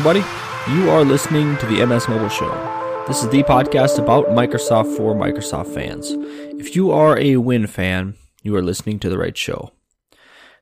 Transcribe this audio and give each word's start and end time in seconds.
everybody. 0.00 0.26
You 0.72 0.88
are 0.88 1.04
listening 1.04 1.58
to 1.58 1.66
the 1.66 1.84
MS 1.84 2.08
Mobile 2.08 2.30
Show. 2.30 3.04
This 3.06 3.22
is 3.22 3.28
the 3.28 3.42
podcast 3.42 3.98
about 3.98 4.28
Microsoft 4.28 4.96
for 4.96 5.14
Microsoft 5.14 5.74
fans. 5.74 6.12
If 6.58 6.74
you 6.74 6.90
are 6.90 7.18
a 7.18 7.36
Win 7.36 7.66
fan, 7.66 8.14
you 8.42 8.56
are 8.56 8.62
listening 8.62 8.98
to 9.00 9.10
the 9.10 9.18
right 9.18 9.36
show. 9.36 9.72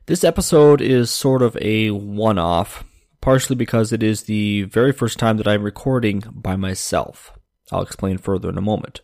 This 0.06 0.24
episode 0.24 0.80
is 0.80 1.12
sort 1.12 1.42
of 1.42 1.56
a 1.60 1.92
one 1.92 2.36
off, 2.36 2.82
partially 3.20 3.54
because 3.54 3.92
it 3.92 4.02
is 4.02 4.24
the 4.24 4.62
very 4.62 4.90
first 4.90 5.20
time 5.20 5.36
that 5.36 5.46
I'm 5.46 5.62
recording 5.62 6.24
by 6.32 6.56
myself. 6.56 7.32
I'll 7.70 7.82
explain 7.82 8.18
further 8.18 8.48
in 8.48 8.58
a 8.58 8.60
moment. 8.60 9.02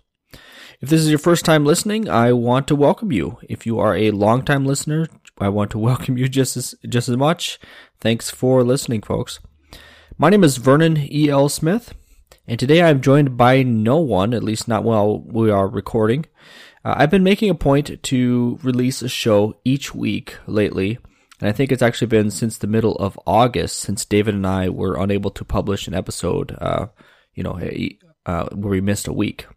If 0.81 0.89
this 0.89 1.01
is 1.01 1.11
your 1.11 1.21
first 1.21 1.45
time 1.45 1.65
listening, 1.65 2.09
I 2.09 2.33
want 2.33 2.67
to 2.67 2.75
welcome 2.75 3.13
you. 3.13 3.39
If 3.49 3.67
you 3.67 3.79
are 3.79 3.95
a 3.95 4.11
long-time 4.11 4.67
listener, 4.67 5.07
I 5.39 5.49
want 5.49 5.71
to 5.71 5.79
welcome 5.91 6.19
you 6.19 6.29
just 6.29 6.57
as 6.57 6.75
just 6.89 7.09
as 7.09 7.17
much. 7.17 7.61
Thanks 8.01 8.31
for 8.31 8.65
listening, 8.65 9.03
folks. 9.03 9.39
My 10.17 10.31
name 10.31 10.45
is 10.45 10.59
Vernon 10.59 10.97
E. 10.97 11.29
L. 11.29 11.49
Smith, 11.49 11.93
and 12.47 12.57
today 12.57 12.81
I'm 12.81 13.01
joined 13.01 13.37
by 13.37 13.65
no 13.65 13.99
one, 13.99 14.33
at 14.33 14.45
least 14.45 14.69
not 14.69 14.85
while 14.85 15.19
we 15.19 15.51
are 15.51 15.67
recording. 15.67 16.27
Uh, 16.85 16.95
I've 16.99 17.11
been 17.11 17.25
making 17.25 17.51
a 17.51 17.55
point 17.57 18.01
to 18.01 18.59
release 18.63 19.03
a 19.03 19.09
show 19.09 19.57
each 19.65 19.93
week 19.93 20.37
lately, 20.47 20.99
and 21.41 21.49
I 21.49 21.53
think 21.53 21.73
it's 21.73 21.83
actually 21.83 22.07
been 22.07 22.31
since 22.31 22.57
the 22.57 22.69
middle 22.69 22.95
of 22.95 23.19
August 23.27 23.81
since 23.81 24.05
David 24.05 24.37
and 24.37 24.47
I 24.47 24.69
were 24.69 24.97
unable 24.97 25.33
to 25.33 25.45
publish 25.45 25.89
an 25.89 25.95
episode, 25.95 26.57
uh, 26.61 26.87
you 27.35 27.43
know, 27.43 27.59
uh, 28.25 28.49
where 28.53 28.71
we 28.71 28.81
missed 28.81 29.09
a 29.09 29.13
week. 29.13 29.49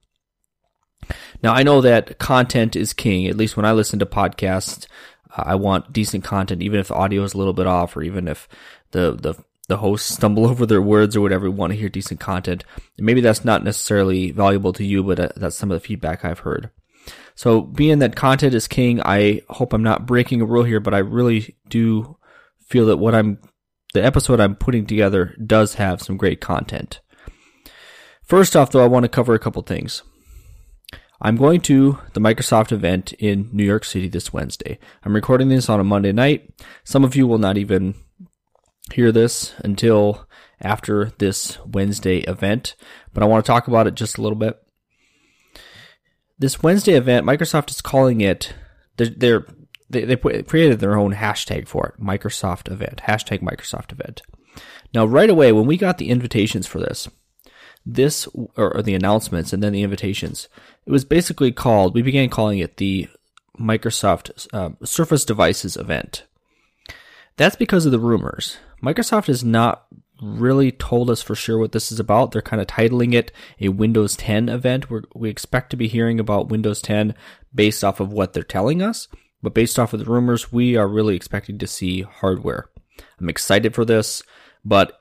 Now, 1.44 1.54
I 1.54 1.62
know 1.62 1.82
that 1.82 2.18
content 2.18 2.76
is 2.76 2.94
king, 2.94 3.28
at 3.28 3.38
least 3.38 3.58
when 3.58 3.66
I 3.66 3.74
listen 3.74 4.00
to 4.00 4.08
podcasts. 4.08 4.88
I 5.30 5.54
want 5.54 5.94
decent 5.94 6.24
content, 6.24 6.64
even 6.64 6.80
if 6.80 6.88
the 6.88 6.96
audio 6.96 7.22
is 7.22 7.36
a 7.36 7.38
little 7.38 7.54
bit 7.54 7.68
off, 7.68 7.96
or 7.96 8.02
even 8.02 8.28
if 8.28 8.48
the 8.90 9.12
the 9.12 9.36
the 9.68 9.78
hosts 9.78 10.14
stumble 10.14 10.46
over 10.50 10.66
their 10.66 10.82
words 10.82 11.16
or 11.16 11.22
whatever, 11.22 11.50
want 11.50 11.74
to 11.74 11.80
hear 11.80 11.90
decent 11.90 12.20
content. 12.20 12.64
And 12.98 13.06
maybe 13.06 13.22
that's 13.22 13.46
not 13.46 13.64
necessarily 13.64 14.32
valuable 14.32 14.74
to 14.74 14.84
you, 14.84 15.04
but 15.04 15.20
uh, 15.20 15.30
that's 15.36 15.56
some 15.56 15.72
of 15.72 15.80
the 15.80 15.86
feedback 15.88 16.24
I've 16.24 16.40
heard. 16.40 16.70
So 17.36 17.62
being 17.62 18.00
that 18.00 18.16
content 18.16 18.54
is 18.54 18.68
king, 18.68 19.02
I 19.02 19.42
hope 19.50 19.72
I'm 19.72 19.84
not 19.84 20.08
breaking 20.08 20.42
a 20.42 20.46
rule 20.46 20.64
here, 20.64 20.80
but 20.80 20.94
I 20.94 21.00
really 21.00 21.56
do 21.70 22.18
feel 22.66 22.88
that 22.88 22.98
what 22.98 23.14
I'm, 23.14 23.40
the 23.94 24.04
episode 24.04 24.40
I'm 24.40 24.56
putting 24.56 24.86
together 24.86 25.36
does 25.46 25.76
have 25.76 26.02
some 26.02 26.18
great 26.18 26.42
content. 26.42 27.00
First 28.24 28.56
off, 28.56 28.72
though, 28.72 28.84
I 28.84 28.88
want 28.88 29.04
to 29.04 29.10
cover 29.10 29.34
a 29.34 29.40
couple 29.40 29.62
things. 29.62 30.04
I'm 31.22 31.36
going 31.36 31.62
to 31.62 31.98
the 32.14 32.20
Microsoft 32.20 32.72
event 32.72 33.14
in 33.14 33.50
New 33.52 33.64
York 33.64 33.86
City 33.86 34.08
this 34.08 34.34
Wednesday. 34.34 34.78
I'm 35.04 35.16
recording 35.16 35.50
this 35.50 35.70
on 35.70 35.80
a 35.80 35.84
Monday 35.84 36.12
night. 36.12 36.54
Some 36.84 37.04
of 37.04 37.16
you 37.16 37.26
will 37.26 37.40
not 37.40 37.58
even 37.58 37.96
hear 38.94 39.12
this 39.12 39.54
until 39.60 40.28
after 40.62 41.12
this 41.18 41.60
Wednesday 41.66 42.20
event, 42.20 42.76
but 43.14 43.24
I 43.24 43.26
want 43.28 43.46
to 43.46 43.52
talk 43.52 43.68
about 43.68 43.88
it 43.88 43.96
just 43.96 44.18
a 44.18 44.22
little 44.22 44.38
bit. 44.38 44.62
This 46.40 46.62
Wednesday 46.62 46.94
event, 46.94 47.26
Microsoft 47.26 47.70
is 47.70 47.82
calling 47.82 48.22
it, 48.22 48.54
they're, 48.98 49.08
they're 49.08 49.46
they, 49.90 50.04
they 50.04 50.16
created 50.16 50.80
their 50.80 50.98
own 50.98 51.14
hashtag 51.14 51.68
for 51.68 51.88
it, 51.88 52.02
Microsoft 52.02 52.72
event, 52.72 53.02
hashtag 53.06 53.42
Microsoft 53.42 53.92
event. 53.92 54.22
Now, 54.94 55.06
right 55.06 55.30
away, 55.30 55.52
when 55.52 55.66
we 55.66 55.78
got 55.78 55.98
the 55.98 56.10
invitations 56.10 56.68
for 56.68 56.80
this, 56.80 57.08
this, 57.86 58.28
or, 58.56 58.82
the 58.82 58.96
announcements 58.96 59.54
and 59.54 59.64
then 59.64 59.74
the 59.74 59.84
invitations, 59.84 60.50
it 60.86 60.92
was 60.92 61.06
basically 61.06 61.52
called, 61.52 61.94
we 61.94 62.02
began 62.02 62.30
calling 62.30 62.60
it 62.60 62.78
the 62.78 63.08
Microsoft 63.60 64.48
uh, 64.54 64.72
Surface 64.84 65.26
Devices 65.26 65.78
event. 65.78 66.27
That's 67.38 67.56
because 67.56 67.86
of 67.86 67.92
the 67.92 68.00
rumors. 68.00 68.58
Microsoft 68.84 69.28
has 69.28 69.44
not 69.44 69.86
really 70.22 70.72
told 70.72 71.10
us 71.10 71.22
for 71.22 71.36
sure 71.36 71.60
what 71.60 71.72
this 71.72 71.92
is 71.92 72.00
about. 72.00 72.32
They're 72.32 72.42
kind 72.42 72.62
of 72.62 72.68
titling 72.68 73.14
it 73.14 73.32
a 73.62 73.70
Windows 73.70 74.16
10 74.16 74.50
event. 74.50 74.90
We're, 74.90 75.04
we 75.16 75.30
expect 75.30 75.70
to 75.70 75.78
be 75.78 75.88
hearing 75.88 76.20
about 76.20 76.50
Windows 76.50 76.82
10 76.82 77.14
based 77.54 77.84
off 77.84 78.00
of 78.00 78.12
what 78.12 78.34
they're 78.34 78.44
telling 78.44 78.82
us, 78.82 79.08
but 79.42 79.54
based 79.54 79.78
off 79.78 79.94
of 79.94 80.00
the 80.00 80.12
rumors, 80.12 80.52
we 80.52 80.76
are 80.76 80.88
really 80.88 81.16
expecting 81.16 81.58
to 81.60 81.68
see 81.68 82.02
hardware. 82.02 82.70
I'm 83.20 83.30
excited 83.30 83.76
for 83.76 83.86
this, 83.86 84.24
but 84.66 85.00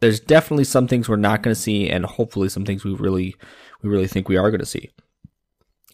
there's 0.00 0.20
definitely 0.20 0.64
some 0.64 0.88
things 0.88 1.08
we're 1.08 1.16
not 1.16 1.42
going 1.42 1.54
to 1.54 1.60
see, 1.60 1.88
and 1.88 2.04
hopefully 2.04 2.48
some 2.48 2.64
things 2.64 2.84
we 2.84 2.94
really, 2.94 3.36
we 3.82 3.90
really 3.90 4.06
think 4.06 4.28
we 4.28 4.36
are 4.36 4.50
going 4.50 4.60
to 4.60 4.66
see. 4.66 4.90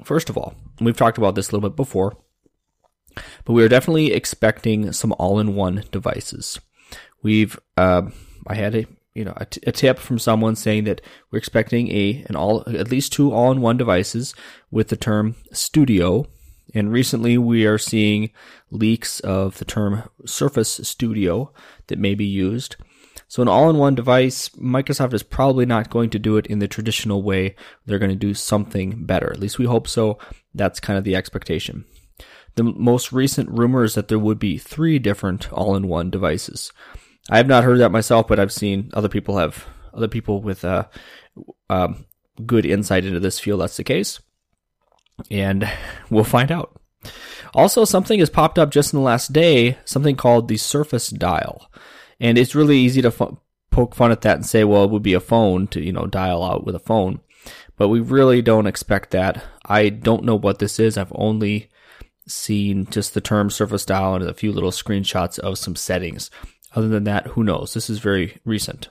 First 0.04 0.30
of 0.30 0.36
all, 0.36 0.54
we've 0.80 0.96
talked 0.96 1.18
about 1.18 1.34
this 1.34 1.50
a 1.50 1.56
little 1.56 1.68
bit 1.68 1.76
before, 1.76 2.16
but 3.44 3.52
we 3.52 3.62
are 3.64 3.68
definitely 3.68 4.12
expecting 4.12 4.92
some 4.92 5.14
all-in-one 5.18 5.84
devices. 5.90 6.60
We've, 7.22 7.58
uh, 7.76 8.02
I 8.46 8.54
had 8.54 8.74
a, 8.74 8.86
you 9.14 9.24
know, 9.24 9.34
a, 9.36 9.44
t- 9.46 9.60
a 9.66 9.72
tip 9.72 9.98
from 9.98 10.18
someone 10.18 10.56
saying 10.56 10.84
that 10.84 11.00
we're 11.30 11.38
expecting 11.38 11.90
a, 11.90 12.24
an 12.28 12.36
all, 12.36 12.62
at 12.66 12.90
least 12.90 13.12
two 13.12 13.32
all-in-one 13.32 13.76
devices 13.76 14.34
with 14.70 14.88
the 14.88 14.96
term 14.96 15.36
studio. 15.52 16.26
And 16.74 16.90
recently 16.90 17.36
we 17.36 17.66
are 17.66 17.78
seeing 17.78 18.30
leaks 18.70 19.20
of 19.20 19.58
the 19.58 19.64
term 19.66 20.08
Surface 20.24 20.80
Studio 20.82 21.52
that 21.88 21.98
may 21.98 22.14
be 22.14 22.24
used. 22.24 22.76
So 23.28 23.42
an 23.42 23.48
all-in-one 23.48 23.94
device, 23.94 24.48
Microsoft 24.50 25.14
is 25.14 25.22
probably 25.22 25.66
not 25.66 25.90
going 25.90 26.10
to 26.10 26.18
do 26.18 26.36
it 26.36 26.46
in 26.46 26.58
the 26.58 26.68
traditional 26.68 27.22
way. 27.22 27.54
They're 27.86 27.98
going 27.98 28.10
to 28.10 28.16
do 28.16 28.34
something 28.34 29.06
better. 29.06 29.30
At 29.30 29.40
least 29.40 29.58
we 29.58 29.66
hope 29.66 29.88
so. 29.88 30.18
That's 30.54 30.80
kind 30.80 30.98
of 30.98 31.04
the 31.04 31.16
expectation. 31.16 31.84
The 32.54 32.64
most 32.64 33.12
recent 33.12 33.48
rumor 33.50 33.84
is 33.84 33.94
that 33.94 34.08
there 34.08 34.18
would 34.18 34.38
be 34.38 34.58
three 34.58 34.98
different 34.98 35.52
all-in-one 35.52 36.10
devices. 36.10 36.72
I 37.30 37.38
have 37.38 37.46
not 37.46 37.64
heard 37.64 37.78
that 37.78 37.90
myself, 37.90 38.28
but 38.28 38.38
I've 38.38 38.52
seen 38.52 38.90
other 38.92 39.08
people 39.08 39.38
have 39.38 39.66
other 39.94 40.08
people 40.08 40.40
with 40.42 40.64
uh, 40.64 40.86
um, 41.70 42.06
good 42.44 42.66
insight 42.66 43.04
into 43.04 43.20
this 43.20 43.38
feel 43.38 43.58
that's 43.58 43.76
the 43.76 43.84
case, 43.84 44.20
and 45.30 45.70
we'll 46.10 46.24
find 46.24 46.50
out. 46.50 46.78
Also, 47.54 47.84
something 47.84 48.18
has 48.20 48.30
popped 48.30 48.58
up 48.58 48.70
just 48.70 48.92
in 48.92 48.98
the 48.98 49.04
last 49.04 49.32
day, 49.32 49.78
something 49.84 50.16
called 50.16 50.48
the 50.48 50.56
Surface 50.56 51.08
Dial, 51.10 51.70
and 52.18 52.38
it's 52.38 52.54
really 52.54 52.78
easy 52.78 53.02
to 53.02 53.38
poke 53.70 53.94
fun 53.94 54.12
at 54.12 54.22
that 54.22 54.36
and 54.36 54.46
say, 54.46 54.64
well, 54.64 54.84
it 54.84 54.90
would 54.90 55.02
be 55.02 55.14
a 55.14 55.20
phone 55.20 55.66
to 55.68 55.80
you 55.80 55.92
know 55.92 56.06
dial 56.06 56.42
out 56.42 56.64
with 56.64 56.74
a 56.74 56.80
phone, 56.80 57.20
but 57.76 57.88
we 57.88 58.00
really 58.00 58.42
don't 58.42 58.66
expect 58.66 59.10
that. 59.10 59.44
I 59.64 59.90
don't 59.90 60.24
know 60.24 60.36
what 60.36 60.58
this 60.58 60.78
is. 60.78 60.96
I've 60.96 61.12
only 61.14 61.68
seen 62.26 62.86
just 62.86 63.14
the 63.14 63.20
term 63.20 63.50
Surface 63.50 63.84
Dial 63.84 64.14
and 64.14 64.24
a 64.24 64.34
few 64.34 64.52
little 64.52 64.70
screenshots 64.70 65.38
of 65.38 65.58
some 65.58 65.76
settings. 65.76 66.30
Other 66.74 66.88
than 66.88 67.04
that, 67.04 67.28
who 67.28 67.44
knows? 67.44 67.74
This 67.74 67.90
is 67.90 67.98
very 67.98 68.38
recent. 68.44 68.88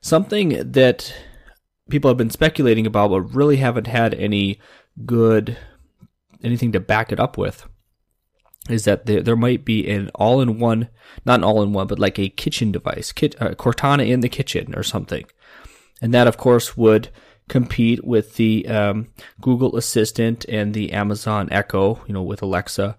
Something 0.00 0.72
that 0.72 1.14
people 1.90 2.08
have 2.08 2.16
been 2.16 2.30
speculating 2.30 2.86
about, 2.86 3.10
but 3.10 3.34
really 3.34 3.56
haven't 3.56 3.86
had 3.86 4.14
any 4.14 4.60
good 5.04 5.58
anything 6.42 6.72
to 6.72 6.80
back 6.80 7.12
it 7.12 7.20
up 7.20 7.36
with, 7.36 7.66
is 8.70 8.84
that 8.84 9.04
there, 9.04 9.20
there 9.20 9.36
might 9.36 9.64
be 9.64 9.88
an 9.90 10.10
all-in-one, 10.14 10.88
not 11.26 11.40
an 11.40 11.44
all-in-one, 11.44 11.86
but 11.86 11.98
like 11.98 12.18
a 12.18 12.30
kitchen 12.30 12.72
device, 12.72 13.12
kit, 13.12 13.40
uh, 13.42 13.50
Cortana 13.50 14.08
in 14.08 14.20
the 14.20 14.28
kitchen 14.28 14.74
or 14.74 14.82
something, 14.82 15.24
and 16.00 16.14
that 16.14 16.26
of 16.26 16.38
course 16.38 16.76
would 16.78 17.10
compete 17.50 18.02
with 18.02 18.36
the 18.36 18.66
um, 18.66 19.08
Google 19.42 19.76
Assistant 19.76 20.46
and 20.48 20.72
the 20.72 20.92
Amazon 20.92 21.48
Echo, 21.52 22.00
you 22.06 22.14
know, 22.14 22.22
with 22.22 22.40
Alexa 22.40 22.96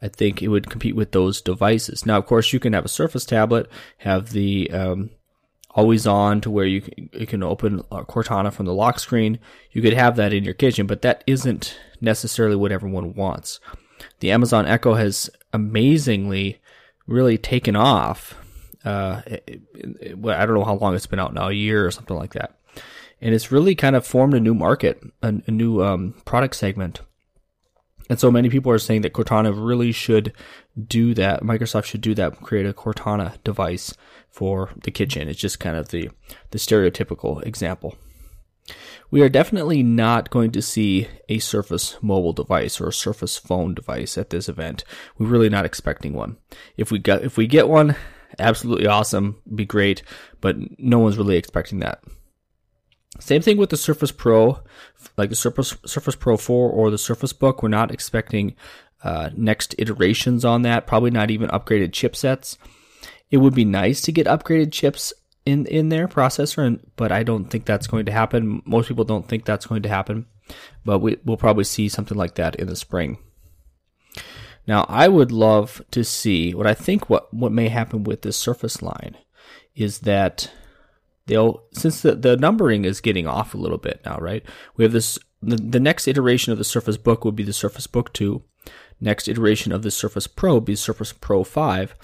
I 0.00 0.08
think 0.08 0.42
it 0.42 0.48
would 0.48 0.70
compete 0.70 0.94
with 0.94 1.12
those 1.12 1.40
devices. 1.40 2.06
Now, 2.06 2.18
of 2.18 2.26
course, 2.26 2.52
you 2.52 2.60
can 2.60 2.72
have 2.72 2.84
a 2.84 2.88
Surface 2.88 3.24
tablet, 3.24 3.68
have 3.98 4.30
the 4.30 4.70
um, 4.70 5.10
always 5.70 6.06
on 6.06 6.40
to 6.42 6.50
where 6.50 6.66
you 6.66 6.82
can, 6.82 7.10
you 7.12 7.26
can 7.26 7.42
open 7.42 7.80
Cortana 7.90 8.52
from 8.52 8.66
the 8.66 8.74
lock 8.74 9.00
screen. 9.00 9.38
You 9.72 9.82
could 9.82 9.94
have 9.94 10.16
that 10.16 10.32
in 10.32 10.44
your 10.44 10.54
kitchen, 10.54 10.86
but 10.86 11.02
that 11.02 11.24
isn't 11.26 11.78
necessarily 12.00 12.56
what 12.56 12.72
everyone 12.72 13.14
wants. 13.14 13.58
The 14.20 14.30
Amazon 14.30 14.66
Echo 14.66 14.94
has 14.94 15.28
amazingly 15.52 16.60
really 17.06 17.38
taken 17.38 17.74
off. 17.74 18.36
Uh, 18.84 19.22
it, 19.26 19.62
it, 19.74 20.26
I 20.26 20.46
don't 20.46 20.54
know 20.54 20.64
how 20.64 20.76
long 20.76 20.94
it's 20.94 21.06
been 21.06 21.18
out 21.18 21.34
now, 21.34 21.48
a 21.48 21.52
year 21.52 21.84
or 21.84 21.90
something 21.90 22.16
like 22.16 22.34
that. 22.34 22.57
And 23.20 23.34
it's 23.34 23.50
really 23.50 23.74
kind 23.74 23.96
of 23.96 24.06
formed 24.06 24.34
a 24.34 24.40
new 24.40 24.54
market, 24.54 25.02
a, 25.22 25.34
a 25.46 25.50
new 25.50 25.82
um, 25.82 26.14
product 26.24 26.54
segment 26.54 27.00
and 28.08 28.18
so 28.18 28.30
many 28.30 28.48
people 28.48 28.72
are 28.72 28.78
saying 28.78 29.02
that 29.02 29.12
Cortana 29.12 29.52
really 29.54 29.92
should 29.92 30.32
do 30.82 31.14
that. 31.14 31.42
Microsoft 31.42 31.84
should 31.84 32.00
do 32.00 32.14
that, 32.14 32.40
create 32.40 32.66
a 32.66 32.72
Cortana 32.72 33.42
device 33.44 33.94
for 34.30 34.70
the 34.82 34.90
kitchen. 34.90 35.28
It's 35.28 35.40
just 35.40 35.60
kind 35.60 35.76
of 35.76 35.88
the, 35.88 36.10
the 36.50 36.58
stereotypical 36.58 37.44
example. 37.44 37.96
We 39.10 39.22
are 39.22 39.30
definitely 39.30 39.82
not 39.82 40.30
going 40.30 40.52
to 40.52 40.62
see 40.62 41.08
a 41.28 41.38
Surface 41.38 41.96
mobile 42.02 42.34
device 42.34 42.80
or 42.80 42.88
a 42.88 42.92
Surface 42.92 43.38
phone 43.38 43.74
device 43.74 44.18
at 44.18 44.30
this 44.30 44.48
event. 44.48 44.84
We're 45.16 45.26
really 45.26 45.48
not 45.48 45.64
expecting 45.64 46.12
one. 46.12 46.36
If 46.76 46.90
we 46.90 46.98
get 46.98 47.22
if 47.22 47.38
we 47.38 47.46
get 47.46 47.68
one, 47.68 47.96
absolutely 48.38 48.86
awesome, 48.86 49.40
be 49.54 49.64
great, 49.64 50.02
but 50.42 50.56
no 50.78 50.98
one's 50.98 51.16
really 51.16 51.38
expecting 51.38 51.78
that. 51.78 52.02
Same 53.18 53.42
thing 53.42 53.56
with 53.56 53.70
the 53.70 53.76
Surface 53.76 54.12
Pro, 54.12 54.60
like 55.16 55.30
the 55.30 55.36
Surface 55.36 55.76
Surface 55.84 56.14
Pro 56.14 56.36
4 56.36 56.70
or 56.70 56.90
the 56.90 56.98
Surface 56.98 57.32
Book. 57.32 57.62
We're 57.62 57.68
not 57.68 57.90
expecting 57.90 58.54
uh, 59.02 59.30
next 59.36 59.74
iterations 59.78 60.44
on 60.44 60.62
that. 60.62 60.86
Probably 60.86 61.10
not 61.10 61.30
even 61.30 61.50
upgraded 61.50 61.90
chipsets. 61.90 62.56
It 63.30 63.38
would 63.38 63.54
be 63.54 63.64
nice 63.64 64.00
to 64.02 64.12
get 64.12 64.26
upgraded 64.26 64.72
chips 64.72 65.12
in 65.44 65.66
in 65.66 65.88
their 65.88 66.08
processor, 66.08 66.66
and 66.66 66.80
but 66.96 67.10
I 67.10 67.22
don't 67.22 67.46
think 67.46 67.64
that's 67.64 67.86
going 67.86 68.06
to 68.06 68.12
happen. 68.12 68.62
Most 68.64 68.88
people 68.88 69.04
don't 69.04 69.26
think 69.26 69.44
that's 69.44 69.66
going 69.66 69.82
to 69.82 69.88
happen, 69.88 70.26
but 70.84 71.00
we, 71.00 71.16
we'll 71.24 71.36
probably 71.36 71.64
see 71.64 71.88
something 71.88 72.16
like 72.16 72.34
that 72.36 72.56
in 72.56 72.68
the 72.68 72.76
spring. 72.76 73.18
Now, 74.66 74.84
I 74.88 75.08
would 75.08 75.32
love 75.32 75.80
to 75.92 76.04
see 76.04 76.54
what 76.54 76.66
I 76.66 76.74
think 76.74 77.08
what 77.08 77.32
what 77.32 77.52
may 77.52 77.68
happen 77.68 78.04
with 78.04 78.22
this 78.22 78.36
Surface 78.36 78.82
line 78.82 79.16
is 79.74 80.00
that 80.00 80.50
they'll 81.28 81.62
since 81.72 82.02
the, 82.02 82.16
the 82.16 82.36
numbering 82.36 82.84
is 82.84 83.00
getting 83.00 83.26
off 83.26 83.54
a 83.54 83.58
little 83.58 83.78
bit 83.78 84.00
now, 84.04 84.18
right? 84.18 84.44
We 84.76 84.84
have 84.84 84.92
this 84.92 85.18
the, 85.40 85.56
the 85.56 85.80
next 85.80 86.08
iteration 86.08 86.52
of 86.52 86.58
the 86.58 86.64
Surface 86.64 86.96
Book 86.96 87.24
would 87.24 87.36
be 87.36 87.44
the 87.44 87.52
Surface 87.52 87.86
Book 87.86 88.12
2. 88.12 88.42
Next 89.00 89.28
iteration 89.28 89.70
of 89.70 89.82
the 89.82 89.92
Surface 89.92 90.26
Pro 90.26 90.54
would 90.54 90.64
be 90.64 90.74
Surface 90.74 91.12
Pro 91.12 91.44
5. 91.44 91.94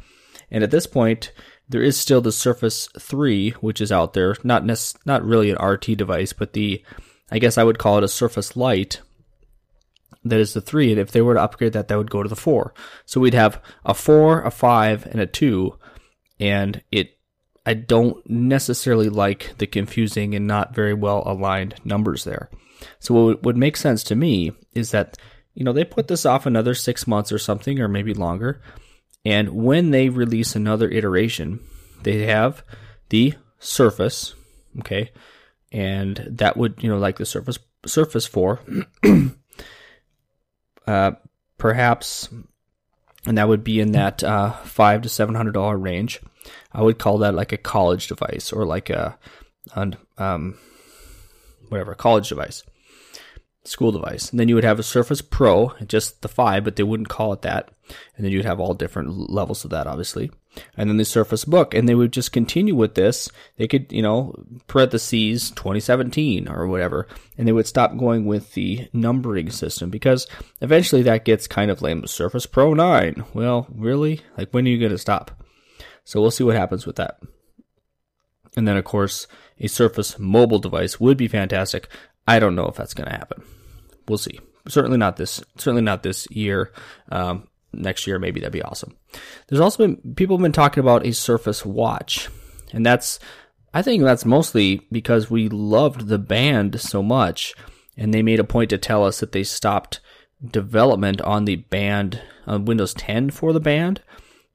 And 0.50 0.62
at 0.62 0.71
this 0.71 0.87
point, 0.87 1.32
there 1.69 1.82
is 1.82 1.99
still 1.99 2.21
the 2.21 2.31
Surface 2.31 2.88
3, 2.99 3.50
which 3.61 3.81
is 3.81 3.91
out 3.91 4.12
there. 4.12 4.37
Not 4.44 4.65
nec- 4.65 5.05
not 5.05 5.25
really 5.25 5.50
an 5.50 5.61
RT 5.61 5.97
device, 5.97 6.32
but 6.32 6.53
the 6.53 6.85
I 7.31 7.38
guess 7.38 7.59
I 7.59 7.65
would 7.65 7.79
call 7.79 7.99
it 7.99 8.05
a 8.05 8.09
Surface 8.09 8.56
Lite. 8.56 9.00
That 10.26 10.41
is 10.41 10.55
the 10.55 10.61
3, 10.61 10.93
and 10.93 11.00
if 11.00 11.11
they 11.11 11.21
were 11.21 11.35
to 11.35 11.43
upgrade 11.43 11.75
that, 11.75 11.88
that 11.88 11.99
would 11.99 12.11
go 12.11 12.23
to 12.23 12.29
the 12.29 12.37
4. 12.37 12.73
So 13.05 13.21
we'd 13.21 13.35
have 13.35 13.61
a 13.85 13.93
4, 13.93 14.43
a 14.43 14.50
5, 14.50 15.06
and 15.06 15.21
a 15.21 15.26
2, 15.26 15.79
and 16.41 16.82
it 16.91 17.13
I 17.66 17.75
don't 17.75 18.28
necessarily 18.28 19.08
like 19.08 19.55
the 19.58 19.66
confusing 19.66 20.34
and 20.34 20.46
not 20.46 20.75
very 20.75 20.94
well 20.94 21.22
aligned 21.25 21.76
numbers 21.84 22.25
there. 22.25 22.50
So 22.99 23.14
what 23.14 23.43
would 23.43 23.56
make 23.56 23.76
sense 23.76 24.05
to 24.05 24.14
me 24.14 24.52
is 24.75 24.90
that 24.90 25.16
you 25.55 25.64
know 25.64 25.72
they 25.72 25.84
put 25.84 26.08
this 26.08 26.26
off 26.26 26.46
another 26.46 26.75
6 26.75 27.06
months 27.06 27.32
or 27.32 27.38
something 27.38 27.81
or 27.81 27.88
maybe 27.88 28.12
longer 28.12 28.61
and 29.25 29.50
when 29.50 29.93
they 29.93 30.08
release 30.08 30.56
another 30.56 30.90
iteration 30.90 31.61
they 32.02 32.26
have 32.26 32.62
the 33.08 33.34
Surface, 33.58 34.34
okay? 34.81 35.11
And 35.72 36.22
that 36.32 36.58
would, 36.58 36.82
you 36.82 36.90
know, 36.90 36.99
like 36.99 37.16
the 37.16 37.25
Surface 37.25 37.58
Surface 37.87 38.26
4 38.26 38.61
uh 40.87 41.12
perhaps 41.56 42.28
and 43.26 43.38
that 43.38 43.49
would 43.49 43.64
be 43.64 43.81
in 43.81 43.93
that 43.93 44.22
uh, 44.22 44.50
five 44.50 45.02
to 45.02 45.08
seven 45.08 45.34
hundred 45.34 45.52
dollar 45.52 45.78
range. 45.78 46.20
I 46.73 46.82
would 46.82 46.99
call 46.99 47.19
that 47.19 47.35
like 47.35 47.52
a 47.52 47.56
college 47.56 48.08
device 48.08 48.52
or 48.52 48.64
like 48.64 48.91
a, 48.91 49.19
um, 49.75 50.58
whatever 51.69 51.94
college 51.94 52.29
device, 52.29 52.62
school 53.64 53.93
device. 53.93 54.31
And 54.31 54.38
then 54.38 54.49
you 54.49 54.55
would 54.55 54.64
have 54.64 54.79
a 54.79 54.85
Surface 54.85 55.23
Pro, 55.23 55.73
just 55.87 56.23
the 56.23 56.29
five, 56.29 56.64
but 56.64 56.76
they 56.76 56.82
wouldn't 56.82 57.08
call 57.08 57.32
it 57.32 57.43
that. 57.43 57.70
And 58.17 58.25
then 58.25 58.32
you'd 58.32 58.44
have 58.44 58.61
all 58.61 58.75
different 58.75 59.31
levels 59.31 59.64
of 59.64 59.70
that, 59.70 59.87
obviously. 59.87 60.31
And 60.76 60.88
then 60.88 60.99
the 60.99 61.05
Surface 61.05 61.44
Book, 61.44 61.75
and 61.75 61.88
they 61.88 61.94
would 61.94 62.12
just 62.12 62.32
continue 62.32 62.76
with 62.76 62.94
this. 62.94 63.29
They 63.56 63.67
could, 63.67 63.90
you 63.90 64.02
know, 64.02 64.35
parentheses 64.69 65.50
2017 65.50 66.49
or 66.49 66.69
whatever, 66.69 67.08
and 67.37 67.49
they 67.49 67.52
would 67.52 67.67
stop 67.67 67.97
going 67.97 68.25
with 68.25 68.55
the 68.55 68.88
numbering 68.93 69.50
system 69.50 69.90
because 69.90 70.29
eventually 70.61 71.02
that 71.02 71.25
gets 71.25 71.47
kind 71.49 71.70
of 71.70 71.82
lame. 71.82 72.06
Surface 72.06 72.47
Pro 72.47 72.75
9. 72.75 73.25
Well, 73.35 73.67
really? 73.75 74.20
Like, 74.37 74.50
when 74.52 74.67
are 74.67 74.70
you 74.70 74.79
going 74.79 74.93
to 74.93 74.99
stop? 74.99 75.44
So 76.05 76.21
we'll 76.21 76.31
see 76.31 76.45
what 76.45 76.56
happens 76.56 76.87
with 76.87 76.97
that. 76.97 77.21
And 78.56 78.69
then, 78.69 78.77
of 78.77 78.85
course, 78.85 79.27
a 79.59 79.67
Surface 79.67 80.19
mobile 80.19 80.59
device 80.59 81.01
would 81.01 81.17
be 81.17 81.29
fantastic. 81.29 81.89
I 82.27 82.39
don't 82.39 82.55
know 82.55 82.67
if 82.67 82.77
that's 82.77 82.95
going 82.95 83.09
to 83.09 83.17
happen. 83.17 83.43
We'll 84.09 84.19
see. 84.19 84.39
Certainly 84.69 84.99
not 84.99 85.17
this. 85.17 85.43
Certainly 85.56 85.83
not 85.83 86.03
this 86.03 86.31
year. 86.31 86.73
Um, 87.11 87.49
next 87.73 88.06
year, 88.06 88.19
maybe 88.19 88.41
that'd 88.41 88.53
be 88.53 88.62
awesome. 88.62 88.97
There's 89.49 89.61
also 89.61 89.87
been 89.87 90.15
people 90.15 90.37
have 90.37 90.43
been 90.43 90.53
talking 90.53 90.81
about 90.81 91.06
a 91.06 91.12
Surface 91.12 91.65
Watch, 91.65 92.29
and 92.73 92.85
that's 92.85 93.19
I 93.73 93.83
think 93.83 94.03
that's 94.03 94.25
mostly 94.25 94.87
because 94.91 95.31
we 95.31 95.49
loved 95.49 96.09
the 96.09 96.19
band 96.19 96.81
so 96.81 97.03
much, 97.03 97.55
and 97.97 98.15
they 98.15 98.23
made 98.23 98.41
a 98.41 98.45
point 98.45 98.71
to 98.71 98.79
tell 98.79 99.05
us 99.05 99.21
that 99.21 99.33
they 99.33 99.45
stopped 99.45 100.00
development 100.45 101.21
on 101.23 101.45
the 101.45 101.57
band 101.57 102.23
on 102.47 102.65
Windows 102.65 102.95
10 102.95 103.31
for 103.31 103.53
the 103.53 103.61
band. 103.61 104.03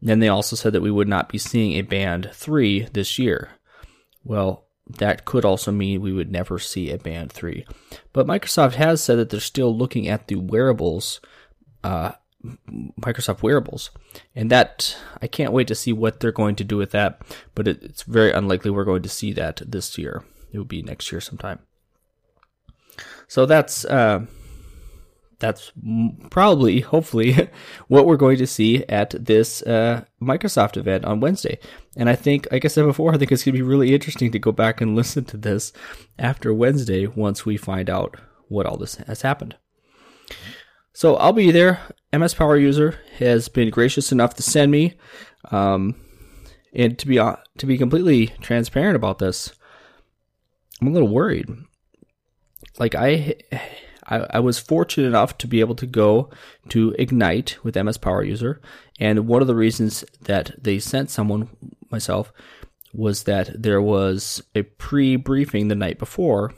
Then 0.01 0.19
they 0.19 0.29
also 0.29 0.55
said 0.55 0.73
that 0.73 0.81
we 0.81 0.91
would 0.91 1.07
not 1.07 1.29
be 1.29 1.37
seeing 1.37 1.73
a 1.73 1.81
band 1.81 2.29
3 2.33 2.87
this 2.93 3.19
year. 3.19 3.49
Well, 4.23 4.65
that 4.97 5.25
could 5.25 5.45
also 5.45 5.71
mean 5.71 6.01
we 6.01 6.13
would 6.13 6.31
never 6.31 6.57
see 6.57 6.89
a 6.89 6.97
band 6.97 7.31
3. 7.31 7.65
But 8.13 8.27
Microsoft 8.27 8.73
has 8.73 9.03
said 9.03 9.17
that 9.17 9.29
they're 9.29 9.39
still 9.39 9.75
looking 9.75 10.07
at 10.07 10.27
the 10.27 10.35
wearables, 10.35 11.21
uh, 11.83 12.13
Microsoft 12.99 13.43
wearables. 13.43 13.91
And 14.35 14.49
that, 14.49 14.97
I 15.21 15.27
can't 15.27 15.53
wait 15.53 15.67
to 15.67 15.75
see 15.75 15.93
what 15.93 16.19
they're 16.19 16.31
going 16.31 16.55
to 16.55 16.63
do 16.63 16.77
with 16.77 16.91
that. 16.91 17.21
But 17.53 17.67
it, 17.67 17.83
it's 17.83 18.03
very 18.03 18.31
unlikely 18.31 18.71
we're 18.71 18.85
going 18.85 19.03
to 19.03 19.09
see 19.09 19.33
that 19.33 19.61
this 19.65 19.97
year. 19.97 20.23
It 20.51 20.57
will 20.57 20.65
be 20.65 20.81
next 20.81 21.11
year 21.11 21.21
sometime. 21.21 21.59
So 23.27 23.45
that's, 23.45 23.85
uh, 23.85 24.25
that's 25.39 25.71
probably, 26.29 26.81
hopefully, 26.81 27.49
what 27.87 28.05
we're 28.05 28.17
going 28.17 28.37
to 28.37 28.47
see 28.47 28.83
at 28.85 29.11
this 29.11 29.61
uh, 29.63 30.03
Microsoft 30.21 30.77
event 30.77 31.05
on 31.05 31.21
Wednesday. 31.21 31.59
And 31.95 32.09
I 32.09 32.15
think, 32.15 32.47
like 32.51 32.65
I 32.65 32.67
said 32.67 32.85
before, 32.85 33.13
I 33.13 33.17
think 33.17 33.31
it's 33.31 33.43
going 33.43 33.55
to 33.55 33.61
be 33.61 33.67
really 33.67 33.93
interesting 33.93 34.31
to 34.31 34.39
go 34.39 34.51
back 34.51 34.81
and 34.81 34.95
listen 34.95 35.25
to 35.25 35.37
this 35.37 35.71
after 36.17 36.53
Wednesday 36.53 37.07
once 37.07 37.45
we 37.45 37.57
find 37.57 37.89
out 37.89 38.17
what 38.49 38.65
all 38.65 38.77
this 38.77 38.95
has 38.95 39.21
happened. 39.21 39.55
So 40.93 41.15
I'll 41.15 41.33
be 41.33 41.51
there. 41.51 41.79
MS 42.11 42.33
Power 42.33 42.57
User 42.57 42.99
has 43.19 43.47
been 43.47 43.69
gracious 43.69 44.11
enough 44.11 44.35
to 44.35 44.43
send 44.43 44.71
me, 44.71 44.97
um, 45.51 45.95
and 46.73 46.97
to 46.99 47.07
be 47.07 47.15
to 47.15 47.65
be 47.65 47.77
completely 47.77 48.27
transparent 48.41 48.95
about 48.95 49.19
this, 49.19 49.53
I'm 50.81 50.87
a 50.87 50.91
little 50.91 51.07
worried. 51.07 51.47
Like 52.79 52.95
I 52.95 53.35
I, 54.09 54.25
I 54.31 54.39
was 54.39 54.59
fortunate 54.59 55.07
enough 55.07 55.37
to 55.39 55.47
be 55.47 55.59
able 55.59 55.75
to 55.75 55.85
go 55.85 56.29
to 56.69 56.95
Ignite 56.99 57.57
with 57.63 57.75
MS 57.75 57.97
Power 57.97 58.23
User, 58.23 58.61
and 58.99 59.27
one 59.27 59.41
of 59.41 59.47
the 59.47 59.55
reasons 59.55 60.03
that 60.21 60.51
they 60.61 60.79
sent 60.79 61.09
someone, 61.09 61.49
myself, 61.89 62.33
was 62.93 63.23
that 63.23 63.61
there 63.61 63.81
was 63.81 64.41
a 64.55 64.63
pre-briefing 64.63 65.67
the 65.67 65.75
night 65.75 65.99
before. 65.99 66.53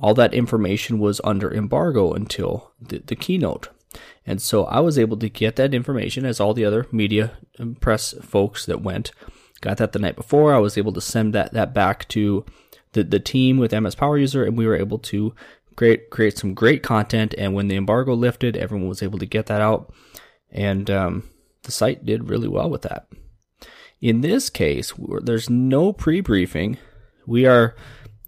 All 0.00 0.14
that 0.14 0.34
information 0.34 0.98
was 0.98 1.20
under 1.24 1.52
embargo 1.52 2.12
until 2.12 2.72
the, 2.80 2.98
the 2.98 3.16
keynote. 3.16 3.68
And 4.26 4.40
so 4.40 4.64
I 4.64 4.80
was 4.80 4.98
able 4.98 5.16
to 5.18 5.28
get 5.28 5.56
that 5.56 5.74
information 5.74 6.24
as 6.24 6.40
all 6.40 6.54
the 6.54 6.64
other 6.64 6.86
media 6.90 7.32
and 7.58 7.80
press 7.80 8.14
folks 8.22 8.66
that 8.66 8.80
went 8.80 9.12
got 9.60 9.78
that 9.78 9.92
the 9.92 9.98
night 9.98 10.16
before. 10.16 10.54
I 10.54 10.58
was 10.58 10.76
able 10.76 10.92
to 10.92 11.00
send 11.00 11.32
that, 11.34 11.52
that 11.52 11.72
back 11.72 12.08
to 12.08 12.44
the, 12.92 13.02
the 13.02 13.20
team 13.20 13.58
with 13.58 13.72
MS 13.72 13.94
Power 13.94 14.18
User 14.18 14.44
and 14.44 14.56
we 14.56 14.66
were 14.66 14.76
able 14.76 14.98
to 14.98 15.34
great 15.76 16.10
create 16.10 16.38
some 16.38 16.54
great 16.54 16.82
content. 16.82 17.34
And 17.36 17.54
when 17.54 17.68
the 17.68 17.76
embargo 17.76 18.14
lifted, 18.14 18.56
everyone 18.56 18.88
was 18.88 19.02
able 19.02 19.18
to 19.18 19.26
get 19.26 19.46
that 19.46 19.60
out, 19.60 19.92
and 20.50 20.90
um, 20.90 21.30
the 21.62 21.72
site 21.72 22.04
did 22.04 22.28
really 22.28 22.48
well 22.48 22.70
with 22.70 22.82
that. 22.82 23.08
In 24.00 24.20
this 24.20 24.50
case, 24.50 24.92
there's 25.22 25.48
no 25.48 25.92
pre-briefing. 25.92 26.78
We 27.26 27.46
are, 27.46 27.74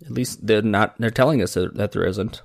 at 0.05 0.11
least 0.11 0.47
they're 0.47 0.63
not. 0.63 0.97
They're 0.99 1.11
telling 1.11 1.43
us 1.43 1.55
that 1.55 1.93
there 1.93 2.07
isn't. 2.07 2.43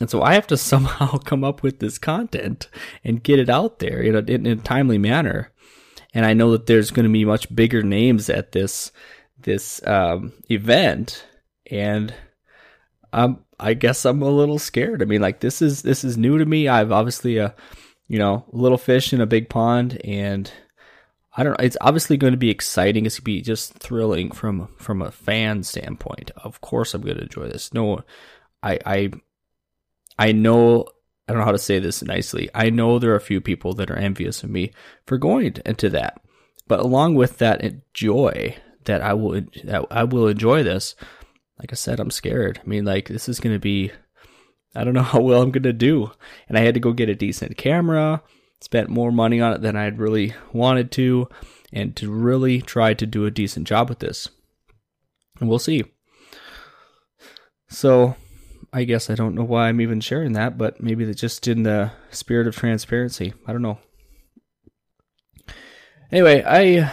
And 0.00 0.10
so 0.10 0.22
I 0.22 0.34
have 0.34 0.46
to 0.48 0.56
somehow 0.56 1.18
come 1.18 1.44
up 1.44 1.62
with 1.62 1.78
this 1.78 1.98
content 1.98 2.68
and 3.04 3.22
get 3.22 3.38
it 3.38 3.48
out 3.48 3.78
there 3.78 4.00
in 4.00 4.16
a, 4.16 4.20
in 4.20 4.46
a 4.46 4.56
timely 4.56 4.98
manner. 4.98 5.52
And 6.12 6.24
I 6.24 6.32
know 6.32 6.52
that 6.52 6.66
there's 6.66 6.90
going 6.90 7.04
to 7.04 7.12
be 7.12 7.24
much 7.24 7.54
bigger 7.54 7.82
names 7.82 8.30
at 8.30 8.52
this 8.52 8.92
this 9.40 9.86
um, 9.86 10.32
event, 10.50 11.26
and 11.70 12.14
I'm 13.12 13.43
I 13.58 13.74
guess 13.74 14.04
I'm 14.04 14.22
a 14.22 14.30
little 14.30 14.58
scared. 14.58 15.02
I 15.02 15.04
mean, 15.04 15.20
like 15.20 15.40
this 15.40 15.62
is 15.62 15.82
this 15.82 16.04
is 16.04 16.16
new 16.16 16.38
to 16.38 16.46
me. 16.46 16.68
I've 16.68 16.92
obviously 16.92 17.38
a 17.38 17.54
you 18.08 18.18
know 18.18 18.44
little 18.52 18.78
fish 18.78 19.12
in 19.12 19.20
a 19.20 19.26
big 19.26 19.48
pond, 19.48 20.00
and 20.04 20.50
I 21.36 21.42
don't. 21.42 21.60
It's 21.60 21.76
obviously 21.80 22.16
going 22.16 22.32
to 22.32 22.38
be 22.38 22.50
exciting. 22.50 23.06
It's 23.06 23.18
going 23.18 23.22
to 23.22 23.24
be 23.24 23.42
just 23.42 23.74
thrilling 23.74 24.30
from 24.30 24.68
from 24.76 25.02
a 25.02 25.10
fan 25.10 25.62
standpoint. 25.62 26.30
Of 26.36 26.60
course, 26.60 26.94
I'm 26.94 27.02
going 27.02 27.16
to 27.16 27.22
enjoy 27.22 27.48
this. 27.48 27.72
No, 27.72 28.02
I 28.62 28.78
I 28.84 29.10
I 30.18 30.32
know. 30.32 30.86
I 31.26 31.32
don't 31.32 31.40
know 31.40 31.46
how 31.46 31.52
to 31.52 31.58
say 31.58 31.78
this 31.78 32.02
nicely. 32.02 32.50
I 32.54 32.68
know 32.68 32.98
there 32.98 33.12
are 33.12 33.16
a 33.16 33.20
few 33.20 33.40
people 33.40 33.72
that 33.74 33.90
are 33.90 33.96
envious 33.96 34.42
of 34.42 34.50
me 34.50 34.72
for 35.06 35.16
going 35.16 35.56
into 35.64 35.88
that, 35.90 36.20
but 36.68 36.80
along 36.80 37.14
with 37.14 37.38
that 37.38 37.64
uh, 37.64 37.70
joy 37.94 38.56
that 38.84 39.00
I 39.00 39.14
will 39.14 39.40
that 39.64 39.86
I 39.90 40.04
will 40.04 40.28
enjoy 40.28 40.62
this 40.62 40.94
like 41.58 41.72
I 41.72 41.76
said, 41.76 42.00
I'm 42.00 42.10
scared. 42.10 42.60
I 42.62 42.68
mean, 42.68 42.84
like, 42.84 43.08
this 43.08 43.28
is 43.28 43.40
going 43.40 43.54
to 43.54 43.60
be, 43.60 43.92
I 44.74 44.84
don't 44.84 44.94
know 44.94 45.02
how 45.14 45.20
well 45.20 45.42
I'm 45.42 45.50
going 45.50 45.62
to 45.62 45.72
do. 45.72 46.10
And 46.48 46.58
I 46.58 46.62
had 46.62 46.74
to 46.74 46.80
go 46.80 46.92
get 46.92 47.08
a 47.08 47.14
decent 47.14 47.56
camera, 47.56 48.22
spent 48.60 48.88
more 48.88 49.12
money 49.12 49.40
on 49.40 49.52
it 49.52 49.62
than 49.62 49.76
I'd 49.76 49.98
really 49.98 50.34
wanted 50.52 50.90
to, 50.92 51.28
and 51.72 51.94
to 51.96 52.10
really 52.10 52.60
try 52.60 52.94
to 52.94 53.06
do 53.06 53.26
a 53.26 53.30
decent 53.30 53.66
job 53.66 53.88
with 53.88 54.00
this. 54.00 54.28
And 55.40 55.48
we'll 55.48 55.58
see. 55.58 55.84
So, 57.68 58.16
I 58.72 58.84
guess 58.84 59.10
I 59.10 59.14
don't 59.14 59.34
know 59.34 59.44
why 59.44 59.68
I'm 59.68 59.80
even 59.80 60.00
sharing 60.00 60.32
that, 60.32 60.58
but 60.58 60.82
maybe 60.82 61.04
it's 61.04 61.20
just 61.20 61.46
in 61.48 61.62
the 61.62 61.92
spirit 62.10 62.46
of 62.46 62.56
transparency. 62.56 63.32
I 63.46 63.52
don't 63.52 63.62
know. 63.62 63.78
Anyway, 66.10 66.44
I 66.46 66.92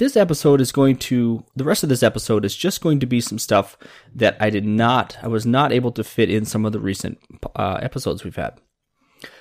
this 0.00 0.16
episode 0.16 0.62
is 0.62 0.72
going 0.72 0.96
to, 0.96 1.44
the 1.54 1.62
rest 1.62 1.82
of 1.82 1.90
this 1.90 2.02
episode 2.02 2.46
is 2.46 2.56
just 2.56 2.80
going 2.80 2.98
to 3.00 3.06
be 3.06 3.20
some 3.20 3.38
stuff 3.38 3.76
that 4.14 4.34
I 4.40 4.48
did 4.48 4.64
not, 4.64 5.18
I 5.22 5.28
was 5.28 5.44
not 5.44 5.72
able 5.72 5.92
to 5.92 6.02
fit 6.02 6.30
in 6.30 6.46
some 6.46 6.64
of 6.64 6.72
the 6.72 6.80
recent 6.80 7.20
uh, 7.54 7.78
episodes 7.82 8.24
we've 8.24 8.34
had. 8.34 8.58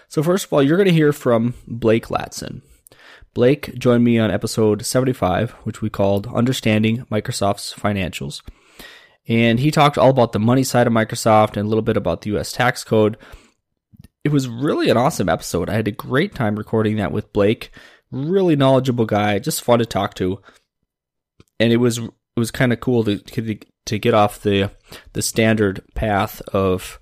So, 0.09 0.21
first 0.21 0.45
of 0.45 0.53
all, 0.53 0.61
you're 0.61 0.75
going 0.75 0.89
to 0.89 0.93
hear 0.93 1.13
from 1.13 1.53
Blake 1.65 2.07
Latson. 2.07 2.61
Blake 3.33 3.73
joined 3.79 4.03
me 4.03 4.19
on 4.19 4.31
episode 4.31 4.85
75, 4.85 5.51
which 5.63 5.81
we 5.81 5.89
called 5.89 6.27
Understanding 6.27 7.05
Microsoft's 7.09 7.73
Financials. 7.73 8.41
And 9.29 9.61
he 9.61 9.71
talked 9.71 9.97
all 9.97 10.09
about 10.09 10.33
the 10.33 10.39
money 10.39 10.63
side 10.65 10.87
of 10.87 10.93
Microsoft 10.93 11.55
and 11.55 11.65
a 11.65 11.69
little 11.69 11.83
bit 11.83 11.95
about 11.95 12.21
the 12.21 12.35
US 12.35 12.51
tax 12.51 12.83
code. 12.83 13.17
It 14.25 14.33
was 14.33 14.49
really 14.49 14.89
an 14.89 14.97
awesome 14.97 15.29
episode. 15.29 15.69
I 15.69 15.75
had 15.75 15.87
a 15.87 15.91
great 15.91 16.35
time 16.35 16.57
recording 16.57 16.97
that 16.97 17.13
with 17.13 17.31
Blake. 17.31 17.71
Really 18.11 18.55
knowledgeable 18.55 19.05
guy, 19.05 19.39
just 19.39 19.63
fun 19.63 19.79
to 19.79 19.85
talk 19.85 20.15
to. 20.15 20.41
And 21.59 21.71
it 21.71 21.77
was 21.77 21.97
it 21.99 22.11
was 22.37 22.51
kind 22.51 22.73
of 22.73 22.79
cool 22.79 23.03
to 23.03 23.17
to 23.85 23.99
get 23.99 24.13
off 24.13 24.41
the 24.41 24.71
the 25.13 25.21
standard 25.21 25.83
path 25.95 26.41
of 26.53 26.99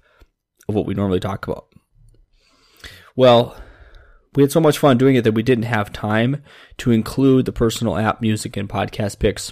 of 0.67 0.75
what 0.75 0.85
we 0.85 0.93
normally 0.93 1.19
talk 1.19 1.47
about. 1.47 1.67
Well, 3.15 3.55
we 4.35 4.43
had 4.43 4.51
so 4.51 4.59
much 4.59 4.77
fun 4.77 4.97
doing 4.97 5.15
it 5.15 5.23
that 5.23 5.33
we 5.33 5.43
didn't 5.43 5.65
have 5.65 5.91
time 5.91 6.43
to 6.77 6.91
include 6.91 7.45
the 7.45 7.51
personal 7.51 7.97
app 7.97 8.21
music 8.21 8.55
and 8.55 8.69
podcast 8.69 9.19
picks 9.19 9.51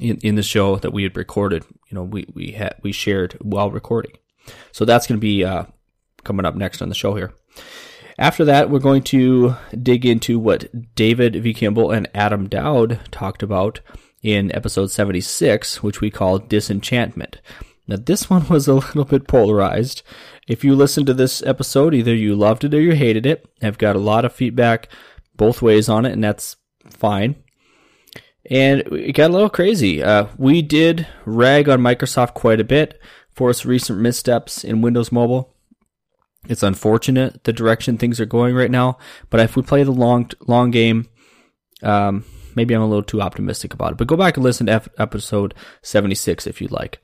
in, 0.00 0.18
in 0.18 0.34
the 0.34 0.42
show 0.42 0.76
that 0.76 0.92
we 0.92 1.04
had 1.04 1.16
recorded. 1.16 1.64
You 1.88 1.94
know, 1.94 2.02
we 2.02 2.26
we 2.34 2.52
had 2.52 2.74
we 2.82 2.92
shared 2.92 3.36
while 3.40 3.70
recording. 3.70 4.12
So 4.72 4.84
that's 4.84 5.06
going 5.06 5.18
to 5.18 5.24
be 5.24 5.44
uh, 5.44 5.64
coming 6.24 6.46
up 6.46 6.54
next 6.54 6.82
on 6.82 6.88
the 6.88 6.94
show 6.94 7.14
here. 7.14 7.32
After 8.18 8.44
that, 8.46 8.68
we're 8.68 8.80
going 8.80 9.04
to 9.04 9.54
dig 9.80 10.04
into 10.04 10.40
what 10.40 10.94
David 10.96 11.36
V. 11.36 11.54
Kimball 11.54 11.92
and 11.92 12.10
Adam 12.12 12.48
Doud 12.48 12.98
talked 13.12 13.44
about 13.44 13.80
in 14.22 14.54
episode 14.56 14.90
76, 14.90 15.84
which 15.84 16.00
we 16.00 16.10
call 16.10 16.40
Disenchantment. 16.40 17.40
Now, 17.86 17.96
this 17.96 18.28
one 18.28 18.48
was 18.48 18.66
a 18.66 18.74
little 18.74 19.04
bit 19.04 19.28
polarized. 19.28 20.02
If 20.48 20.64
you 20.64 20.74
listened 20.74 21.06
to 21.06 21.14
this 21.14 21.42
episode, 21.44 21.94
either 21.94 22.14
you 22.14 22.34
loved 22.34 22.64
it 22.64 22.74
or 22.74 22.80
you 22.80 22.96
hated 22.96 23.24
it. 23.24 23.48
I've 23.62 23.78
got 23.78 23.94
a 23.94 24.00
lot 24.00 24.24
of 24.24 24.32
feedback 24.32 24.88
both 25.36 25.62
ways 25.62 25.88
on 25.88 26.04
it, 26.04 26.12
and 26.12 26.24
that's 26.24 26.56
fine. 26.90 27.36
And 28.50 28.80
it 28.92 29.12
got 29.12 29.30
a 29.30 29.32
little 29.32 29.50
crazy. 29.50 30.02
Uh, 30.02 30.26
we 30.36 30.60
did 30.60 31.06
rag 31.24 31.68
on 31.68 31.80
Microsoft 31.80 32.34
quite 32.34 32.60
a 32.60 32.64
bit 32.64 33.00
for 33.30 33.50
its 33.50 33.64
recent 33.64 34.00
missteps 34.00 34.64
in 34.64 34.82
Windows 34.82 35.12
Mobile. 35.12 35.54
It's 36.48 36.62
unfortunate 36.62 37.44
the 37.44 37.52
direction 37.52 37.98
things 37.98 38.20
are 38.20 38.26
going 38.26 38.54
right 38.54 38.70
now, 38.70 38.98
but 39.30 39.40
if 39.40 39.54
we 39.54 39.62
play 39.62 39.82
the 39.82 39.92
long 39.92 40.30
long 40.46 40.70
game, 40.70 41.08
um, 41.82 42.24
maybe 42.54 42.74
I'm 42.74 42.82
a 42.82 42.86
little 42.86 43.02
too 43.02 43.22
optimistic 43.22 43.74
about 43.74 43.92
it. 43.92 43.98
But 43.98 44.08
go 44.08 44.16
back 44.16 44.36
and 44.36 44.44
listen 44.44 44.66
to 44.66 44.72
F- 44.72 44.88
episode 44.98 45.54
76 45.82 46.46
if 46.46 46.60
you'd 46.60 46.72
like. 46.72 47.00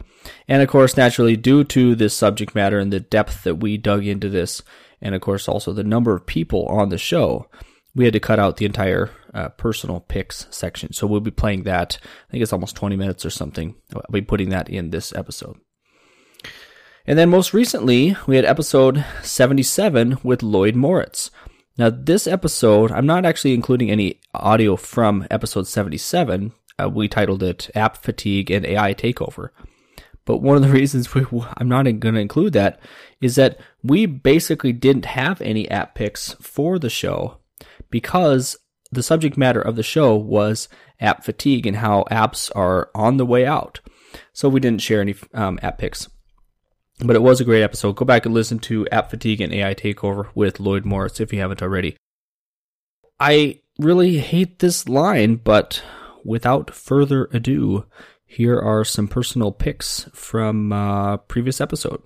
And 0.48 0.62
of 0.62 0.68
course, 0.68 0.96
naturally, 0.96 1.36
due 1.36 1.64
to 1.64 1.94
this 1.94 2.14
subject 2.14 2.54
matter 2.54 2.78
and 2.78 2.92
the 2.92 3.00
depth 3.00 3.44
that 3.44 3.56
we 3.56 3.76
dug 3.76 4.06
into 4.06 4.28
this, 4.28 4.62
and 5.00 5.14
of 5.14 5.20
course, 5.20 5.48
also 5.48 5.72
the 5.72 5.84
number 5.84 6.14
of 6.14 6.26
people 6.26 6.64
on 6.66 6.88
the 6.88 6.98
show, 6.98 7.48
we 7.94 8.04
had 8.04 8.14
to 8.14 8.20
cut 8.20 8.38
out 8.38 8.56
the 8.56 8.64
entire 8.64 9.10
uh, 9.34 9.50
personal 9.50 10.00
picks 10.00 10.46
section. 10.50 10.92
So 10.92 11.06
we'll 11.06 11.20
be 11.20 11.30
playing 11.30 11.64
that. 11.64 11.98
I 12.02 12.30
think 12.30 12.42
it's 12.42 12.52
almost 12.52 12.76
20 12.76 12.96
minutes 12.96 13.24
or 13.24 13.30
something. 13.30 13.74
I'll 13.94 14.02
be 14.10 14.22
putting 14.22 14.48
that 14.48 14.68
in 14.68 14.90
this 14.90 15.14
episode. 15.14 15.58
And 17.06 17.18
then 17.18 17.28
most 17.28 17.52
recently, 17.52 18.16
we 18.26 18.36
had 18.36 18.46
episode 18.46 19.04
77 19.22 20.18
with 20.22 20.42
Lloyd 20.42 20.74
Moritz. 20.74 21.30
Now, 21.76 21.90
this 21.90 22.26
episode, 22.26 22.90
I'm 22.92 23.04
not 23.04 23.26
actually 23.26 23.52
including 23.52 23.90
any 23.90 24.20
audio 24.32 24.74
from 24.76 25.26
episode 25.30 25.66
77. 25.66 26.52
Uh, 26.82 26.88
we 26.88 27.06
titled 27.08 27.42
it 27.42 27.68
App 27.74 27.98
Fatigue 27.98 28.50
and 28.50 28.64
AI 28.64 28.94
Takeover. 28.94 29.50
But 30.24 30.38
one 30.38 30.56
of 30.56 30.62
the 30.62 30.68
reasons 30.72 31.12
we, 31.12 31.26
I'm 31.58 31.68
not 31.68 31.82
going 31.82 32.14
to 32.14 32.20
include 32.20 32.54
that 32.54 32.80
is 33.20 33.34
that 33.34 33.60
we 33.82 34.06
basically 34.06 34.72
didn't 34.72 35.04
have 35.04 35.42
any 35.42 35.70
app 35.70 35.94
picks 35.94 36.32
for 36.34 36.78
the 36.78 36.88
show 36.88 37.36
because 37.90 38.56
the 38.90 39.02
subject 39.02 39.36
matter 39.36 39.60
of 39.60 39.76
the 39.76 39.82
show 39.82 40.16
was 40.16 40.68
app 41.00 41.22
fatigue 41.22 41.66
and 41.66 41.76
how 41.76 42.04
apps 42.10 42.50
are 42.56 42.90
on 42.94 43.18
the 43.18 43.26
way 43.26 43.44
out. 43.44 43.80
So 44.32 44.48
we 44.48 44.60
didn't 44.60 44.80
share 44.80 45.02
any 45.02 45.16
um, 45.34 45.58
app 45.62 45.76
picks. 45.76 46.08
But 47.00 47.16
it 47.16 47.22
was 47.22 47.40
a 47.40 47.44
great 47.44 47.62
episode. 47.62 47.96
Go 47.96 48.04
back 48.04 48.24
and 48.24 48.34
listen 48.34 48.58
to 48.60 48.88
App 48.88 49.10
Fatigue 49.10 49.40
and 49.40 49.52
AI 49.52 49.74
Takeover 49.74 50.28
with 50.34 50.60
Lloyd 50.60 50.84
Morris 50.84 51.20
if 51.20 51.32
you 51.32 51.40
haven't 51.40 51.62
already. 51.62 51.96
I 53.18 53.60
really 53.78 54.18
hate 54.18 54.60
this 54.60 54.88
line, 54.88 55.36
but 55.36 55.82
without 56.24 56.72
further 56.72 57.28
ado, 57.32 57.86
here 58.24 58.58
are 58.58 58.84
some 58.84 59.08
personal 59.08 59.52
picks 59.52 60.08
from 60.12 60.72
uh, 60.72 61.16
previous 61.18 61.60
episode. 61.60 62.02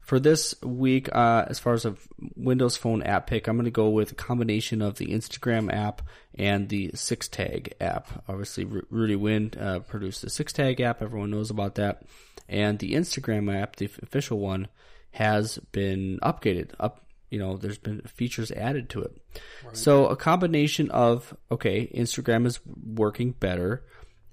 For 0.00 0.20
this 0.20 0.54
week, 0.62 1.08
uh, 1.12 1.46
as 1.48 1.58
far 1.58 1.72
as 1.72 1.84
a 1.84 1.96
Windows 2.44 2.76
Phone 2.76 3.02
app 3.02 3.26
pick, 3.26 3.46
I'm 3.46 3.56
going 3.56 3.64
to 3.64 3.70
go 3.70 3.88
with 3.88 4.12
a 4.12 4.16
combination 4.16 4.82
of 4.82 4.96
the 4.98 5.06
Instagram 5.06 5.72
app 5.72 6.02
and 6.34 6.68
the 6.68 6.90
6tag 6.90 7.72
app. 7.80 8.24
Obviously, 8.28 8.64
Rudy 8.64 9.16
Huyn 9.16 9.60
uh, 9.60 9.80
produced 9.80 10.22
the 10.22 10.28
6tag 10.28 10.80
app; 10.80 11.02
everyone 11.02 11.30
knows 11.30 11.50
about 11.50 11.76
that. 11.76 12.02
And 12.48 12.78
the 12.78 12.94
Instagram 12.94 13.54
app, 13.54 13.76
the 13.76 13.86
official 14.02 14.38
one, 14.38 14.68
has 15.12 15.58
been 15.72 16.18
upgraded. 16.22 16.72
Up, 16.78 17.06
you 17.30 17.38
know, 17.38 17.56
there's 17.56 17.78
been 17.78 18.02
features 18.02 18.50
added 18.52 18.90
to 18.90 19.02
it. 19.02 19.16
Right. 19.64 19.76
So 19.76 20.06
a 20.06 20.16
combination 20.16 20.90
of 20.90 21.36
okay, 21.50 21.90
Instagram 21.94 22.46
is 22.46 22.60
working 22.66 23.32
better, 23.32 23.84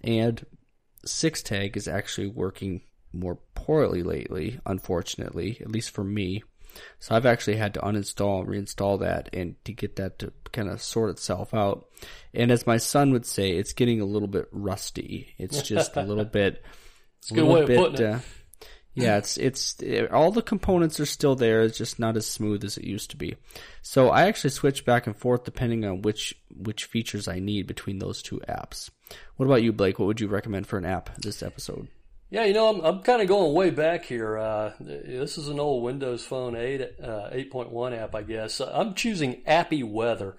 and 0.03 0.45
6tag 1.05 1.77
is 1.77 1.87
actually 1.87 2.27
working 2.27 2.81
more 3.13 3.39
poorly 3.55 4.03
lately, 4.03 4.59
unfortunately, 4.65 5.57
at 5.61 5.71
least 5.71 5.91
for 5.91 6.03
me. 6.03 6.43
So 6.99 7.15
I've 7.15 7.25
actually 7.25 7.57
had 7.57 7.73
to 7.75 7.81
uninstall 7.81 8.41
and 8.41 8.49
reinstall 8.49 8.99
that 8.99 9.29
and 9.33 9.55
to 9.65 9.73
get 9.73 9.95
that 9.97 10.19
to 10.19 10.31
kind 10.51 10.69
of 10.69 10.81
sort 10.81 11.09
itself 11.09 11.53
out. 11.53 11.87
And 12.33 12.51
as 12.51 12.67
my 12.67 12.77
son 12.77 13.11
would 13.11 13.25
say, 13.25 13.51
it's 13.51 13.73
getting 13.73 14.01
a 14.01 14.05
little 14.05 14.27
bit 14.27 14.47
rusty. 14.51 15.33
It's 15.37 15.61
just 15.61 15.97
a 15.97 16.03
little 16.03 16.25
bit. 16.39 16.63
It's 17.19 17.31
a 17.31 17.33
good 17.35 17.47
way 17.47 17.61
of 17.61 17.67
bit. 17.67 18.01
Uh, 18.01 18.19
yeah, 18.93 19.17
it's 19.17 19.37
it's 19.37 19.81
it, 19.81 20.11
all 20.11 20.31
the 20.31 20.41
components 20.41 20.99
are 20.99 21.05
still 21.05 21.35
there. 21.35 21.61
It's 21.61 21.77
just 21.77 21.97
not 21.97 22.17
as 22.17 22.27
smooth 22.27 22.63
as 22.65 22.77
it 22.77 22.83
used 22.83 23.11
to 23.11 23.17
be. 23.17 23.35
So 23.81 24.09
I 24.09 24.23
actually 24.23 24.49
switch 24.49 24.85
back 24.85 25.07
and 25.07 25.15
forth 25.15 25.45
depending 25.45 25.85
on 25.85 26.01
which 26.01 26.35
which 26.49 26.85
features 26.85 27.27
I 27.27 27.39
need 27.39 27.67
between 27.67 27.99
those 27.99 28.21
two 28.21 28.41
apps. 28.49 28.89
What 29.37 29.45
about 29.45 29.63
you, 29.63 29.71
Blake? 29.71 29.97
What 29.97 30.07
would 30.07 30.19
you 30.19 30.27
recommend 30.27 30.67
for 30.67 30.77
an 30.77 30.85
app 30.85 31.15
this 31.21 31.41
episode? 31.41 31.87
Yeah, 32.31 32.45
you 32.45 32.53
know, 32.53 32.69
I'm, 32.69 32.79
I'm 32.79 33.03
kind 33.03 33.21
of 33.21 33.27
going 33.27 33.53
way 33.53 33.71
back 33.71 34.05
here. 34.05 34.37
Uh, 34.37 34.71
this 34.79 35.37
is 35.37 35.49
an 35.49 35.59
old 35.59 35.83
Windows 35.83 36.23
Phone 36.23 36.55
8 36.55 36.81
uh, 37.03 37.29
8.1 37.29 38.01
app, 38.01 38.15
I 38.15 38.23
guess. 38.23 38.61
I'm 38.61 38.95
choosing 38.95 39.41
Appy 39.45 39.83
Weather, 39.83 40.37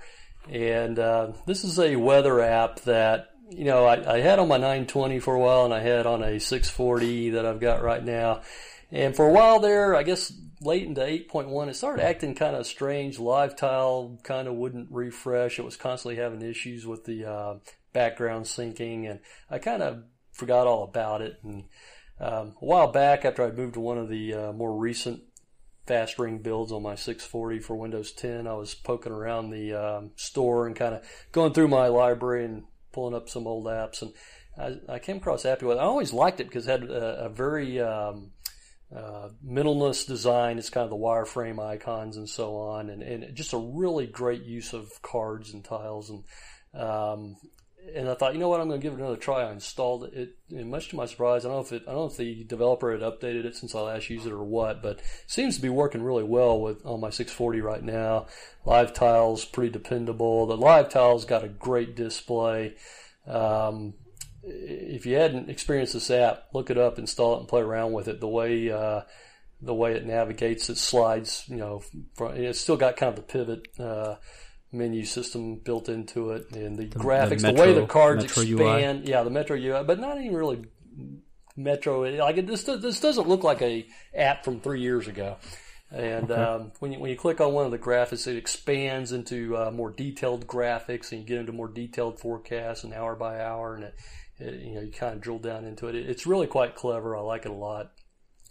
and 0.50 0.98
uh, 0.98 1.32
this 1.44 1.64
is 1.64 1.78
a 1.78 1.96
weather 1.96 2.40
app 2.40 2.80
that 2.80 3.32
you 3.50 3.66
know 3.66 3.84
I, 3.84 4.14
I, 4.14 4.20
had 4.20 4.38
on 4.38 4.48
my 4.48 4.56
920 4.56 5.18
for 5.18 5.34
a 5.34 5.38
while, 5.38 5.66
and 5.66 5.74
I 5.74 5.80
had 5.80 6.06
on 6.06 6.22
a 6.22 6.40
640 6.40 7.30
that 7.30 7.44
I've 7.44 7.60
got 7.60 7.82
right 7.82 8.02
now. 8.02 8.40
And 8.90 9.14
for 9.14 9.28
a 9.28 9.32
while 9.32 9.60
there, 9.60 9.94
I 9.94 10.02
guess 10.02 10.32
late 10.62 10.86
into 10.86 11.02
8.1, 11.02 11.68
it 11.68 11.76
started 11.76 12.06
acting 12.06 12.34
kind 12.34 12.56
of 12.56 12.66
strange. 12.66 13.18
Live 13.18 13.54
tile 13.54 14.18
kind 14.22 14.48
of 14.48 14.54
wouldn't 14.54 14.88
refresh. 14.90 15.58
It 15.58 15.64
was 15.66 15.76
constantly 15.76 16.16
having 16.16 16.40
issues 16.40 16.86
with 16.86 17.04
the 17.04 17.26
uh, 17.26 17.54
background 17.92 18.46
syncing, 18.46 19.10
and 19.10 19.20
I 19.50 19.58
kind 19.58 19.82
of 19.82 20.04
forgot 20.32 20.66
all 20.66 20.84
about 20.84 21.22
it. 21.22 21.38
And 21.42 21.64
um, 22.20 22.56
a 22.60 22.64
while 22.64 22.90
back, 22.90 23.24
after 23.24 23.44
I 23.44 23.50
moved 23.50 23.74
to 23.74 23.80
one 23.80 23.98
of 23.98 24.08
the 24.08 24.34
uh, 24.34 24.52
more 24.52 24.76
recent 24.76 25.22
fast 25.86 26.18
ring 26.18 26.38
builds 26.38 26.72
on 26.72 26.82
my 26.82 26.94
640 26.94 27.58
for 27.60 27.76
Windows 27.76 28.12
10, 28.12 28.46
I 28.46 28.54
was 28.54 28.74
poking 28.74 29.12
around 29.12 29.50
the 29.50 29.74
um, 29.74 30.10
store 30.16 30.66
and 30.66 30.76
kind 30.76 30.94
of 30.94 31.04
going 31.32 31.52
through 31.52 31.68
my 31.68 31.88
library 31.88 32.44
and 32.44 32.64
pulling 32.92 33.14
up 33.14 33.28
some 33.28 33.46
old 33.46 33.66
apps. 33.66 34.02
And 34.02 34.12
I, 34.56 34.94
I 34.94 34.98
came 34.98 35.16
across 35.16 35.44
Appy 35.44 35.66
Weather. 35.66 35.80
I 35.80 35.84
always 35.84 36.12
liked 36.12 36.40
it 36.40 36.48
because 36.48 36.68
it 36.68 36.80
had 36.80 36.90
a, 36.90 37.24
a 37.24 37.28
very 37.28 37.80
um, 37.80 38.32
uh, 38.94 39.30
minimalist 39.44 40.06
design. 40.06 40.58
It's 40.58 40.70
kind 40.70 40.84
of 40.84 40.90
the 40.90 40.96
wireframe 40.96 41.58
icons 41.58 42.16
and 42.16 42.28
so 42.28 42.56
on, 42.56 42.90
and, 42.90 43.02
and 43.02 43.34
just 43.34 43.52
a 43.52 43.58
really 43.58 44.06
great 44.06 44.42
use 44.42 44.72
of 44.72 44.90
cards 45.02 45.52
and 45.52 45.64
tiles. 45.64 46.10
And 46.10 46.24
um, 46.80 47.36
and 47.94 48.08
I 48.08 48.14
thought, 48.14 48.32
you 48.34 48.40
know 48.40 48.48
what, 48.48 48.60
I'm 48.60 48.68
going 48.68 48.80
to 48.80 48.82
give 48.82 48.94
it 48.94 49.00
another 49.00 49.16
try. 49.16 49.42
I 49.42 49.52
installed 49.52 50.04
it, 50.04 50.36
and 50.50 50.70
much 50.70 50.88
to 50.88 50.96
my 50.96 51.06
surprise, 51.06 51.44
I 51.44 51.48
don't 51.48 51.58
know 51.58 51.62
if 51.62 51.72
it, 51.72 51.82
I 51.86 51.92
don't 51.92 52.00
know 52.00 52.06
if 52.06 52.16
the 52.16 52.44
developer 52.44 52.92
had 52.92 53.00
updated 53.00 53.44
it 53.44 53.56
since 53.56 53.74
I 53.74 53.80
last 53.80 54.08
used 54.08 54.26
it 54.26 54.32
or 54.32 54.42
what, 54.42 54.82
but 54.82 55.00
seems 55.26 55.56
to 55.56 55.62
be 55.62 55.68
working 55.68 56.02
really 56.02 56.24
well 56.24 56.60
with 56.60 56.84
on 56.86 57.00
my 57.00 57.10
640 57.10 57.60
right 57.60 57.82
now. 57.82 58.26
Live 58.64 58.92
tiles 58.92 59.44
pretty 59.44 59.70
dependable. 59.70 60.46
The 60.46 60.56
live 60.56 60.88
tiles 60.88 61.24
got 61.24 61.44
a 61.44 61.48
great 61.48 61.96
display. 61.96 62.74
Um, 63.26 63.94
if 64.42 65.06
you 65.06 65.16
hadn't 65.16 65.50
experienced 65.50 65.92
this 65.92 66.10
app, 66.10 66.48
look 66.52 66.70
it 66.70 66.78
up, 66.78 66.98
install 66.98 67.36
it, 67.36 67.40
and 67.40 67.48
play 67.48 67.60
around 67.60 67.92
with 67.92 68.08
it. 68.08 68.20
The 68.20 68.28
way 68.28 68.70
uh, 68.70 69.02
the 69.60 69.74
way 69.74 69.94
it 69.94 70.04
navigates, 70.04 70.68
it 70.68 70.78
slides. 70.78 71.44
You 71.46 71.56
know, 71.56 71.82
it's 72.20 72.60
still 72.60 72.76
got 72.76 72.96
kind 72.96 73.10
of 73.10 73.16
the 73.16 73.22
pivot 73.22 73.68
uh, 73.78 74.16
menu 74.72 75.04
system 75.04 75.56
built 75.56 75.88
into 75.88 76.30
it, 76.30 76.50
and 76.52 76.76
the, 76.76 76.86
the 76.86 76.98
graphics, 76.98 77.42
the, 77.42 77.52
Metro, 77.52 77.66
the, 77.66 77.72
way 77.72 77.80
the 77.80 77.86
cards 77.86 78.24
Metro 78.24 78.42
expand. 78.42 79.00
UI. 79.00 79.10
Yeah, 79.10 79.22
the 79.22 79.30
Metro 79.30 79.56
UI, 79.56 79.84
but 79.84 80.00
not 80.00 80.18
even 80.18 80.34
really 80.34 80.64
Metro. 81.56 82.02
Like 82.02 82.38
it, 82.38 82.46
this, 82.46 82.64
this 82.64 83.00
doesn't 83.00 83.28
look 83.28 83.44
like 83.44 83.62
a 83.62 83.86
app 84.14 84.44
from 84.44 84.60
three 84.60 84.80
years 84.80 85.08
ago. 85.08 85.36
And 85.90 86.30
okay. 86.30 86.40
um, 86.40 86.72
when 86.78 86.92
you 86.92 86.98
when 86.98 87.10
you 87.10 87.16
click 87.16 87.40
on 87.40 87.52
one 87.52 87.66
of 87.66 87.70
the 87.70 87.78
graphics, 87.78 88.26
it 88.26 88.38
expands 88.38 89.12
into 89.12 89.56
uh, 89.56 89.70
more 89.70 89.90
detailed 89.90 90.46
graphics, 90.46 91.12
and 91.12 91.20
you 91.20 91.26
get 91.26 91.38
into 91.38 91.52
more 91.52 91.68
detailed 91.68 92.18
forecasts 92.18 92.82
and 92.82 92.94
hour 92.94 93.14
by 93.14 93.42
hour, 93.42 93.74
and 93.74 93.84
it, 93.84 93.94
it, 94.38 94.54
you 94.62 94.74
know 94.74 94.80
you 94.80 94.90
kind 94.90 95.14
of 95.14 95.20
drill 95.20 95.38
down 95.38 95.66
into 95.66 95.88
it. 95.88 95.94
It's 95.94 96.26
really 96.26 96.46
quite 96.46 96.76
clever. 96.76 97.14
I 97.14 97.20
like 97.20 97.44
it 97.44 97.50
a 97.50 97.54
lot. 97.54 97.92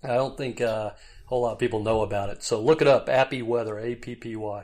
I 0.04 0.16
don't 0.16 0.38
think 0.38 0.62
uh, 0.62 0.92
a 0.92 0.96
whole 1.25 1.42
lot 1.42 1.54
of 1.54 1.60
people 1.60 1.82
know 1.82 2.01
about 2.01 2.30
it, 2.30 2.44
so 2.44 2.62
look 2.62 2.80
it 2.80 2.88
up. 2.88 3.10
Appy 3.10 3.42
Weather, 3.42 3.80
A 3.80 3.96
P 3.96 4.13
P 4.13 4.36
Y. 4.36 4.63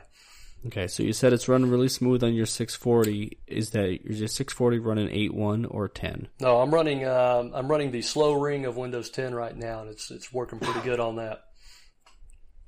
Okay, 0.66 0.88
so 0.88 1.02
you 1.02 1.12
said 1.12 1.32
it's 1.32 1.48
running 1.48 1.70
really 1.70 1.88
smooth 1.88 2.24
on 2.24 2.34
your 2.34 2.46
640. 2.46 3.38
Is 3.46 3.70
that 3.70 4.00
your 4.04 4.26
640 4.26 4.78
running 4.80 5.08
8.1 5.08 5.66
or 5.70 5.88
10? 5.88 6.28
No, 6.40 6.60
I'm 6.60 6.74
running. 6.74 7.06
Um, 7.06 7.52
I'm 7.54 7.68
running 7.68 7.92
the 7.92 8.02
slow 8.02 8.34
ring 8.34 8.66
of 8.66 8.76
Windows 8.76 9.08
10 9.10 9.34
right 9.34 9.56
now, 9.56 9.82
and 9.82 9.90
it's 9.90 10.10
it's 10.10 10.32
working 10.32 10.58
pretty 10.58 10.80
good 10.80 11.00
on 11.00 11.16
that. 11.16 11.44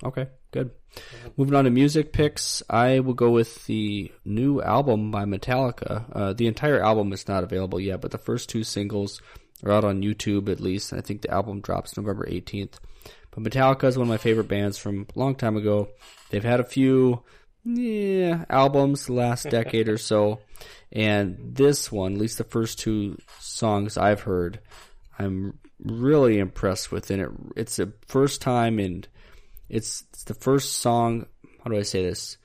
Okay, 0.03 0.29
good. 0.53 0.71
Moving 1.37 1.55
on 1.55 1.65
to 1.65 1.71
music 1.71 2.13
picks, 2.13 2.63
I 2.71 3.01
will 3.01 3.15
go 3.15 3.31
with 3.31 3.67
the 3.67 4.11
new 4.25 4.63
album 4.63 5.11
by 5.11 5.25
Metallica. 5.25 6.05
Uh, 6.13 6.33
the 6.33 6.47
entire 6.47 6.83
album 6.83 7.13
is 7.13 7.29
not 7.29 7.45
available 7.45 7.79
yet, 7.79 8.01
but 8.01 8.11
the 8.11 8.19
first 8.19 8.49
two 8.49 8.65
singles 8.65 9.21
are 9.63 9.73
out 9.73 9.85
on 9.85 10.03
YouTube 10.03 10.49
at 10.49 10.61
least. 10.61 10.93
I 10.93 11.01
think 11.01 11.23
the 11.23 11.31
album 11.31 11.61
drops 11.61 11.97
November 11.97 12.27
18th. 12.27 12.75
But 13.31 13.45
Metallica 13.45 13.85
is 13.85 13.99
one 13.99 14.07
of 14.07 14.09
my 14.09 14.17
favorite 14.17 14.49
bands 14.49 14.79
from 14.79 15.07
a 15.15 15.19
long 15.19 15.35
time 15.35 15.57
ago. 15.57 15.89
They've 16.31 16.43
had 16.43 16.61
a 16.61 16.65
few 16.65 17.23
yeah, 17.65 18.45
albums 18.49 19.11
last 19.11 19.51
decade 19.51 19.89
or 19.89 19.99
so. 19.99 20.41
And 20.93 21.55
this 21.55 21.93
one, 21.93 22.15
at 22.15 22.21
least 22.21 22.39
the 22.39 22.45
first 22.45 22.79
two 22.79 23.19
songs 23.39 23.97
I've 23.97 24.23
heard, 24.23 24.61
I'm 25.19 25.59
really 25.83 26.39
impressed 26.39 26.91
with. 26.91 27.11
And 27.11 27.23
it, 27.23 27.31
it's 27.57 27.77
the 27.77 27.93
first 28.07 28.41
time 28.41 28.79
and 28.79 29.07
it's, 29.69 30.05
it's 30.11 30.25
the 30.25 30.35
first 30.35 30.79
song. 30.79 31.27
How 31.63 31.71
do 31.71 31.77
I 31.77 31.83
say 31.83 32.05
this? 32.05 32.39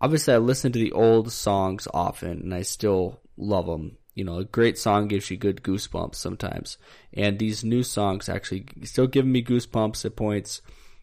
Obviously, 0.00 0.34
I 0.34 0.38
listen 0.38 0.72
to 0.72 0.78
the 0.78 0.92
old 0.92 1.30
songs 1.30 1.86
often, 1.94 2.40
and 2.40 2.54
I 2.54 2.62
still 2.62 3.20
love 3.36 3.66
them. 3.66 3.98
You 4.14 4.24
know, 4.24 4.38
a 4.38 4.44
great 4.44 4.76
song 4.76 5.06
gives 5.06 5.30
you 5.30 5.36
good 5.36 5.62
goosebumps 5.62 6.16
sometimes, 6.16 6.76
and 7.14 7.38
these 7.38 7.62
new 7.62 7.84
songs 7.84 8.28
actually 8.28 8.66
still 8.82 9.06
give 9.06 9.24
me 9.24 9.44
goosebumps 9.44 10.04
at 10.04 10.16
points, 10.16 10.60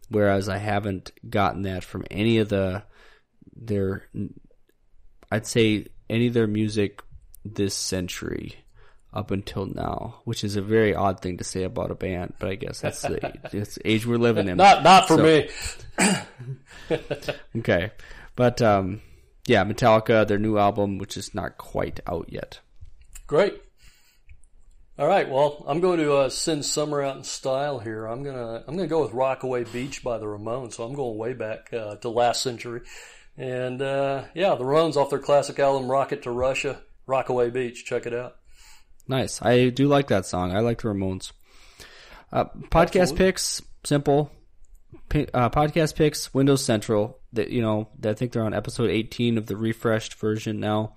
whereas 0.10 0.50
I 0.50 0.58
haven't 0.58 1.12
gotten 1.30 1.62
that 1.62 1.86
from 1.86 2.04
any 2.12 2.40
of 2.40 2.50
the 2.50 2.84
their. 3.56 4.04
I'd 5.32 5.48
say 5.48 5.88
any 6.10 6.28
of 6.28 6.34
their 6.34 6.48
music 6.48 7.02
this 7.46 7.76
century 7.76 8.56
up 9.14 9.32
until 9.32 9.66
now, 9.66 10.22
which 10.26 10.44
is 10.44 10.56
a 10.56 10.62
very 10.62 10.94
odd 10.94 11.20
thing 11.22 11.38
to 11.38 11.44
say 11.44 11.64
about 11.64 11.92
a 11.92 11.96
band, 11.96 12.34
but 12.40 12.50
I 12.50 12.56
guess 12.56 12.82
that's 12.82 13.02
the 13.02 13.34
it's 13.54 13.80
age 13.86 14.06
we're 14.06 14.18
living 14.18 14.48
in. 14.48 14.58
Not 14.58 14.84
not 14.84 15.08
for 15.08 15.18
so. 15.18 15.24
me. 15.24 16.98
okay, 17.58 17.92
but 18.36 18.62
um, 18.62 19.02
yeah, 19.48 19.64
Metallica, 19.64 20.28
their 20.28 20.40
new 20.40 20.58
album, 20.58 20.98
which 20.98 21.18
is 21.18 21.34
not 21.34 21.58
quite 21.58 22.00
out 22.08 22.28
yet. 22.30 22.60
Great. 23.28 23.62
All 25.00 25.08
right, 25.08 25.30
well, 25.30 25.64
I'm 25.66 25.80
going 25.80 26.00
to 26.00 26.14
uh, 26.14 26.30
send 26.30 26.66
summer 26.66 27.02
out 27.02 27.16
in 27.16 27.24
style 27.24 27.80
here. 27.80 28.06
I'm 28.06 28.22
gonna 28.22 28.64
I'm 28.68 28.76
gonna 28.76 28.88
go 28.88 29.02
with 29.02 29.14
"Rockaway 29.14 29.64
Beach" 29.64 30.04
by 30.04 30.18
the 30.18 30.26
Ramones. 30.26 30.74
So 30.74 30.84
I'm 30.84 30.94
going 30.94 31.18
way 31.18 31.34
back 31.34 31.74
uh, 31.74 31.96
to 31.96 32.10
last 32.10 32.42
century, 32.44 32.82
and 33.40 33.82
uh, 33.82 34.26
yeah, 34.36 34.54
the 34.56 34.66
Ramones 34.66 34.98
off 34.98 35.10
their 35.10 35.20
classic 35.20 35.58
album 35.60 35.90
"Rocket 35.90 36.24
to 36.24 36.32
Russia." 36.32 36.82
Rockaway 37.08 37.50
Beach. 37.50 37.86
Check 37.86 38.06
it 38.06 38.14
out. 38.14 38.36
Nice. 39.08 39.42
I 39.42 39.70
do 39.70 39.88
like 39.88 40.08
that 40.10 40.28
song. 40.28 40.56
I 40.56 40.60
like 40.60 40.82
the 40.82 40.90
Ramones. 40.90 41.32
Uh, 42.32 42.46
podcast 42.70 43.02
Absolutely. 43.02 43.26
picks, 43.26 43.62
simple. 43.84 44.32
Uh, 45.34 45.50
podcast 45.50 45.96
picks, 45.96 46.32
Windows 46.34 46.64
Central. 46.64 47.18
That 47.34 47.50
you 47.50 47.62
know, 47.62 47.90
I 48.06 48.14
think 48.14 48.32
they're 48.32 48.44
on 48.44 48.54
episode 48.54 48.92
18 48.92 49.38
of 49.38 49.48
the 49.48 49.58
refreshed 49.58 50.16
version 50.16 50.60
now, 50.60 50.96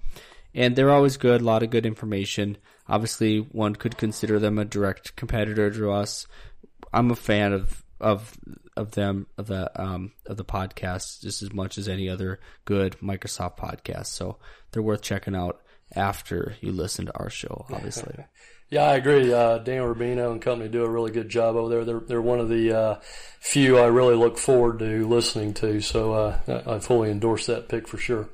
and 0.55 0.77
they're 0.77 0.91
always 0.91 1.17
good. 1.17 1.41
A 1.41 1.45
lot 1.45 1.63
of 1.63 1.71
good 1.71 1.87
information. 1.87 2.59
Obviously, 2.89 3.39
one 3.39 3.77
could 3.77 3.97
consider 3.97 4.39
them 4.39 4.59
a 4.59 4.65
direct 4.65 5.15
competitor 5.17 5.71
to 5.71 5.93
us. 5.93 6.27
I'm 6.93 7.11
a 7.11 7.17
fan 7.17 7.53
of 7.53 7.85
of 8.01 8.37
of 8.77 8.93
them 8.93 9.27
of 9.37 9.47
the 9.47 9.71
um 9.81 10.13
of 10.27 10.37
the 10.37 10.45
podcast 10.45 11.21
just 11.21 11.43
as 11.43 11.53
much 11.53 11.79
as 11.79 11.89
any 11.89 12.09
other 12.09 12.41
good 12.65 12.97
Microsoft 13.01 13.59
podcast. 13.59 14.07
So 14.07 14.39
they're 14.71 14.83
worth 14.83 15.03
checking 15.03 15.35
out 15.37 15.61
after 15.95 16.57
you 16.61 16.73
listen 16.73 17.07
to 17.07 17.19
our 17.19 17.31
show, 17.31 17.67
obviously. 17.71 18.15
yeah, 18.71 18.85
I 18.85 18.95
agree. 18.95 19.33
Uh, 19.33 19.59
Dan 19.59 19.83
Rubino 19.83 20.33
and 20.33 20.41
company 20.41 20.71
do 20.71 20.85
a 20.85 20.91
really 20.91 21.11
good 21.11 21.29
job 21.29 21.57
over 21.57 21.69
there. 21.69 21.85
They're 21.85 22.01
they're 22.01 22.23
one 22.23 22.41
of 22.41 22.49
the 22.49 22.73
uh, 22.77 23.01
few 23.41 23.79
I 23.79 23.87
really 23.87 24.15
look 24.15 24.39
forward 24.39 24.79
to 24.79 25.07
listening 25.07 25.55
to. 25.55 25.81
So 25.81 26.13
uh, 26.13 26.63
I 26.67 26.79
fully 26.79 27.11
endorse 27.11 27.47
that 27.47 27.69
pick 27.69 27.87
for 27.87 27.99
sure. 27.99 28.29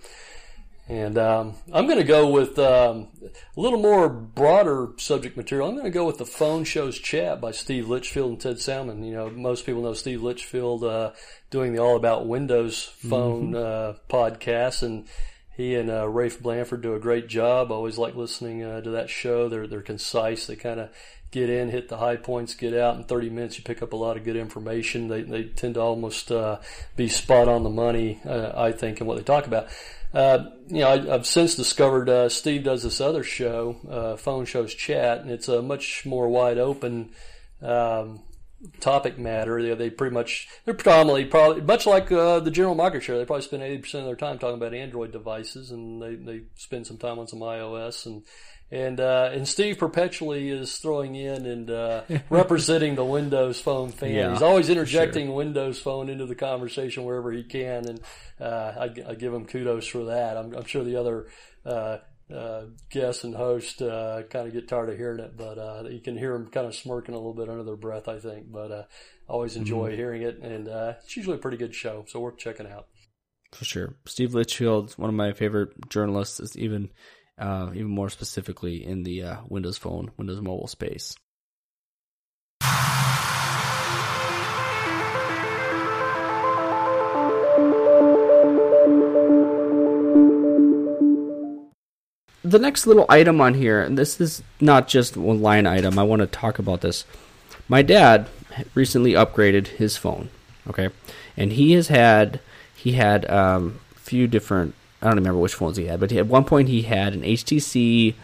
And 0.88 1.18
um, 1.18 1.54
I'm 1.70 1.86
going 1.86 1.98
to 1.98 2.04
go 2.04 2.30
with 2.30 2.58
um, 2.58 3.08
a 3.22 3.60
little 3.60 3.78
more 3.78 4.08
broader 4.08 4.88
subject 4.96 5.36
material. 5.36 5.68
I'm 5.68 5.74
going 5.74 5.84
to 5.84 5.90
go 5.90 6.06
with 6.06 6.16
the 6.16 6.24
Phone 6.24 6.64
Shows 6.64 6.98
Chat 6.98 7.42
by 7.42 7.50
Steve 7.50 7.90
Litchfield 7.90 8.30
and 8.30 8.40
Ted 8.40 8.58
Salmon. 8.58 9.04
You 9.04 9.12
know, 9.12 9.30
most 9.30 9.66
people 9.66 9.82
know 9.82 9.92
Steve 9.92 10.22
Litchfield 10.22 10.84
uh, 10.84 11.12
doing 11.50 11.74
the 11.74 11.82
All 11.82 11.94
About 11.94 12.26
Windows 12.26 12.84
Phone 12.84 13.52
mm-hmm. 13.52 13.56
uh, 13.56 13.98
podcast, 14.08 14.82
and 14.82 15.06
he 15.54 15.74
and 15.74 15.90
uh, 15.90 16.08
Rafe 16.08 16.42
Blanford 16.42 16.80
do 16.80 16.94
a 16.94 17.00
great 17.00 17.28
job. 17.28 17.70
I 17.70 17.74
always 17.74 17.98
like 17.98 18.14
listening 18.14 18.62
uh, 18.62 18.80
to 18.80 18.90
that 18.90 19.10
show. 19.10 19.50
They're 19.50 19.66
they're 19.66 19.82
concise. 19.82 20.46
They 20.46 20.56
kind 20.56 20.80
of 20.80 20.88
get 21.30 21.50
in, 21.50 21.68
hit 21.68 21.90
the 21.90 21.98
high 21.98 22.16
points, 22.16 22.54
get 22.54 22.72
out. 22.72 22.96
In 22.96 23.04
30 23.04 23.28
minutes, 23.28 23.58
you 23.58 23.64
pick 23.64 23.82
up 23.82 23.92
a 23.92 23.96
lot 23.96 24.16
of 24.16 24.24
good 24.24 24.36
information. 24.36 25.08
They 25.08 25.20
they 25.20 25.44
tend 25.44 25.74
to 25.74 25.80
almost 25.80 26.32
uh, 26.32 26.60
be 26.96 27.08
spot 27.08 27.48
on 27.48 27.62
the 27.62 27.70
money, 27.70 28.20
uh, 28.24 28.52
I 28.56 28.72
think, 28.72 29.02
in 29.02 29.06
what 29.06 29.18
they 29.18 29.22
talk 29.22 29.46
about. 29.46 29.68
Uh, 30.12 30.46
you 30.68 30.80
know, 30.80 30.88
I, 30.88 30.98
have 31.12 31.26
since 31.26 31.54
discovered 31.54 32.08
uh, 32.08 32.28
Steve 32.28 32.64
does 32.64 32.82
this 32.82 33.00
other 33.00 33.22
show, 33.22 34.16
Phone 34.18 34.44
Shows 34.46 34.74
Chat, 34.74 35.20
and 35.20 35.30
it's 35.30 35.48
a 35.48 35.62
much 35.62 36.06
more 36.06 36.28
wide 36.28 36.58
open. 36.58 37.10
Um, 37.60 38.22
topic 38.80 39.18
matter. 39.18 39.62
They, 39.62 39.74
they 39.74 39.90
pretty 39.90 40.14
much 40.14 40.48
they're 40.64 40.74
predominantly 40.74 41.26
probably 41.26 41.62
much 41.62 41.86
like 41.86 42.10
uh, 42.10 42.40
the 42.40 42.50
general 42.50 42.74
market 42.74 43.02
share. 43.02 43.18
They 43.18 43.24
probably 43.24 43.42
spend 43.42 43.62
eighty 43.62 43.78
percent 43.78 44.02
of 44.02 44.06
their 44.06 44.16
time 44.16 44.38
talking 44.38 44.56
about 44.56 44.74
Android 44.74 45.12
devices, 45.12 45.70
and 45.70 46.02
they, 46.02 46.14
they 46.16 46.42
spend 46.56 46.86
some 46.86 46.98
time 46.98 47.18
on 47.18 47.28
some 47.28 47.40
iOS 47.40 48.06
and. 48.06 48.22
And 48.70 49.00
uh, 49.00 49.30
and 49.32 49.48
Steve 49.48 49.78
perpetually 49.78 50.50
is 50.50 50.76
throwing 50.76 51.14
in 51.14 51.46
and 51.46 51.70
uh, 51.70 52.02
representing 52.30 52.96
the 52.96 53.04
Windows 53.04 53.58
Phone 53.58 53.90
fan. 53.90 54.14
Yeah, 54.14 54.32
He's 54.32 54.42
always 54.42 54.68
interjecting 54.68 55.28
sure. 55.28 55.36
Windows 55.36 55.80
Phone 55.80 56.10
into 56.10 56.26
the 56.26 56.34
conversation 56.34 57.04
wherever 57.04 57.32
he 57.32 57.44
can, 57.44 57.88
and 57.88 58.00
uh, 58.38 58.72
I, 58.78 59.10
I, 59.10 59.14
give 59.14 59.32
him 59.32 59.46
kudos 59.46 59.86
for 59.86 60.04
that. 60.06 60.36
I'm, 60.36 60.54
I'm 60.54 60.66
sure 60.66 60.84
the 60.84 60.96
other 60.96 61.28
uh, 61.64 61.98
uh, 62.34 62.64
guest 62.90 63.24
and 63.24 63.34
host 63.34 63.80
uh, 63.80 64.22
kind 64.24 64.46
of 64.46 64.52
get 64.52 64.68
tired 64.68 64.90
of 64.90 64.98
hearing 64.98 65.20
it, 65.20 65.36
but 65.36 65.58
uh, 65.58 65.84
you 65.88 66.00
can 66.00 66.16
hear 66.16 66.32
them 66.32 66.48
kind 66.48 66.66
of 66.66 66.74
smirking 66.74 67.14
a 67.14 67.18
little 67.18 67.34
bit 67.34 67.48
under 67.48 67.64
their 67.64 67.76
breath, 67.76 68.08
I 68.08 68.18
think. 68.18 68.52
But 68.52 68.70
uh, 68.70 68.82
always 69.26 69.56
enjoy 69.56 69.88
mm-hmm. 69.88 69.96
hearing 69.96 70.22
it, 70.22 70.38
and 70.40 70.68
uh, 70.68 70.94
it's 71.02 71.16
usually 71.16 71.36
a 71.36 71.40
pretty 71.40 71.56
good 71.56 71.74
show, 71.74 72.04
so 72.06 72.20
worth 72.20 72.38
checking 72.38 72.66
out. 72.66 72.86
For 73.52 73.64
sure, 73.64 73.94
Steve 74.04 74.34
Litchfield, 74.34 74.92
one 74.98 75.08
of 75.08 75.16
my 75.16 75.32
favorite 75.32 75.88
journalists, 75.88 76.38
is 76.38 76.56
even 76.58 76.90
uh, 77.38 77.70
even 77.74 77.88
more 77.88 78.10
specifically 78.10 78.84
in 78.84 79.02
the 79.02 79.22
uh, 79.22 79.36
Windows 79.48 79.78
Phone, 79.78 80.10
Windows 80.16 80.40
Mobile 80.40 80.66
space. 80.66 81.16
the 92.50 92.58
next 92.58 92.86
little 92.86 93.06
item 93.08 93.40
on 93.40 93.54
here, 93.54 93.82
and 93.82 93.98
this 93.98 94.20
is 94.20 94.42
not 94.60 94.88
just 94.88 95.16
one 95.16 95.42
line 95.42 95.66
item. 95.66 95.98
I 95.98 96.02
want 96.02 96.20
to 96.20 96.26
talk 96.26 96.58
about 96.58 96.80
this. 96.80 97.04
My 97.68 97.82
dad 97.82 98.28
recently 98.74 99.12
upgraded 99.12 99.68
his 99.68 99.96
phone. 99.96 100.30
Okay, 100.68 100.88
and 101.36 101.52
he 101.52 101.72
has 101.72 101.88
had 101.88 102.40
he 102.74 102.92
had 102.92 103.28
um, 103.30 103.80
a 103.94 103.98
few 103.98 104.26
different. 104.26 104.74
I 105.02 105.06
don't 105.06 105.16
remember 105.16 105.38
which 105.40 105.54
phones 105.54 105.76
he 105.76 105.86
had, 105.86 106.00
but 106.00 106.10
he, 106.10 106.18
at 106.18 106.26
one 106.26 106.44
point 106.44 106.68
he 106.68 106.82
had 106.82 107.12
an 107.14 107.22
HTC 107.22 108.14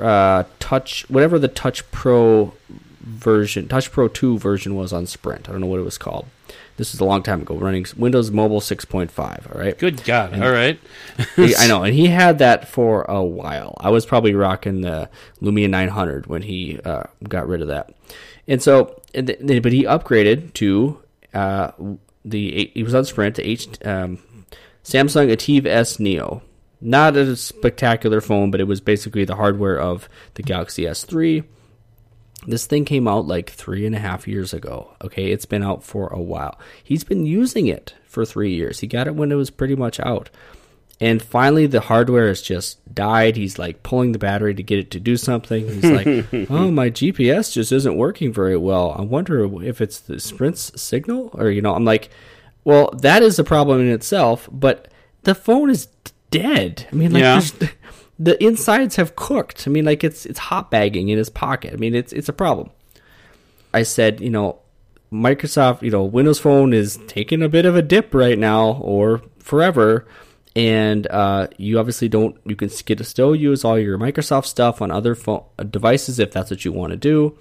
uh, 0.00 0.44
Touch, 0.58 1.08
whatever 1.10 1.38
the 1.38 1.48
Touch 1.48 1.88
Pro 1.90 2.54
version, 3.00 3.68
Touch 3.68 3.90
Pro 3.90 4.08
Two 4.08 4.38
version 4.38 4.74
was 4.74 4.92
on 4.92 5.06
Sprint. 5.06 5.48
I 5.48 5.52
don't 5.52 5.60
know 5.60 5.66
what 5.66 5.80
it 5.80 5.84
was 5.84 5.98
called. 5.98 6.26
This 6.78 6.94
is 6.94 7.00
a 7.00 7.04
long 7.04 7.22
time 7.22 7.42
ago, 7.42 7.54
running 7.54 7.84
Windows 7.96 8.30
Mobile 8.30 8.60
6.5. 8.60 9.54
All 9.54 9.60
right. 9.60 9.78
Good 9.78 10.04
God! 10.04 10.40
All 10.40 10.50
right. 10.50 10.78
He- 11.36 11.54
I 11.56 11.66
know, 11.68 11.82
and 11.82 11.94
he 11.94 12.06
had 12.06 12.38
that 12.38 12.66
for 12.68 13.02
a 13.02 13.22
while. 13.22 13.76
I 13.80 13.90
was 13.90 14.06
probably 14.06 14.34
rocking 14.34 14.80
the 14.80 15.10
Lumia 15.42 15.68
900 15.68 16.26
when 16.26 16.42
he 16.42 16.80
uh, 16.84 17.04
got 17.28 17.46
rid 17.46 17.60
of 17.60 17.68
that, 17.68 17.94
and 18.48 18.62
so, 18.62 19.00
and 19.14 19.26
th- 19.26 19.62
but 19.62 19.72
he 19.72 19.84
upgraded 19.84 20.54
to 20.54 20.98
uh, 21.34 21.72
the 22.24 22.70
he 22.74 22.82
was 22.82 22.94
on 22.94 23.04
Sprint 23.04 23.34
the 23.36 23.46
H 23.46 23.68
um, 23.84 24.18
Samsung 24.84 25.30
Ativ 25.30 25.66
S 25.66 25.98
Neo. 25.98 26.42
Not 26.80 27.16
a 27.16 27.36
spectacular 27.36 28.20
phone, 28.20 28.50
but 28.50 28.60
it 28.60 28.66
was 28.66 28.80
basically 28.80 29.24
the 29.24 29.36
hardware 29.36 29.78
of 29.78 30.08
the 30.34 30.42
Galaxy 30.42 30.82
S3. 30.82 31.44
This 32.46 32.66
thing 32.66 32.84
came 32.84 33.06
out 33.06 33.26
like 33.26 33.50
three 33.50 33.86
and 33.86 33.94
a 33.94 34.00
half 34.00 34.26
years 34.26 34.52
ago. 34.52 34.96
Okay, 35.00 35.30
it's 35.30 35.46
been 35.46 35.62
out 35.62 35.84
for 35.84 36.08
a 36.08 36.20
while. 36.20 36.58
He's 36.82 37.04
been 37.04 37.24
using 37.24 37.68
it 37.68 37.94
for 38.04 38.24
three 38.24 38.52
years. 38.52 38.80
He 38.80 38.88
got 38.88 39.06
it 39.06 39.14
when 39.14 39.30
it 39.30 39.36
was 39.36 39.50
pretty 39.50 39.76
much 39.76 40.00
out. 40.00 40.28
And 41.00 41.22
finally, 41.22 41.66
the 41.66 41.80
hardware 41.80 42.28
has 42.28 42.42
just 42.42 42.94
died. 42.94 43.36
He's 43.36 43.58
like 43.58 43.82
pulling 43.82 44.12
the 44.12 44.18
battery 44.18 44.54
to 44.54 44.62
get 44.62 44.78
it 44.78 44.90
to 44.92 45.00
do 45.00 45.16
something. 45.16 45.66
He's 45.66 45.84
like, 45.84 46.06
oh, 46.50 46.70
my 46.70 46.90
GPS 46.90 47.52
just 47.52 47.72
isn't 47.72 47.96
working 47.96 48.32
very 48.32 48.56
well. 48.56 48.94
I 48.96 49.02
wonder 49.02 49.44
if 49.64 49.80
it's 49.80 49.98
the 49.98 50.20
Sprint's 50.20 50.80
signal. 50.80 51.30
Or, 51.34 51.50
you 51.50 51.60
know, 51.60 51.74
I'm 51.74 51.84
like, 51.84 52.10
well, 52.64 52.90
that 52.98 53.22
is 53.22 53.38
a 53.38 53.44
problem 53.44 53.80
in 53.80 53.88
itself, 53.88 54.48
but 54.52 54.88
the 55.22 55.34
phone 55.34 55.70
is 55.70 55.86
dead. 56.30 56.86
I 56.92 56.94
mean, 56.94 57.12
like, 57.12 57.22
Yeah. 57.22 57.40
the 58.18 58.42
insides 58.44 58.96
have 58.96 59.16
cooked. 59.16 59.66
I 59.66 59.70
mean, 59.70 59.84
like 59.84 60.04
it's 60.04 60.26
it's 60.26 60.38
hot 60.38 60.70
bagging 60.70 61.08
in 61.08 61.18
his 61.18 61.28
pocket. 61.30 61.72
I 61.72 61.76
mean, 61.76 61.94
it's 61.94 62.12
it's 62.12 62.28
a 62.28 62.32
problem. 62.32 62.70
I 63.74 63.82
said, 63.82 64.20
you 64.20 64.30
know, 64.30 64.58
Microsoft, 65.12 65.82
you 65.82 65.90
know, 65.90 66.04
Windows 66.04 66.38
Phone 66.38 66.72
is 66.72 66.98
taking 67.06 67.42
a 67.42 67.48
bit 67.48 67.66
of 67.66 67.74
a 67.76 67.82
dip 67.82 68.14
right 68.14 68.38
now 68.38 68.74
or 68.80 69.22
forever, 69.38 70.06
and 70.54 71.06
uh, 71.08 71.48
you 71.56 71.78
obviously 71.78 72.08
don't. 72.08 72.36
You 72.44 72.56
can 72.56 72.68
still 72.68 73.34
use 73.34 73.64
all 73.64 73.78
your 73.78 73.98
Microsoft 73.98 74.46
stuff 74.46 74.80
on 74.80 74.90
other 74.90 75.14
phone 75.14 75.44
devices 75.70 76.18
if 76.18 76.32
that's 76.32 76.50
what 76.50 76.64
you 76.64 76.72
want 76.72 76.92
to 76.92 76.96
do, 76.96 77.36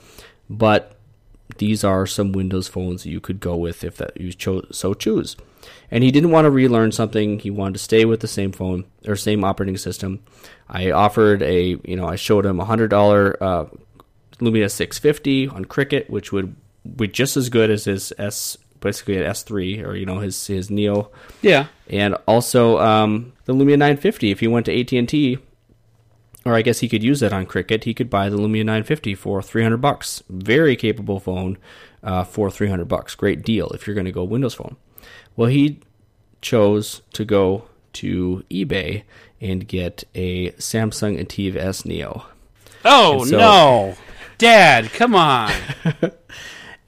but 0.50 0.98
these 1.58 1.84
are 1.84 2.06
some 2.06 2.32
Windows 2.32 2.68
phones 2.68 3.06
you 3.06 3.20
could 3.20 3.40
go 3.40 3.56
with 3.56 3.84
if 3.84 3.98
that 3.98 4.20
you 4.20 4.34
cho- 4.34 4.66
so 4.72 4.94
choose. 4.94 5.36
And 5.92 6.04
he 6.04 6.12
didn't 6.12 6.32
want 6.32 6.46
to 6.46 6.52
relearn 6.52 6.92
something. 6.92 7.40
He 7.40 7.50
wanted 7.52 7.74
to 7.74 7.80
stay 7.80 8.06
with 8.06 8.22
the 8.22 8.28
same 8.28 8.52
phone 8.52 8.86
or 9.08 9.16
same 9.16 9.44
operating 9.44 9.78
system. 9.78 10.22
I 10.70 10.92
offered 10.92 11.42
a, 11.44 11.78
you 11.84 11.96
know, 11.96 12.08
I 12.08 12.16
showed 12.16 12.46
him 12.46 12.60
a 12.60 12.66
hundred 12.66 12.90
dollar 12.90 13.38
uh, 13.44 13.66
Lumia 14.40 14.72
650 14.72 15.48
on 15.50 15.66
Cricket, 15.66 16.10
which 16.10 16.32
would 16.32 16.56
be 16.96 17.08
just 17.08 17.38
as 17.38 17.50
good 17.50 17.70
as 17.70 17.84
his 17.86 18.12
S, 18.18 18.58
basically 18.80 19.18
an 19.18 19.24
S3 19.24 19.86
or 19.86 19.96
you 19.96 20.06
know 20.06 20.20
his 20.20 20.48
his 20.48 20.72
Neo, 20.72 21.12
Yeah. 21.44 21.68
and 21.90 22.16
also 22.28 22.80
um, 22.80 23.34
the 23.46 23.54
Lumia 23.54 23.78
950. 23.78 24.32
If 24.32 24.40
he 24.40 24.48
went 24.48 24.66
to 24.68 24.80
AT 24.80 24.92
and 24.94 25.08
T, 25.08 25.38
or 26.46 26.56
I 26.56 26.62
guess 26.62 26.80
he 26.80 26.90
could 26.90 27.04
use 27.04 27.20
that 27.20 27.34
on 27.34 27.46
Cricket, 27.46 27.84
he 27.84 27.94
could 27.94 28.10
buy 28.10 28.30
the 28.30 28.38
Lumia 28.38 28.66
950 28.66 29.16
for 29.16 29.42
300 29.42 29.78
bucks. 29.78 30.24
Very 30.30 30.76
capable 30.76 31.20
phone 31.20 31.58
uh, 32.04 32.24
for 32.24 32.50
300 32.50 32.86
bucks. 32.86 33.16
Great 33.16 33.44
deal 33.44 33.68
if 33.70 33.86
you're 33.86 33.94
going 33.94 34.06
to 34.06 34.12
go 34.12 34.24
Windows 34.24 34.56
Phone. 34.56 34.76
Well, 35.36 35.50
he 35.50 35.80
chose 36.42 37.02
to 37.14 37.24
go 37.24 37.66
to 37.94 38.44
eBay 38.50 39.04
and 39.40 39.68
get 39.68 40.04
a 40.16 40.52
Samsung 40.54 41.24
Ativ 41.24 41.56
S 41.56 41.86
Neo. 41.86 42.26
Oh 42.84 43.24
so- 43.26 43.38
no, 43.38 43.96
Dad, 44.38 44.92
come 44.92 45.16
on. 45.16 45.52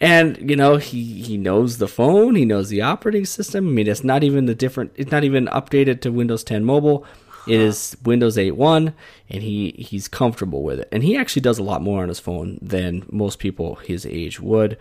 And 0.04 0.50
you 0.50 0.58
know 0.58 0.76
he 0.76 1.22
he 1.22 1.38
knows 1.38 1.78
the 1.78 1.88
phone, 1.88 2.36
he 2.36 2.44
knows 2.44 2.68
the 2.68 2.82
operating 2.82 3.26
system. 3.26 3.70
I 3.70 3.72
mean, 3.72 3.88
it's 3.88 4.04
not 4.04 4.22
even 4.22 4.48
the 4.48 4.54
different. 4.54 4.92
It's 4.96 5.12
not 5.12 5.24
even 5.24 5.46
updated 5.46 6.02
to 6.02 6.12
Windows 6.12 6.44
10 6.44 6.66
Mobile. 6.66 7.06
It 7.48 7.60
is 7.60 7.98
Windows 8.04 8.38
8.1, 8.38 8.94
and 9.30 9.44
he 9.44 9.72
he's 9.78 10.08
comfortable 10.08 10.64
with 10.64 10.80
it. 10.80 10.90
And 10.92 11.04
he 11.04 11.18
actually 11.18 11.42
does 11.42 11.60
a 11.60 11.64
lot 11.64 11.82
more 11.82 12.02
on 12.02 12.10
his 12.10 12.20
phone 12.20 12.58
than 12.62 13.06
most 13.12 13.40
people 13.40 13.76
his 13.76 14.06
age 14.06 14.40
would. 14.40 14.78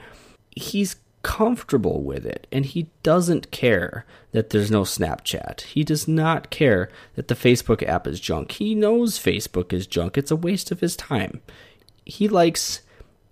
He's 0.51 0.97
comfortable 1.23 2.03
with 2.03 2.27
it, 2.27 2.47
and 2.53 2.65
he 2.65 2.89
doesn't 3.03 3.51
care 3.51 4.05
that 4.33 4.51
there's 4.51 4.71
no 4.71 4.83
Snapchat. 4.83 5.63
He 5.63 5.85
does 5.85 6.07
not 6.07 6.51
care 6.51 6.89
that 7.15 7.29
the 7.29 7.35
Facebook 7.35 7.87
app 7.87 8.07
is 8.07 8.21
junk. 8.21 8.53
He 8.53 8.75
knows 8.75 9.19
Facebook 9.19 9.73
is 9.73 9.87
junk. 9.87 10.19
It's 10.19 10.31
a 10.31 10.37
waste 10.37 10.71
of 10.71 10.81
his 10.81 10.97
time. 10.97 11.41
He 12.05 12.29
likes 12.29 12.83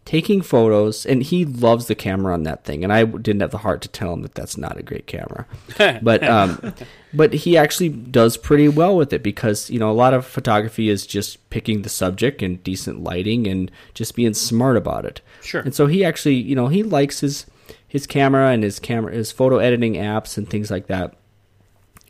taking 0.07 0.41
photos 0.43 1.05
and 1.07 1.23
he 1.23 1.45
loves 1.45 1.87
the 1.87 1.95
camera 1.95 2.33
on 2.33 2.43
that 2.43 2.65
thing 2.65 2.83
and 2.83 2.93
i 2.93 3.05
didn't 3.05 3.41
have 3.43 3.51
the 3.51 3.59
heart 3.59 3.81
to 3.83 3.89
tell 3.89 4.13
him 4.13 4.23
that 4.23 4.35
that's 4.35 4.57
not 4.57 4.77
a 4.79 4.83
great 4.83 5.07
camera 5.07 5.47
but 6.03 6.23
um 6.27 6.75
but 7.13 7.33
he 7.33 7.57
actually 7.57 7.89
does 7.91 8.37
pretty 8.37 8.67
well 8.67 8.97
with 8.97 9.13
it 9.13 9.23
because 9.23 9.69
you 9.71 9.79
know 9.79 9.91
a 9.91 9.93
lot 9.93 10.15
of 10.15 10.27
photography 10.27 10.89
is 10.89 11.07
just 11.07 11.49
picking 11.51 11.83
the 11.83 11.89
subject 11.89 12.43
and 12.43 12.65
decent 12.65 13.05
lighting 13.05 13.47
and 13.47 13.71
just 13.95 14.17
being 14.17 14.35
smart 14.35 14.77
about 14.77 15.05
it 15.05 15.21
Sure. 15.43 15.61
and 15.61 15.75
so 15.75 15.87
he 15.87 16.05
actually 16.05 16.35
you 16.37 16.57
know 16.57 16.69
he 16.69 16.83
likes 16.83 17.21
his 17.21 17.47
his 17.87 18.07
camera 18.07 18.51
and 18.51 18.63
his 18.65 18.79
camera 18.81 19.13
his 19.13 19.31
photo 19.31 19.59
editing 19.59 19.95
apps 19.95 20.37
and 20.39 20.49
things 20.49 20.71
like 20.71 20.87
that 20.89 21.15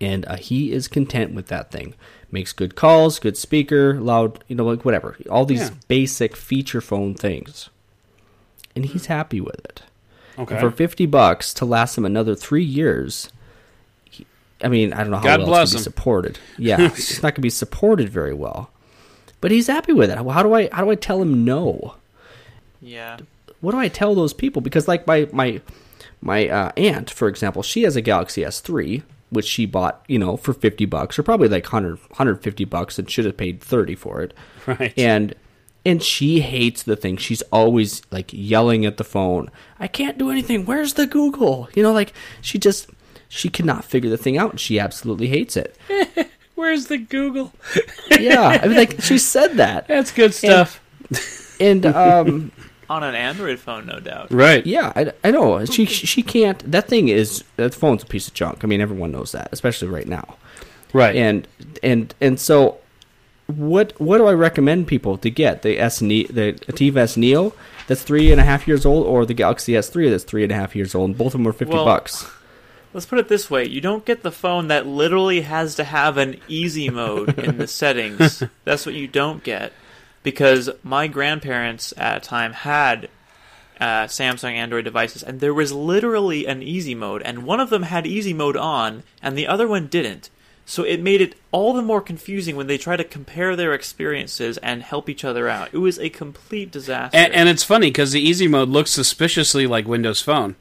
and 0.00 0.24
uh, 0.26 0.36
he 0.36 0.72
is 0.72 0.88
content 0.88 1.34
with 1.34 1.48
that 1.48 1.70
thing. 1.70 1.92
Makes 2.30 2.54
good 2.54 2.74
calls, 2.74 3.18
good 3.18 3.36
speaker, 3.36 4.00
loud, 4.00 4.42
you 4.48 4.56
know, 4.56 4.64
like 4.64 4.82
whatever. 4.82 5.14
All 5.28 5.44
these 5.44 5.60
Yeah. 5.68 5.70
basic 5.88 6.36
feature 6.36 6.80
phone 6.80 7.12
things, 7.14 7.68
and 8.76 8.84
he's 8.86 9.06
happy 9.06 9.40
with 9.40 9.58
it. 9.64 9.82
Okay. 10.38 10.54
And 10.54 10.60
for 10.60 10.70
fifty 10.70 11.06
bucks 11.06 11.52
to 11.54 11.64
last 11.64 11.98
him 11.98 12.04
another 12.04 12.34
three 12.34 12.64
years, 12.64 13.30
he, 14.04 14.26
I 14.62 14.68
mean, 14.68 14.92
I 14.92 14.98
don't 14.98 15.10
know 15.10 15.18
how 15.18 15.22
God 15.24 15.38
well 15.40 15.48
bless 15.48 15.72
it's 15.72 15.72
going 15.72 15.80
him. 15.80 15.84
to 15.84 15.90
be 15.90 15.94
supported. 15.96 16.38
Yeah, 16.58 16.76
it's 16.92 17.16
not 17.22 17.30
going 17.30 17.34
to 17.36 17.40
be 17.42 17.50
supported 17.50 18.08
very 18.08 18.32
well, 18.34 18.70
but 19.40 19.50
he's 19.50 19.66
happy 19.66 19.92
with 19.92 20.10
it. 20.10 20.18
Well, 20.24 20.34
How 20.34 20.42
do 20.42 20.54
I 20.54 20.68
how 20.72 20.84
do 20.84 20.90
I 20.90 20.94
tell 20.94 21.20
him 21.20 21.44
no? 21.44 21.94
Yeah. 22.80 23.18
what 23.60 23.72
do 23.72 23.78
I 23.78 23.88
tell 23.88 24.14
those 24.14 24.32
people? 24.32 24.62
Because 24.62 24.88
like 24.88 25.06
my 25.06 25.28
my 25.32 25.60
my 26.22 26.48
uh, 26.48 26.72
aunt, 26.76 27.10
for 27.10 27.28
example, 27.28 27.62
she 27.62 27.82
has 27.82 27.96
a 27.96 28.00
Galaxy 28.00 28.42
S3, 28.42 29.02
which 29.30 29.46
she 29.46 29.66
bought, 29.66 30.02
you 30.08 30.18
know, 30.18 30.36
for 30.36 30.52
fifty 30.54 30.86
bucks, 30.86 31.18
or 31.18 31.22
probably 31.22 31.48
like 31.48 31.64
100, 31.64 31.98
150 31.98 32.64
bucks, 32.64 32.98
and 32.98 33.10
should 33.10 33.24
have 33.26 33.36
paid 33.36 33.60
thirty 33.60 33.94
for 33.94 34.22
it. 34.22 34.32
Right. 34.66 34.92
And 34.98 35.34
and 35.84 36.02
she 36.02 36.40
hates 36.40 36.82
the 36.82 36.96
thing. 36.96 37.16
She's 37.16 37.42
always 37.52 38.02
like 38.10 38.30
yelling 38.32 38.84
at 38.84 38.96
the 38.96 39.04
phone. 39.04 39.50
I 39.78 39.86
can't 39.88 40.18
do 40.18 40.30
anything. 40.30 40.66
Where's 40.66 40.94
the 40.94 41.06
Google? 41.06 41.68
You 41.74 41.82
know, 41.82 41.92
like 41.92 42.12
she 42.40 42.58
just 42.58 42.88
she 43.28 43.48
cannot 43.48 43.84
figure 43.84 44.10
the 44.10 44.16
thing 44.18 44.36
out. 44.36 44.50
and 44.52 44.60
She 44.60 44.78
absolutely 44.78 45.28
hates 45.28 45.56
it. 45.56 45.76
Where's 46.54 46.86
the 46.86 46.98
Google? 46.98 47.52
Yeah, 48.20 48.58
I 48.62 48.66
mean, 48.68 48.76
like 48.76 49.00
she 49.00 49.16
said 49.16 49.54
that, 49.54 49.88
That's 49.88 50.10
good 50.12 50.34
stuff. 50.34 50.80
and 51.60 51.86
um. 51.86 52.52
On 52.90 53.04
an 53.04 53.14
Android 53.14 53.60
phone, 53.60 53.86
no 53.86 54.00
doubt. 54.00 54.32
right. 54.32 54.66
Yeah, 54.66 54.92
I, 54.96 55.12
I 55.22 55.30
know. 55.30 55.64
She 55.64 55.86
she 55.86 56.22
can't. 56.24 56.58
That 56.70 56.88
thing 56.88 57.08
is 57.08 57.44
that 57.56 57.72
phone's 57.72 58.02
a 58.02 58.06
piece 58.06 58.26
of 58.26 58.34
junk. 58.34 58.64
I 58.64 58.66
mean, 58.66 58.80
everyone 58.80 59.12
knows 59.12 59.30
that, 59.32 59.48
especially 59.52 59.86
right 59.88 60.08
now. 60.08 60.36
Right. 60.92 61.14
And 61.14 61.46
and 61.84 62.12
and 62.20 62.38
so, 62.40 62.79
what 63.50 63.98
what 64.00 64.18
do 64.18 64.26
I 64.26 64.32
recommend 64.32 64.86
people 64.86 65.18
to 65.18 65.30
get? 65.30 65.62
The 65.62 65.78
S 65.78 66.00
Ne- 66.00 66.24
the 66.26 66.52
Ativa 66.68 66.98
S 66.98 67.16
Neo 67.16 67.52
that's 67.86 68.02
three 68.02 68.30
and 68.30 68.40
a 68.40 68.44
half 68.44 68.68
years 68.68 68.86
old, 68.86 69.06
or 69.06 69.26
the 69.26 69.34
Galaxy 69.34 69.72
S3 69.72 70.10
that's 70.10 70.24
three 70.24 70.44
and 70.44 70.52
a 70.52 70.54
half 70.54 70.76
years 70.76 70.94
old. 70.94 71.10
And 71.10 71.18
both 71.18 71.28
of 71.28 71.40
them 71.40 71.48
are 71.48 71.52
fifty 71.52 71.74
Well, 71.74 71.84
bucks. 71.84 72.30
Let's 72.94 73.06
put 73.06 73.18
it 73.18 73.28
this 73.28 73.50
way: 73.50 73.66
you 73.66 73.80
don't 73.80 74.04
get 74.04 74.22
the 74.22 74.32
phone 74.32 74.68
that 74.68 74.86
literally 74.86 75.42
has 75.42 75.74
to 75.76 75.84
have 75.84 76.16
an 76.16 76.36
easy 76.48 76.88
mode 76.88 77.38
in 77.38 77.58
the 77.58 77.66
settings. 77.80 78.42
That's 78.64 78.86
what 78.86 78.94
you 78.94 79.06
don't 79.06 79.42
get, 79.42 79.72
because 80.22 80.70
my 80.82 81.06
grandparents 81.06 81.92
at 81.96 82.18
a 82.18 82.20
time 82.20 82.52
had 82.52 83.08
uh, 83.80 84.04
Samsung 84.04 84.54
Android 84.54 84.84
devices, 84.84 85.22
and 85.22 85.40
there 85.40 85.54
was 85.54 85.72
literally 85.72 86.46
an 86.46 86.62
easy 86.62 86.94
mode, 86.94 87.22
and 87.22 87.44
one 87.44 87.60
of 87.60 87.70
them 87.70 87.84
had 87.84 88.06
easy 88.06 88.32
mode 88.34 88.56
on, 88.56 89.02
and 89.22 89.36
the 89.36 89.46
other 89.46 89.66
one 89.66 89.86
didn't. 89.86 90.30
So 90.70 90.84
it 90.84 91.02
made 91.02 91.20
it 91.20 91.34
all 91.50 91.72
the 91.72 91.82
more 91.82 92.00
confusing 92.00 92.54
when 92.54 92.68
they 92.68 92.78
try 92.78 92.96
to 92.96 93.02
compare 93.02 93.56
their 93.56 93.74
experiences 93.74 94.56
and 94.58 94.84
help 94.84 95.08
each 95.08 95.24
other 95.24 95.48
out. 95.48 95.70
It 95.72 95.78
was 95.78 95.98
a 95.98 96.10
complete 96.10 96.70
disaster. 96.70 97.18
And, 97.18 97.34
and 97.34 97.48
it's 97.48 97.64
funny 97.64 97.88
because 97.88 98.12
the 98.12 98.20
easy 98.20 98.46
mode 98.46 98.68
looks 98.68 98.92
suspiciously 98.92 99.66
like 99.66 99.88
Windows 99.88 100.22
Phone. 100.22 100.54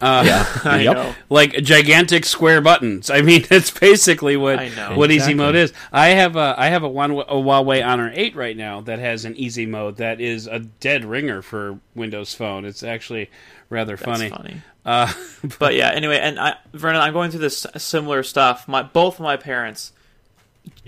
Uh, 0.00 0.22
Yeah. 0.26 0.76
Yep. 0.78 1.14
like 1.30 1.52
gigantic 1.62 2.24
square 2.24 2.60
buttons. 2.60 3.10
I 3.16 3.22
mean, 3.22 3.44
that's 3.48 3.70
basically 3.70 4.36
what 4.36 4.58
I 4.58 4.68
know. 4.68 4.96
what 4.96 5.10
easy 5.10 5.34
mode 5.34 5.54
is. 5.54 5.72
I 5.92 6.08
have 6.08 6.36
a 6.36 6.54
I 6.58 6.66
have 6.68 6.82
a, 6.82 6.88
one, 6.88 7.12
a 7.12 7.24
Huawei 7.24 7.84
Honor 7.86 8.12
8 8.14 8.36
right 8.36 8.56
now 8.56 8.80
that 8.82 8.98
has 8.98 9.24
an 9.24 9.34
easy 9.36 9.66
mode 9.66 9.96
that 9.96 10.20
is 10.20 10.46
a 10.46 10.58
dead 10.60 11.04
ringer 11.04 11.40
for 11.42 11.78
Windows 11.94 12.34
Phone. 12.34 12.64
It's 12.64 12.82
actually 12.82 13.30
rather 13.70 13.96
That's 13.96 14.04
funny. 14.04 14.30
funny. 14.30 14.62
Uh, 14.84 15.12
but 15.58 15.74
yeah, 15.74 15.90
anyway, 15.90 16.18
and 16.18 16.38
I, 16.38 16.56
Vernon, 16.72 17.00
I'm 17.00 17.12
going 17.12 17.30
through 17.30 17.40
this 17.40 17.66
similar 17.76 18.22
stuff. 18.22 18.68
My 18.68 18.82
both 18.82 19.14
of 19.14 19.20
my 19.20 19.36
parents 19.36 19.92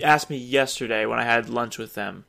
asked 0.03 0.29
me 0.29 0.37
yesterday 0.37 1.05
when 1.05 1.19
I 1.19 1.23
had 1.23 1.49
lunch 1.49 1.77
with 1.77 1.95
them. 1.95 2.25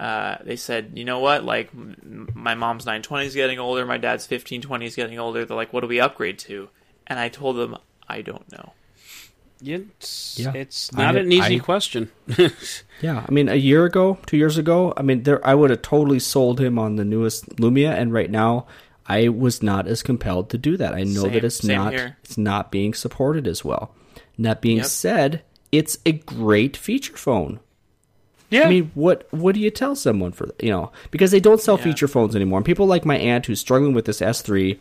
Uh, 0.00 0.38
they 0.42 0.56
said, 0.56 0.92
you 0.94 1.04
know 1.04 1.18
what? 1.18 1.44
Like, 1.44 1.68
m- 1.74 2.28
my 2.34 2.54
mom's 2.54 2.86
920 2.86 3.26
is 3.26 3.34
getting 3.34 3.58
older, 3.58 3.84
my 3.84 3.98
dad's 3.98 4.24
1520 4.24 4.86
is 4.86 4.96
getting 4.96 5.18
older. 5.18 5.44
They're 5.44 5.56
like, 5.56 5.72
what 5.74 5.82
do 5.82 5.88
we 5.88 6.00
upgrade 6.00 6.38
to? 6.40 6.70
And 7.06 7.18
I 7.18 7.28
told 7.28 7.56
them 7.56 7.76
I 8.08 8.22
don't 8.22 8.50
know. 8.50 8.72
It's 9.62 10.38
Yeah. 10.38 10.52
it's 10.54 10.92
not 10.92 11.16
I- 11.16 11.20
an 11.20 11.32
easy 11.32 11.56
I- 11.56 11.58
question. 11.58 12.10
Yeah, 13.02 13.24
I 13.26 13.32
mean, 13.32 13.48
a 13.48 13.54
year 13.54 13.84
ago, 13.86 14.18
two 14.26 14.36
years 14.36 14.58
ago, 14.58 14.92
I 14.96 15.00
mean, 15.02 15.22
there 15.22 15.44
I 15.46 15.54
would 15.54 15.70
have 15.70 15.80
totally 15.82 16.18
sold 16.18 16.60
him 16.60 16.78
on 16.78 16.96
the 16.96 17.04
newest 17.04 17.46
Lumia, 17.56 17.92
and 17.92 18.12
right 18.12 18.30
now, 18.30 18.66
I 19.06 19.28
was 19.28 19.62
not 19.62 19.86
as 19.88 20.02
compelled 20.02 20.50
to 20.50 20.58
do 20.58 20.76
that. 20.76 20.94
I 20.94 21.02
know 21.04 21.22
Same- 21.22 21.32
that 21.32 21.44
it's 21.44 21.64
not 21.64 21.92
here. 21.94 22.16
it's 22.24 22.36
not 22.38 22.70
being 22.70 22.92
supported 22.94 23.46
as 23.46 23.64
well. 23.64 23.94
And 24.36 24.44
that 24.46 24.60
being 24.60 24.78
Yep. 24.78 24.86
said, 24.86 25.42
it's 25.72 25.96
a 26.04 26.12
great 26.12 26.76
feature 26.76 27.16
phone. 27.16 27.60
Yeah, 28.50 28.64
I 28.64 28.68
mean, 28.68 28.90
what 28.94 29.26
what 29.32 29.54
do 29.54 29.60
you 29.60 29.70
tell 29.70 29.94
someone 29.96 30.32
for 30.32 30.48
you 30.60 30.70
know 30.70 30.92
because 31.10 31.30
they 31.30 31.40
don't 31.40 31.60
sell 31.60 31.76
Yeah. 31.78 31.84
feature 31.84 32.08
phones 32.08 32.34
anymore. 32.36 32.58
And 32.58 32.66
people 32.66 32.86
like 32.86 33.04
my 33.04 33.16
aunt 33.16 33.46
who's 33.46 33.60
struggling 33.60 33.94
with 33.94 34.04
this 34.04 34.20
S 34.20 34.42
three. 34.42 34.78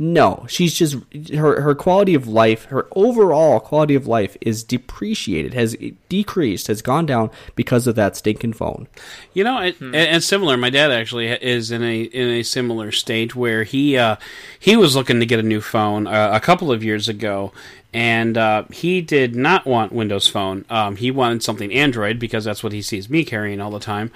No, 0.00 0.46
she's 0.48 0.74
just 0.74 0.94
her 1.34 1.60
her 1.60 1.74
quality 1.74 2.14
of 2.14 2.28
life, 2.28 2.66
her 2.66 2.86
overall 2.92 3.58
quality 3.58 3.96
of 3.96 4.06
life 4.06 4.36
is 4.40 4.62
depreciated, 4.62 5.54
has 5.54 5.76
decreased, 6.08 6.68
has 6.68 6.82
gone 6.82 7.04
down 7.04 7.32
because 7.56 7.88
of 7.88 7.96
that 7.96 8.16
stinking 8.16 8.52
phone. 8.52 8.86
You 9.34 9.42
know, 9.42 9.58
it, 9.58 9.80
and, 9.80 9.96
and 9.96 10.22
similar. 10.22 10.56
My 10.56 10.70
dad 10.70 10.92
actually 10.92 11.26
is 11.26 11.72
in 11.72 11.82
a 11.82 12.02
in 12.02 12.28
a 12.28 12.44
similar 12.44 12.92
state 12.92 13.34
where 13.34 13.64
he 13.64 13.96
uh, 13.96 14.16
he 14.56 14.76
was 14.76 14.94
looking 14.94 15.18
to 15.18 15.26
get 15.26 15.40
a 15.40 15.42
new 15.42 15.60
phone 15.60 16.06
uh, 16.06 16.30
a 16.32 16.38
couple 16.38 16.70
of 16.70 16.84
years 16.84 17.08
ago, 17.08 17.52
and 17.92 18.38
uh, 18.38 18.66
he 18.70 19.00
did 19.00 19.34
not 19.34 19.66
want 19.66 19.90
Windows 19.90 20.28
Phone. 20.28 20.64
Um, 20.70 20.94
he 20.94 21.10
wanted 21.10 21.42
something 21.42 21.72
Android 21.72 22.20
because 22.20 22.44
that's 22.44 22.62
what 22.62 22.72
he 22.72 22.82
sees 22.82 23.10
me 23.10 23.24
carrying 23.24 23.60
all 23.60 23.72
the 23.72 23.80
time. 23.80 24.12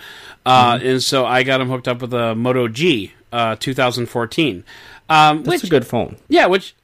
Uh, 0.46 0.78
And 0.80 1.02
so 1.02 1.26
I 1.26 1.42
got 1.42 1.60
him 1.60 1.70
hooked 1.70 1.88
up 1.88 2.02
with 2.02 2.14
a 2.14 2.36
Moto 2.36 2.68
G, 2.68 3.14
uh, 3.32 3.56
2014. 3.58 4.62
Um, 5.12 5.42
That's 5.42 5.62
which, 5.62 5.64
a 5.64 5.70
good 5.70 5.86
phone. 5.86 6.16
yeah, 6.28 6.46
which 6.46 6.74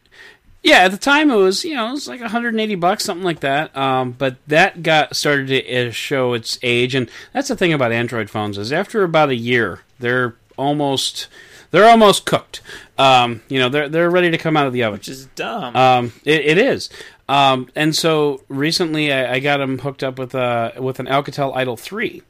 yeah, 0.62 0.78
at 0.78 0.90
the 0.90 0.98
time 0.98 1.30
it 1.30 1.36
was 1.36 1.64
you 1.64 1.74
know 1.74 1.88
it 1.88 1.92
was 1.92 2.08
like 2.08 2.20
180 2.20 2.74
bucks, 2.74 3.04
something 3.04 3.24
like 3.24 3.40
that. 3.40 3.76
Um, 3.76 4.12
but 4.12 4.36
that 4.48 4.82
got 4.82 5.16
started 5.16 5.48
to 5.48 5.88
uh, 5.88 5.90
show 5.90 6.34
its 6.34 6.58
age, 6.62 6.94
and 6.94 7.10
that's 7.32 7.48
the 7.48 7.56
thing 7.56 7.72
about 7.72 7.92
Android 7.92 8.28
phones 8.28 8.58
is 8.58 8.72
after 8.72 9.02
about 9.02 9.30
a 9.30 9.36
year, 9.36 9.80
they're 9.98 10.36
almost 10.56 11.28
they're 11.70 11.88
almost 11.88 12.26
cooked. 12.26 12.60
Um, 12.98 13.42
you 13.48 13.58
know, 13.58 13.68
they're 13.68 13.88
they're 13.88 14.10
ready 14.10 14.30
to 14.30 14.38
come 14.38 14.56
out 14.56 14.66
of 14.66 14.72
the 14.72 14.82
oven. 14.82 14.98
Which 14.98 15.08
is 15.08 15.26
dumb. 15.36 15.76
Um, 15.76 16.12
it, 16.24 16.40
it 16.44 16.58
is. 16.58 16.90
Um, 17.28 17.68
and 17.76 17.94
so 17.94 18.42
recently, 18.48 19.12
I, 19.12 19.34
I 19.34 19.40
got 19.40 19.60
him 19.60 19.78
hooked 19.78 20.02
up 20.02 20.18
with 20.18 20.34
a 20.34 20.74
with 20.78 20.98
an 20.98 21.06
Alcatel 21.06 21.54
Idol 21.54 21.76
three, 21.76 22.22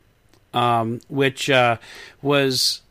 um, 0.52 1.00
which 1.08 1.48
uh, 1.48 1.76
was, 2.20 2.82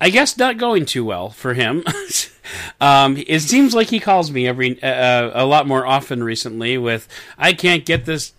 I 0.00 0.10
guess, 0.10 0.36
not 0.36 0.58
going 0.58 0.86
too 0.86 1.04
well 1.04 1.30
for 1.30 1.54
him. 1.54 1.84
um, 2.80 3.22
it 3.26 3.40
seems 3.40 3.74
like 3.74 3.88
he 3.88 4.00
calls 4.00 4.30
me 4.30 4.46
every 4.46 4.82
uh, 4.82 5.30
a 5.34 5.46
lot 5.46 5.66
more 5.66 5.86
often 5.86 6.22
recently 6.22 6.76
with, 6.76 7.08
"I 7.38 7.52
can't 7.52 7.84
get 7.84 8.04
this 8.04 8.32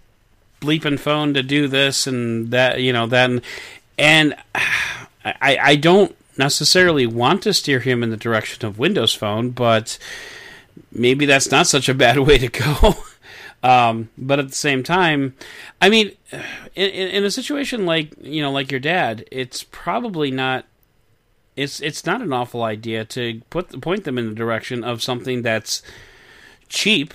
bleeping 0.62 1.00
phone 1.00 1.34
to 1.34 1.44
do 1.44 1.68
this 1.68 2.08
and 2.08 2.52
that," 2.52 2.82
you 2.82 2.94
know 2.94 3.08
that, 3.08 3.30
and, 3.30 3.42
and 3.98 4.36
I, 5.26 5.58
I 5.62 5.76
don't 5.76 6.16
necessarily 6.38 7.06
want 7.08 7.44
to 7.44 7.54
steer 7.54 7.80
him 7.80 8.04
in 8.04 8.10
the 8.10 8.18
direction 8.18 8.66
of 8.66 8.78
Windows 8.78 9.14
Phone, 9.14 9.52
but 9.52 9.98
maybe 10.92 11.26
that's 11.26 11.52
not 11.52 11.68
such 11.68 11.90
a 11.90 11.94
bad 11.94 12.20
way 12.28 12.38
to 12.38 12.48
go. 12.50 12.96
um, 13.64 14.10
but 14.18 14.40
at 14.40 14.50
the 14.50 14.56
same 14.56 14.84
time, 14.84 15.36
I 15.82 15.90
mean, 15.90 16.12
in, 16.76 16.90
in, 16.90 17.08
in 17.10 17.24
a 17.24 17.32
situation 17.32 17.86
like 17.86 18.14
you 18.22 18.42
know, 18.42 18.52
like 18.52 18.72
your 18.72 18.80
dad, 18.80 19.26
it's 19.32 19.64
probably 19.64 20.32
not. 20.32 20.66
It's 21.56 21.80
it's 21.82 22.06
not 22.06 22.22
an 22.22 22.34
awful 22.34 22.64
idea 22.64 23.06
to 23.06 23.42
put 23.50 23.82
point 23.82 24.04
them 24.04 24.18
in 24.18 24.28
the 24.30 24.36
direction 24.36 24.84
of 24.84 25.02
something 25.02 25.42
that's 25.42 25.82
cheap 26.70 27.14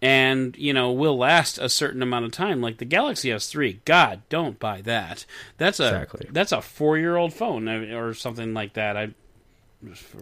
and 0.00 0.56
you 0.56 0.72
know 0.72 0.92
will 0.92 1.16
last 1.16 1.58
a 1.58 1.68
certain 1.68 2.02
amount 2.02 2.24
of 2.24 2.32
time 2.32 2.60
like 2.60 2.78
the 2.78 2.84
galaxy 2.84 3.30
s3 3.30 3.78
god 3.84 4.20
don't 4.28 4.58
buy 4.58 4.80
that 4.82 5.24
that's 5.58 5.80
a 5.80 5.86
Exactly. 5.86 6.28
that's 6.32 6.52
a 6.52 6.60
four 6.60 6.98
year 6.98 7.16
old 7.16 7.32
phone 7.32 7.66
uh, 7.68 7.96
or 7.96 8.12
something 8.12 8.52
like 8.52 8.74
that 8.74 8.96
i 8.96 9.10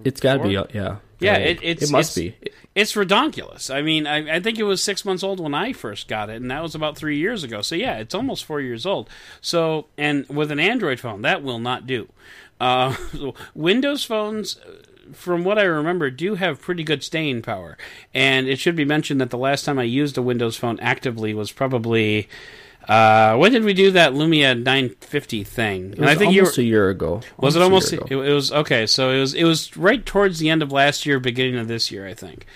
It's 0.05 0.21
got 0.21 0.39
to 0.39 0.43
be, 0.45 0.53
yeah. 0.75 0.97
Yeah, 1.19 1.37
it- 1.37 1.63
it's- 1.63 1.89
it 1.91 1.93
must 1.93 2.17
it's- 2.17 2.35
be. 2.41 2.51
it's 2.75 2.95
redonkulous. 2.95 3.71
I 3.75 3.83
mean, 3.83 4.07
I, 4.07 4.37
I 4.37 4.41
think 4.41 4.59
it 4.59 4.63
was 4.63 4.83
six 4.83 5.05
months 5.05 5.23
old 5.23 5.39
when 5.39 5.53
I 5.53 5.75
first 5.75 6.09
got 6.09 6.31
it, 6.31 6.37
and 6.41 6.51
that 6.51 6.63
was 6.63 6.75
about 6.75 6.97
three 6.97 7.19
years 7.19 7.45
ago. 7.45 7.61
So 7.61 7.75
yeah, 7.75 7.99
it's 7.99 8.15
almost 8.15 8.47
four 8.47 8.63
years 8.63 8.87
old. 8.87 9.11
So 9.43 9.87
and 9.99 10.27
with 10.31 10.51
an 10.51 10.59
Android 10.61 10.99
phone, 10.99 11.21
that 11.23 11.43
will 11.43 11.59
not 11.59 11.87
do. 11.87 12.09
Uh, 12.61 12.95
Windows 13.55 14.05
phones, 14.05 14.59
from 15.13 15.45
what 15.45 15.59
I 15.59 15.63
remember, 15.63 16.11
do 16.11 16.35
have 16.37 16.61
pretty 16.61 16.85
good 16.85 17.03
staying 17.03 17.43
power. 17.43 17.77
And 18.15 18.47
it 18.49 18.59
should 18.59 18.77
be 18.77 18.85
mentioned 18.85 19.21
that 19.21 19.31
the 19.31 19.39
last 19.39 19.65
time 19.65 19.79
I 19.79 19.85
used 19.85 20.17
a 20.19 20.23
Windows 20.23 20.57
phone 20.57 20.79
actively 20.81 21.35
was 21.35 21.51
probably. 21.51 22.29
Uh, 22.89 23.37
when 23.37 23.53
did 23.53 23.63
we 23.63 23.75
do 23.75 23.91
that 23.93 24.13
Lumia 24.15 24.57
950 24.57 25.45
thing? 25.45 25.93
It 25.93 25.99
And 25.99 26.07
was 26.07 26.21
you 26.21 26.41
almost 26.41 26.59
a 26.59 26.63
year 26.63 26.89
ago. 26.89 27.21
was 27.39 27.55
it 27.55 27.61
a 27.61 27.65
almost? 27.65 27.93
It, 27.93 28.11
it 28.11 28.17
was 28.17 28.51
okay. 28.53 28.87
So 28.87 29.11
it 29.11 29.21
was. 29.21 29.35
It 29.35 29.45
was 29.45 29.77
right 29.77 30.05
towards 30.05 30.39
the 30.39 30.49
end 30.51 30.63
of 30.63 30.73
last 30.73 31.07
year, 31.07 31.21
beginning 31.21 31.57
of 31.59 31.69
this 31.69 31.91
year, 31.91 32.07
I 32.07 32.15
think. 32.15 32.47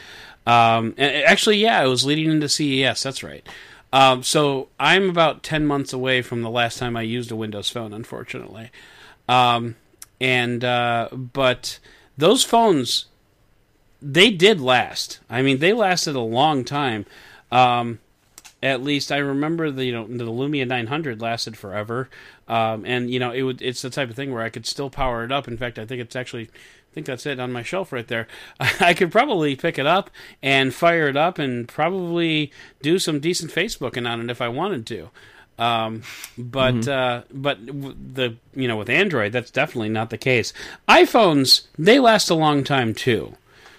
Um, 0.46 0.94
and 0.98 1.24
actually, 1.24 1.58
yeah, 1.58 1.82
it 1.84 1.88
was 1.88 2.04
leading 2.04 2.30
into 2.30 2.48
CES. 2.48 3.02
That's 3.02 3.22
right. 3.22 3.46
Um, 3.92 4.22
so 4.22 4.68
I'm 4.80 5.08
about 5.08 5.42
ten 5.42 5.66
months 5.66 5.92
away 5.92 6.20
from 6.22 6.42
the 6.42 6.50
last 6.50 6.78
time 6.78 6.96
I 6.96 7.02
used 7.02 7.30
a 7.30 7.36
Windows 7.36 7.68
phone, 7.70 7.92
unfortunately. 7.92 8.70
Um, 9.28 9.76
and 10.20 10.64
uh, 10.64 11.08
but 11.12 11.78
those 12.16 12.44
phones, 12.44 13.06
they 14.00 14.30
did 14.30 14.60
last. 14.60 15.20
I 15.28 15.42
mean, 15.42 15.58
they 15.58 15.72
lasted 15.72 16.14
a 16.14 16.20
long 16.20 16.64
time. 16.64 17.06
Um, 17.50 18.00
at 18.62 18.82
least 18.82 19.12
I 19.12 19.18
remember 19.18 19.70
the 19.70 19.84
you 19.84 19.92
know 19.92 20.06
the 20.06 20.24
Lumia 20.24 20.66
900 20.66 21.20
lasted 21.20 21.56
forever, 21.56 22.08
um, 22.48 22.84
and 22.86 23.10
you 23.10 23.18
know 23.18 23.30
it 23.30 23.42
would 23.42 23.60
it's 23.60 23.82
the 23.82 23.90
type 23.90 24.08
of 24.08 24.16
thing 24.16 24.32
where 24.32 24.42
I 24.42 24.48
could 24.48 24.66
still 24.66 24.88
power 24.88 25.22
it 25.22 25.30
up. 25.30 25.46
In 25.46 25.58
fact, 25.58 25.78
I 25.78 25.84
think 25.84 26.00
it's 26.00 26.16
actually 26.16 26.44
I 26.44 26.94
think 26.94 27.06
that's 27.06 27.26
it 27.26 27.38
on 27.38 27.52
my 27.52 27.62
shelf 27.62 27.92
right 27.92 28.08
there. 28.08 28.26
I 28.80 28.94
could 28.94 29.12
probably 29.12 29.54
pick 29.54 29.78
it 29.78 29.86
up 29.86 30.10
and 30.42 30.72
fire 30.72 31.08
it 31.08 31.16
up 31.16 31.38
and 31.38 31.68
probably 31.68 32.52
do 32.80 32.98
some 32.98 33.20
decent 33.20 33.50
Facebooking 33.50 34.08
on 34.08 34.20
it 34.20 34.30
if 34.30 34.40
I 34.40 34.48
wanted 34.48 34.86
to. 34.86 35.10
Um, 35.58 36.02
but 36.36 36.88
uh, 36.88 37.22
but 37.32 37.64
the 37.64 38.36
you 38.54 38.66
know 38.66 38.76
with 38.76 38.90
Android 38.90 39.32
that's 39.32 39.50
definitely 39.50 39.88
not 39.88 40.10
the 40.10 40.18
case. 40.18 40.52
iPhones 40.88 41.66
they 41.78 42.00
last 42.00 42.28
a 42.30 42.34
long 42.34 42.64
time 42.64 42.92
too. 42.92 43.36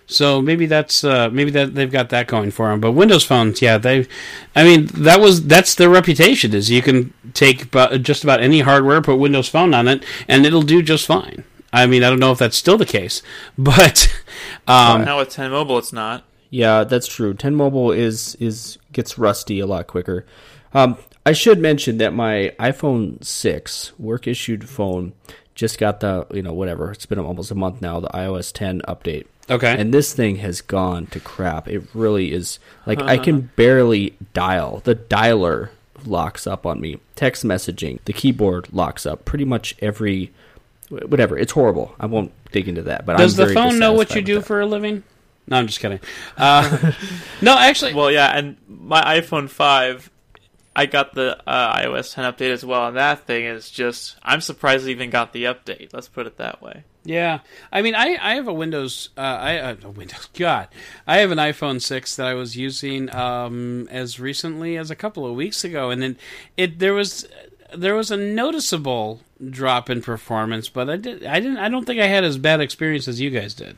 So 0.07 0.41
maybe 0.41 0.67
that's 0.67 1.03
uh, 1.03 1.29
maybe 1.31 1.51
that 1.51 1.73
they've 1.73 1.91
got 1.91 2.09
that 2.09 2.27
going 2.27 2.51
for 2.51 2.69
them. 2.69 2.79
But 2.79 2.91
Windows 2.91 3.23
phones, 3.23 3.61
yeah, 3.61 3.77
they, 3.77 4.07
I 4.55 4.63
mean, 4.63 4.85
that 4.93 5.19
was 5.19 5.47
that's 5.47 5.75
their 5.75 5.89
reputation 5.89 6.53
is 6.53 6.69
you 6.69 6.81
can 6.81 7.13
take 7.33 7.63
about, 7.63 8.01
just 8.03 8.23
about 8.23 8.41
any 8.41 8.59
hardware, 8.59 9.01
put 9.01 9.15
Windows 9.17 9.49
Phone 9.49 9.73
on 9.73 9.87
it, 9.87 10.05
and 10.27 10.45
it'll 10.45 10.61
do 10.61 10.83
just 10.83 11.07
fine. 11.07 11.43
I 11.73 11.87
mean, 11.87 12.03
I 12.03 12.09
don't 12.09 12.19
know 12.19 12.31
if 12.31 12.37
that's 12.37 12.55
still 12.55 12.77
the 12.77 12.85
case, 12.85 13.23
but 13.57 14.13
um, 14.67 15.05
now 15.05 15.17
with 15.17 15.29
10 15.29 15.51
Mobile, 15.51 15.79
it's 15.79 15.93
not. 15.93 16.23
Yeah, 16.51 16.83
that's 16.83 17.07
true. 17.07 17.33
10 17.33 17.55
Mobile 17.55 17.91
is 17.91 18.35
is 18.35 18.77
gets 18.93 19.17
rusty 19.17 19.59
a 19.59 19.65
lot 19.65 19.87
quicker. 19.87 20.25
Um, 20.73 20.97
I 21.25 21.33
should 21.33 21.59
mention 21.59 21.97
that 21.97 22.13
my 22.13 22.53
iPhone 22.59 23.23
6 23.23 23.93
work 23.97 24.27
issued 24.27 24.69
phone 24.69 25.13
just 25.55 25.79
got 25.79 26.01
the 26.01 26.27
you 26.31 26.41
know 26.41 26.53
whatever. 26.53 26.91
It's 26.91 27.05
been 27.05 27.19
almost 27.19 27.49
a 27.51 27.55
month 27.55 27.81
now. 27.81 27.99
The 27.99 28.09
iOS 28.09 28.51
10 28.53 28.81
update. 28.87 29.25
okay, 29.49 29.75
And 29.77 29.93
this 29.93 30.13
thing 30.13 30.37
has 30.37 30.61
gone 30.61 31.07
to 31.07 31.19
crap. 31.19 31.67
It 31.67 31.83
really 31.93 32.31
is 32.33 32.59
like 32.85 33.01
I 33.01 33.17
can 33.17 33.51
barely 33.55 34.15
dial. 34.33 34.81
The 34.83 34.95
dialer 34.95 35.69
locks 36.05 36.45
up 36.45 36.65
on 36.65 36.79
me. 36.81 36.99
Text 37.15 37.43
messaging, 37.43 37.99
the 38.05 38.13
keyboard 38.13 38.71
locks 38.73 39.05
up. 39.05 39.25
Pretty 39.25 39.45
much 39.45 39.75
every 39.79 40.31
whatever. 40.89 41.37
It's 41.37 41.53
horrible. 41.53 41.95
I 41.99 42.05
won't 42.05 42.31
dig 42.51 42.67
into 42.67 42.83
that. 42.83 43.05
But 43.05 43.17
does 43.17 43.39
I'm 43.39 43.47
the 43.47 43.53
very 43.53 43.55
phone 43.55 43.79
know 43.79 43.93
what 43.93 44.13
you 44.13 44.21
do 44.21 44.35
that. 44.35 44.45
for 44.45 44.61
a 44.61 44.65
living? 44.65 45.03
No, 45.47 45.57
I'm 45.57 45.67
just 45.67 45.79
kidding. 45.79 45.99
Uh, 46.37 46.91
no, 47.41 47.57
actually, 47.57 47.93
Well, 47.93 48.11
yeah, 48.11 48.35
and 48.35 48.57
my 48.67 49.19
iPhone 49.19 49.47
5, 49.47 50.09
I 50.75 50.85
got 50.87 51.13
the 51.13 51.37
uh, 51.47 51.77
iOS 51.77 52.13
10 52.13 52.33
update 52.33 52.51
as 52.51 52.65
well, 52.65 52.87
and 52.87 52.97
that 52.97 53.25
thing 53.25 53.45
is 53.45 53.69
just. 53.69 54.17
I'm 54.21 54.41
surprised 54.41 54.85
it 54.85 54.91
even 54.91 55.09
got 55.09 55.31
the 55.31 55.45
update. 55.45 55.93
Let's 55.93 56.09
put 56.09 56.27
it 56.27 56.37
that 56.37 56.61
way. 56.61 56.83
Yeah, 57.05 57.39
I 57.71 57.81
mean, 57.83 57.95
I, 57.95 58.17
I 58.19 58.35
have 58.35 58.47
a 58.47 58.53
Windows, 58.53 59.09
uh, 59.15 59.21
I 59.21 59.57
uh, 59.57 59.75
a 59.83 59.89
Windows. 59.89 60.27
God, 60.33 60.67
I 61.07 61.17
have 61.17 61.31
an 61.31 61.37
iPhone 61.37 61.81
six 61.81 62.15
that 62.15 62.27
I 62.27 62.33
was 62.33 62.57
using 62.57 63.13
um, 63.15 63.87
as 63.89 64.19
recently 64.19 64.75
as 64.75 64.89
a 64.89 64.95
couple 64.95 65.25
of 65.25 65.35
weeks 65.35 65.63
ago, 65.63 65.91
and 65.91 66.01
then 66.01 66.17
it 66.57 66.79
there 66.79 66.93
was 66.93 67.27
there 67.73 67.95
was 67.95 68.11
a 68.11 68.17
noticeable 68.17 69.21
drop 69.49 69.89
in 69.89 70.01
performance, 70.01 70.67
but 70.67 70.89
I 70.89 70.97
did 70.97 71.25
I 71.25 71.39
didn't 71.39 71.57
I 71.57 71.69
don't 71.69 71.85
think 71.85 72.01
I 72.01 72.07
had 72.07 72.23
as 72.23 72.37
bad 72.37 72.59
experience 72.59 73.07
as 73.07 73.21
you 73.21 73.29
guys 73.29 73.53
did. 73.53 73.77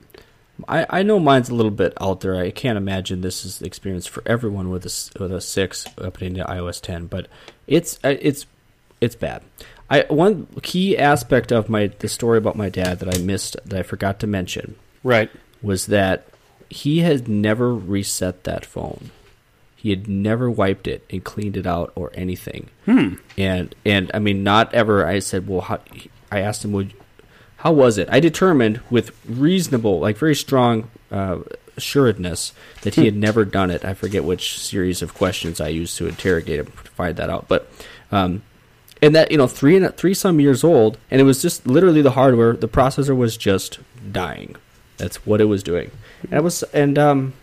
I, 0.67 0.85
I 0.89 1.03
know 1.03 1.19
mine's 1.19 1.49
a 1.49 1.55
little 1.55 1.71
bit 1.71 1.93
out 2.01 2.21
there. 2.21 2.35
I 2.35 2.51
can't 2.51 2.77
imagine 2.77 3.21
this 3.21 3.45
is 3.45 3.59
the 3.59 3.65
experience 3.65 4.07
for 4.07 4.23
everyone 4.25 4.69
with 4.69 4.85
a 4.85 5.19
with 5.21 5.31
a 5.31 5.41
six 5.41 5.85
updating 5.97 6.35
to 6.35 6.43
iOS 6.45 6.81
10, 6.81 7.07
but 7.07 7.27
it's 7.67 7.99
uh, 8.03 8.15
it's 8.19 8.45
it's 9.01 9.15
bad. 9.15 9.43
I 9.89 10.05
one 10.09 10.47
key 10.63 10.97
aspect 10.97 11.51
of 11.51 11.69
my 11.69 11.87
the 11.99 12.07
story 12.07 12.37
about 12.37 12.55
my 12.55 12.69
dad 12.69 12.99
that 12.99 13.15
I 13.15 13.19
missed 13.19 13.57
that 13.65 13.79
I 13.79 13.83
forgot 13.83 14.19
to 14.21 14.27
mention 14.27 14.75
Right. 15.03 15.29
was 15.61 15.85
that 15.87 16.27
he 16.69 16.99
had 16.99 17.27
never 17.27 17.73
reset 17.73 18.43
that 18.43 18.65
phone. 18.65 19.11
He 19.75 19.91
had 19.91 20.07
never 20.09 20.49
wiped 20.49 20.87
it 20.87 21.05
and 21.09 21.23
cleaned 21.23 21.55
it 21.55 21.67
out 21.67 21.93
or 21.95 22.11
anything. 22.15 22.69
Hmm. 22.85 23.13
And 23.37 23.73
and 23.85 24.11
I 24.13 24.19
mean, 24.19 24.43
not 24.43 24.73
ever. 24.73 25.05
I 25.05 25.19
said, 25.19 25.47
well, 25.47 25.61
how, 25.61 25.79
I 26.31 26.39
asked 26.39 26.65
him, 26.65 26.71
would 26.73 26.93
how 27.57 27.71
was 27.71 27.97
it? 27.97 28.07
I 28.11 28.19
determined 28.19 28.81
with 28.89 29.17
reasonable, 29.27 29.99
like 29.99 30.17
very 30.17 30.35
strong 30.35 30.89
uh, 31.11 31.39
assuredness 31.75 32.53
that 32.81 32.95
he 32.95 33.05
had 33.05 33.15
never 33.15 33.45
done 33.45 33.71
it. 33.71 33.83
I 33.83 33.93
forget 33.93 34.23
which 34.23 34.59
series 34.59 35.01
of 35.01 35.13
questions 35.13 35.59
I 35.59 35.69
used 35.69 35.97
to 35.97 36.07
interrogate 36.07 36.59
him 36.59 36.65
to 36.65 36.91
find 36.91 37.15
that 37.17 37.29
out. 37.29 37.47
But 37.47 37.69
um, 38.11 38.43
and 39.01 39.15
that 39.15 39.31
you 39.31 39.37
know 39.37 39.47
three 39.47 39.75
and 39.75 39.95
three 39.95 40.13
some 40.13 40.39
years 40.39 40.63
old, 40.63 40.97
and 41.09 41.21
it 41.21 41.23
was 41.23 41.41
just 41.41 41.65
literally 41.65 42.01
the 42.01 42.11
hardware. 42.11 42.53
The 42.53 42.67
processor 42.67 43.15
was 43.15 43.37
just 43.37 43.79
dying. 44.11 44.55
That's 44.97 45.25
what 45.25 45.41
it 45.41 45.45
was 45.45 45.63
doing. 45.63 45.91
And 46.23 46.33
it 46.33 46.43
was 46.43 46.63
and 46.63 46.97
um, 46.97 47.33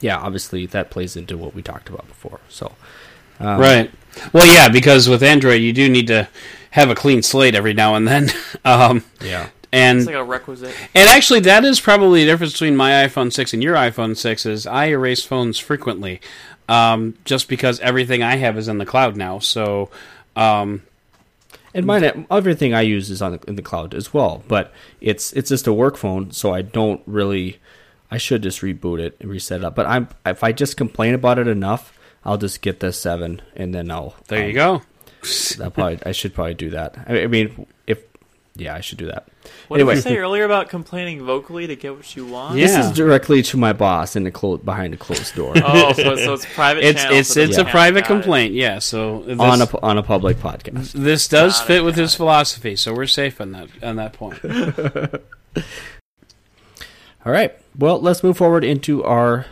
yeah, 0.00 0.18
obviously 0.18 0.66
that 0.66 0.90
plays 0.90 1.16
into 1.16 1.36
what 1.36 1.54
we 1.54 1.62
talked 1.62 1.88
about 1.88 2.06
before. 2.08 2.40
So 2.48 2.72
um, 3.40 3.60
Right. 3.60 3.90
Well, 4.32 4.46
yeah, 4.46 4.68
because 4.68 5.08
with 5.08 5.22
Android, 5.22 5.60
you 5.60 5.72
do 5.72 5.88
need 5.88 6.06
to 6.06 6.28
have 6.74 6.90
a 6.90 6.94
clean 6.96 7.22
slate 7.22 7.54
every 7.54 7.72
now 7.72 7.94
and 7.94 8.06
then. 8.06 8.28
um, 8.64 9.04
yeah. 9.20 9.48
and 9.72 9.98
It's 9.98 10.06
like 10.06 10.16
a 10.16 10.24
requisite. 10.24 10.74
and 10.92 11.08
actually, 11.08 11.38
that 11.40 11.64
is 11.64 11.78
probably 11.80 12.24
the 12.24 12.30
difference 12.32 12.52
between 12.52 12.74
my 12.74 12.90
iPhone 13.06 13.32
6 13.32 13.52
and 13.54 13.62
your 13.62 13.76
iPhone 13.76 14.16
6 14.16 14.44
is 14.44 14.66
I 14.66 14.86
erase 14.86 15.22
phones 15.24 15.56
frequently, 15.58 16.20
um, 16.68 17.14
just 17.24 17.48
because 17.48 17.78
everything 17.78 18.24
I 18.24 18.34
have 18.36 18.58
is 18.58 18.66
in 18.66 18.78
the 18.78 18.86
cloud 18.86 19.16
now. 19.16 19.38
So, 19.38 19.88
um, 20.34 20.82
And 21.74 21.86
mine, 21.86 22.26
everything 22.28 22.74
I 22.74 22.80
use 22.82 23.08
is 23.08 23.22
on 23.22 23.32
the, 23.32 23.40
in 23.46 23.54
the 23.54 23.62
cloud 23.62 23.94
as 23.94 24.12
well. 24.12 24.42
But 24.48 24.72
it's 25.00 25.32
it's 25.32 25.50
just 25.50 25.68
a 25.68 25.72
work 25.72 25.96
phone, 25.96 26.32
so 26.32 26.52
I 26.52 26.62
don't 26.62 27.02
really. 27.06 27.60
I 28.10 28.18
should 28.18 28.42
just 28.42 28.62
reboot 28.62 29.00
it 29.00 29.16
and 29.20 29.30
reset 29.30 29.60
it 29.60 29.64
up. 29.64 29.74
But 29.76 29.86
I'm 29.86 30.08
if 30.26 30.42
I 30.44 30.50
just 30.52 30.76
complain 30.76 31.14
about 31.14 31.38
it 31.38 31.46
enough, 31.48 31.96
I'll 32.24 32.38
just 32.38 32.62
get 32.62 32.80
the 32.80 32.92
seven, 32.92 33.42
and 33.54 33.72
then 33.74 33.90
I'll. 33.90 34.14
there 34.28 34.42
I'll, 34.42 34.46
you 34.48 34.54
go. 34.54 34.82
That 35.58 35.72
probably 35.74 35.98
I 36.04 36.12
should 36.12 36.34
probably 36.34 36.54
do 36.54 36.70
that. 36.70 36.96
I, 37.06 37.22
I 37.22 37.26
mean, 37.26 37.66
if 37.86 38.02
yeah, 38.56 38.74
I 38.74 38.80
should 38.80 38.98
do 38.98 39.06
that. 39.06 39.26
What 39.68 39.80
anyway, 39.80 39.94
did 39.94 40.04
you 40.04 40.10
say 40.10 40.16
earlier 40.18 40.44
about 40.44 40.68
complaining 40.68 41.24
vocally 41.24 41.66
to 41.66 41.74
get 41.76 41.96
what 41.96 42.14
you 42.14 42.24
want? 42.26 42.56
Yeah. 42.56 42.66
this 42.66 42.86
is 42.86 42.92
directly 42.92 43.42
to 43.42 43.56
my 43.56 43.72
boss 43.72 44.14
in 44.14 44.22
the 44.22 44.30
clo- 44.30 44.58
behind 44.58 44.94
a 44.94 44.96
closed 44.96 45.34
door 45.34 45.54
Oh, 45.56 45.92
so, 45.92 46.14
so 46.16 46.34
it's 46.34 46.46
private. 46.54 46.84
It's 46.84 47.02
it's 47.04 47.28
for 47.30 47.40
the 47.40 47.42
it's 47.46 47.58
a 47.58 47.64
private 47.64 48.02
Got 48.04 48.10
it. 48.10 48.14
complaint. 48.14 48.54
Yeah. 48.54 48.78
So 48.78 49.22
this, 49.22 49.40
on 49.40 49.60
a 49.60 49.80
on 49.82 49.98
a 49.98 50.02
public 50.02 50.36
podcast. 50.36 50.92
this 50.92 51.26
does 51.26 51.58
Got 51.58 51.64
it, 51.64 51.66
fit 51.66 51.84
with 51.84 51.96
his 51.96 52.14
it. 52.14 52.16
philosophy. 52.16 52.76
So 52.76 52.94
we're 52.94 53.06
safe 53.06 53.40
on 53.40 53.52
that 53.52 53.68
on 53.82 53.96
that 53.96 54.12
point. 54.12 54.38
All 57.26 57.32
right. 57.32 57.56
Well, 57.76 58.00
let's 58.00 58.22
move 58.22 58.36
forward 58.36 58.64
into 58.64 59.02
our. 59.04 59.46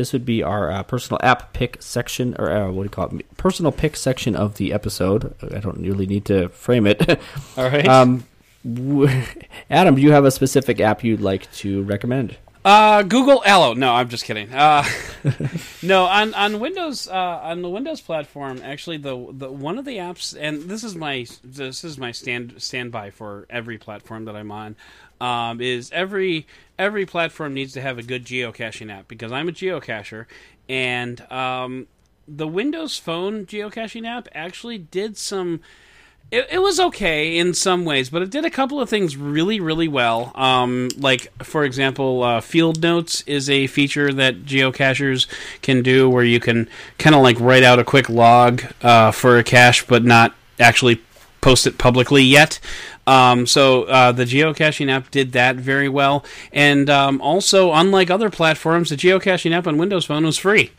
This 0.00 0.14
would 0.14 0.24
be 0.24 0.42
our 0.42 0.70
uh, 0.70 0.82
personal 0.82 1.20
app 1.22 1.52
pick 1.52 1.76
section, 1.82 2.34
or 2.38 2.50
uh, 2.50 2.70
what 2.70 2.84
do 2.84 2.86
you 2.86 2.88
call 2.88 3.14
it? 3.18 3.36
Personal 3.36 3.70
pick 3.70 3.96
section 3.96 4.34
of 4.34 4.54
the 4.54 4.72
episode. 4.72 5.34
I 5.42 5.58
don't 5.58 5.82
really 5.82 6.06
need 6.06 6.24
to 6.24 6.48
frame 6.48 6.86
it. 6.86 7.06
All 7.58 7.68
right. 7.68 7.86
um, 7.86 8.24
w- 8.64 9.10
Adam, 9.70 9.96
do 9.96 10.00
you 10.00 10.12
have 10.12 10.24
a 10.24 10.30
specific 10.30 10.80
app 10.80 11.04
you'd 11.04 11.20
like 11.20 11.52
to 11.56 11.82
recommend? 11.82 12.38
Uh, 12.64 13.02
Google 13.02 13.42
Allo. 13.44 13.74
No, 13.74 13.92
I'm 13.92 14.08
just 14.08 14.24
kidding. 14.24 14.50
Uh, 14.54 14.86
no, 15.82 16.04
on 16.06 16.32
on 16.32 16.60
Windows 16.60 17.06
uh, 17.06 17.40
on 17.42 17.60
the 17.60 17.68
Windows 17.68 18.00
platform, 18.00 18.62
actually, 18.64 18.96
the 18.96 19.26
the 19.32 19.52
one 19.52 19.78
of 19.78 19.84
the 19.84 19.98
apps, 19.98 20.34
and 20.38 20.62
this 20.62 20.82
is 20.82 20.94
my 20.94 21.26
this 21.44 21.84
is 21.84 21.98
my 21.98 22.12
stand 22.12 22.54
standby 22.56 23.10
for 23.10 23.46
every 23.50 23.76
platform 23.76 24.24
that 24.24 24.34
I'm 24.34 24.50
on, 24.50 24.76
um, 25.20 25.60
is 25.60 25.90
every 25.92 26.46
every 26.78 27.06
platform 27.06 27.54
needs 27.54 27.72
to 27.74 27.80
have 27.80 27.98
a 27.98 28.02
good 28.02 28.24
geocaching 28.24 28.92
app 28.92 29.08
because 29.08 29.32
I'm 29.32 29.48
a 29.48 29.52
geocacher, 29.52 30.26
and 30.68 31.20
um, 31.30 31.86
the 32.26 32.48
Windows 32.48 32.96
Phone 32.96 33.46
geocaching 33.46 34.06
app 34.06 34.28
actually 34.34 34.78
did 34.78 35.16
some 35.16 35.60
it, 36.30 36.46
it 36.50 36.58
was 36.60 36.78
okay 36.78 37.36
in 37.36 37.54
some 37.54 37.84
ways, 37.84 38.10
but 38.10 38.22
it 38.22 38.30
did 38.30 38.44
a 38.44 38.50
couple 38.50 38.80
of 38.80 38.88
things 38.88 39.16
really, 39.16 39.58
really 39.58 39.88
well. 39.88 40.32
Um, 40.34 40.88
like, 40.96 41.32
for 41.42 41.64
example, 41.64 42.22
uh, 42.22 42.40
field 42.40 42.80
notes 42.82 43.22
is 43.22 43.50
a 43.50 43.66
feature 43.66 44.12
that 44.12 44.44
geocachers 44.44 45.26
can 45.62 45.82
do 45.82 46.08
where 46.08 46.24
you 46.24 46.40
can 46.40 46.68
kind 46.98 47.16
of 47.16 47.22
like 47.22 47.38
write 47.40 47.62
out 47.62 47.78
a 47.78 47.84
quick 47.84 48.08
log 48.08 48.62
uh, 48.82 49.10
for 49.10 49.38
a 49.38 49.44
cache, 49.44 49.86
but 49.86 50.04
not 50.04 50.34
actually 50.58 51.02
post 51.40 51.66
it 51.66 51.78
publicly 51.78 52.22
yet. 52.22 52.60
Um, 53.06 53.46
so 53.46 53.84
uh, 53.84 54.12
the 54.12 54.24
geocaching 54.24 54.90
app 54.90 55.10
did 55.10 55.32
that 55.32 55.56
very 55.56 55.88
well, 55.88 56.24
and 56.52 56.88
um, 56.88 57.20
also, 57.20 57.72
unlike 57.72 58.10
other 58.10 58.30
platforms, 58.30 58.90
the 58.90 58.96
geocaching 58.96 59.52
app 59.52 59.66
on 59.66 59.78
Windows 59.78 60.04
Phone 60.04 60.24
was 60.24 60.38
free. 60.38 60.70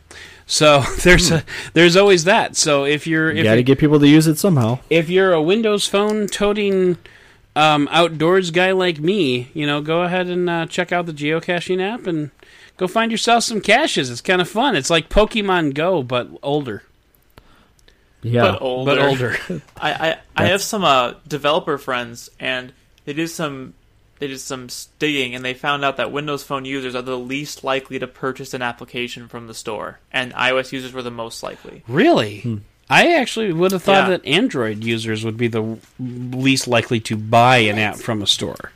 So 0.46 0.80
there's 1.02 1.30
a 1.30 1.44
there's 1.74 1.96
always 1.96 2.24
that. 2.24 2.56
So 2.56 2.84
if 2.84 3.06
you're 3.06 3.30
You 3.32 3.40
if 3.40 3.44
got 3.44 3.56
to 3.56 3.62
get 3.62 3.78
people 3.78 3.98
to 4.00 4.08
use 4.08 4.26
it 4.26 4.38
somehow. 4.38 4.78
if 4.90 5.10
you're 5.10 5.32
a 5.32 5.42
Windows 5.42 5.86
Phone 5.86 6.26
toting 6.26 6.98
um, 7.54 7.88
outdoors 7.90 8.50
guy 8.50 8.72
like 8.72 8.98
me, 9.00 9.50
you 9.54 9.66
know, 9.66 9.80
go 9.82 10.02
ahead 10.02 10.26
and 10.28 10.48
uh, 10.48 10.66
check 10.66 10.92
out 10.92 11.06
the 11.06 11.12
geocaching 11.12 11.80
app 11.82 12.06
and 12.06 12.30
go 12.76 12.86
find 12.86 13.10
yourself 13.10 13.44
some 13.44 13.60
caches. 13.60 14.10
It's 14.10 14.20
kind 14.20 14.40
of 14.40 14.48
fun. 14.48 14.74
It's 14.76 14.90
like 14.90 15.08
Pokemon 15.08 15.74
Go, 15.74 16.02
but 16.02 16.28
older. 16.42 16.82
Yeah. 18.22 18.42
But 18.52 18.62
older. 18.62 18.90
But 18.94 18.98
older. 19.02 19.36
I, 19.76 19.92
I, 19.92 20.18
I 20.36 20.46
have 20.46 20.62
some 20.62 20.84
uh, 20.84 21.14
developer 21.26 21.76
friends, 21.78 22.30
and 22.38 22.72
they 23.04 23.12
did 23.12 23.28
some 23.28 23.74
they 24.18 24.28
did 24.28 24.38
some 24.38 24.68
digging, 25.00 25.34
and 25.34 25.44
they 25.44 25.52
found 25.54 25.84
out 25.84 25.96
that 25.96 26.12
Windows 26.12 26.44
Phone 26.44 26.64
users 26.64 26.94
are 26.94 27.02
the 27.02 27.18
least 27.18 27.64
likely 27.64 27.98
to 27.98 28.06
purchase 28.06 28.54
an 28.54 28.62
application 28.62 29.26
from 29.26 29.48
the 29.48 29.54
store, 29.54 29.98
and 30.12 30.32
iOS 30.34 30.70
users 30.70 30.92
were 30.92 31.02
the 31.02 31.10
most 31.10 31.42
likely. 31.42 31.82
really? 31.88 32.60
I 32.90 33.14
actually 33.14 33.52
would 33.52 33.72
have 33.72 33.82
thought 33.82 34.04
Yeah. 34.04 34.08
that 34.10 34.26
Android 34.26 34.84
users 34.84 35.24
would 35.24 35.36
be 35.38 35.48
the 35.48 35.78
least 35.98 36.68
likely 36.68 37.00
to 37.00 37.16
buy 37.16 37.56
an 37.58 37.78
app 37.78 37.96
from 37.96 38.20
a 38.22 38.26
store. 38.26 38.70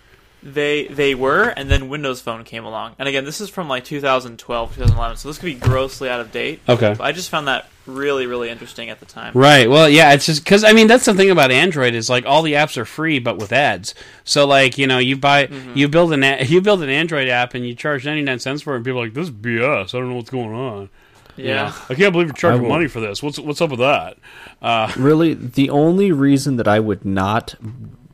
They 0.46 0.86
they 0.86 1.14
were, 1.16 1.48
and 1.48 1.68
then 1.68 1.88
Windows 1.88 2.20
Phone 2.20 2.44
came 2.44 2.64
along. 2.64 2.94
And 3.00 3.08
again, 3.08 3.24
this 3.24 3.40
is 3.40 3.50
from 3.50 3.68
like 3.68 3.84
2012, 3.84 4.74
2011, 4.74 5.16
so 5.16 5.28
this 5.28 5.38
could 5.38 5.46
be 5.46 5.54
grossly 5.54 6.08
out 6.08 6.20
of 6.20 6.30
date. 6.30 6.60
Okay. 6.68 6.94
But 6.96 7.02
I 7.04 7.10
just 7.10 7.30
found 7.30 7.48
that 7.48 7.68
really, 7.84 8.26
really 8.26 8.48
interesting 8.48 8.88
at 8.88 9.00
the 9.00 9.06
time. 9.06 9.32
Right. 9.34 9.68
Well, 9.68 9.88
yeah, 9.88 10.12
it's 10.12 10.24
just 10.26 10.44
because 10.44 10.62
I 10.62 10.72
mean 10.72 10.86
that's 10.86 11.04
the 11.04 11.14
thing 11.14 11.30
about 11.30 11.50
Android 11.50 11.94
is 11.94 12.08
like 12.08 12.26
all 12.26 12.42
the 12.42 12.52
apps 12.52 12.76
are 12.76 12.84
free 12.84 13.18
but 13.18 13.38
with 13.38 13.52
ads. 13.52 13.94
So 14.22 14.46
like 14.46 14.78
you 14.78 14.86
know 14.86 14.98
you 14.98 15.16
buy 15.16 15.48
you 15.74 15.88
build 15.88 16.12
an 16.12 16.22
a- 16.22 16.44
you 16.46 16.60
build 16.60 16.80
an 16.82 16.90
Android 16.90 17.28
app 17.28 17.54
and 17.54 17.66
you 17.66 17.74
charge 17.74 18.04
ninety 18.06 18.22
nine 18.22 18.38
cents 18.38 18.62
for 18.62 18.74
it 18.74 18.76
and 18.76 18.84
people 18.84 19.00
are 19.00 19.04
like 19.06 19.14
this 19.14 19.28
is 19.28 19.34
BS. 19.34 19.94
I 19.94 19.98
don't 19.98 20.10
know 20.10 20.16
what's 20.16 20.30
going 20.30 20.54
on. 20.54 20.90
You 21.36 21.46
Yeah. 21.46 21.72
I 21.88 21.94
can't 21.94 22.12
believe 22.12 22.28
you're 22.28 22.34
charging 22.34 22.68
money 22.68 22.86
for 22.86 23.00
this. 23.00 23.20
What's 23.20 23.38
what's 23.40 23.60
up 23.60 23.70
with 23.70 23.80
that? 23.80 24.16
Uh, 24.62 24.92
really, 24.96 25.34
the 25.34 25.70
only 25.70 26.12
reason 26.12 26.54
that 26.56 26.68
I 26.68 26.78
would 26.80 27.04
not 27.04 27.56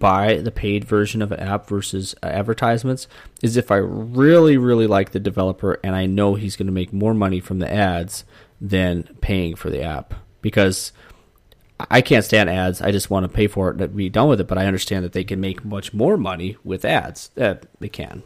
buy 0.03 0.39
the 0.39 0.51
paid 0.51 0.85
version 0.85 1.23
of 1.23 1.31
an 1.31 1.39
app 1.39 1.69
versus 1.69 2.13
uh, 2.25 2.27
advertisements 2.27 3.07
is 3.41 3.57
if 3.57 3.71
I 3.71 3.77
really, 3.77 4.57
really 4.57 4.89
like 4.89 5.13
the 5.13 5.21
developer 5.21 5.79
and 5.85 5.95
I 5.95 6.07
know 6.07 6.35
he's 6.35 6.57
going 6.57 6.67
to 6.67 6.73
make 6.73 6.93
more 6.93 7.15
money 7.15 7.39
from 7.39 7.61
the 7.61 7.73
ads 7.73 8.25
than 8.61 9.05
paying 9.21 9.55
for 9.55 9.71
the 9.71 9.85
app. 9.85 10.13
Because 10.41 10.91
I 11.79 12.01
can't 12.01 12.25
stand 12.25 12.51
ads. 12.51 12.83
I 12.83 12.91
just 12.91 13.11
want 13.11 13.23
to 13.23 13.29
pay 13.29 13.47
for 13.47 13.71
it 13.71 13.81
and 13.81 13.97
be 13.97 14.09
done 14.09 14.29
with 14.29 14.41
it. 14.41 14.49
But 14.49 14.59
I 14.59 14.67
understand 14.67 15.05
that 15.05 15.13
they 15.13 15.23
can 15.23 15.41
make 15.41 15.65
much 15.65 15.95
more 15.95 16.17
money 16.17 16.57
with 16.65 16.85
ads. 16.85 17.31
Uh, 17.37 17.55
they 17.79 17.89
can. 17.89 18.25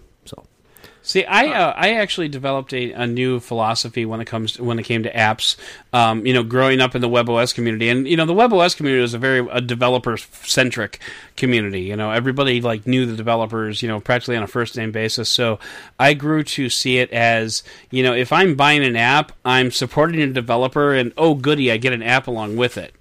See, 1.07 1.25
I 1.25 1.47
uh, 1.53 1.73
I 1.77 1.93
actually 1.93 2.27
developed 2.27 2.73
a, 2.75 2.91
a 2.91 3.07
new 3.07 3.39
philosophy 3.39 4.05
when 4.05 4.21
it 4.21 4.25
comes 4.25 4.55
to, 4.55 4.65
when 4.65 4.81
it 4.81 4.83
came 4.83 5.05
to 5.05 5.13
apps. 5.13 5.55
Um, 5.93 6.27
you 6.27 6.35
know, 6.35 6.43
growing 6.43 6.81
up 6.81 6.97
in 6.97 7.01
the 7.01 7.09
WebOS 7.09 7.55
community, 7.55 7.89
and 7.89 8.09
you 8.09 8.17
know, 8.17 8.27
the 8.27 8.35
WebOS 8.35 8.77
community 8.77 9.05
is 9.05 9.15
a 9.15 9.19
very 9.19 9.47
a 9.53 9.61
developer 9.61 10.17
centric 10.17 10.99
community. 11.37 11.83
You 11.83 11.95
know, 11.95 12.11
everybody 12.11 12.61
like 12.61 12.89
knew 12.89 13.07
the 13.07 13.15
developers. 13.15 13.83
You 13.83 13.89
know, 13.89 14.01
practically 14.01 14.37
on 14.37 14.43
a 14.43 14.49
first 14.49 14.77
name 14.77 14.91
basis. 14.91 15.29
So 15.29 15.61
I 15.97 16.15
grew 16.15 16.43
to 16.43 16.69
see 16.69 16.99
it 16.99 17.13
as 17.13 17.63
you 17.93 18.03
know, 18.03 18.13
if 18.13 18.33
I'm 18.33 18.57
buying 18.57 18.85
an 18.85 18.97
app, 18.97 19.31
I'm 19.45 19.71
supporting 19.71 20.21
a 20.23 20.33
developer, 20.33 20.93
and 20.93 21.13
oh 21.17 21.37
goody, 21.37 21.71
I 21.71 21.77
get 21.77 21.93
an 21.93 22.03
app 22.03 22.27
along 22.27 22.57
with 22.57 22.77
it. 22.77 22.96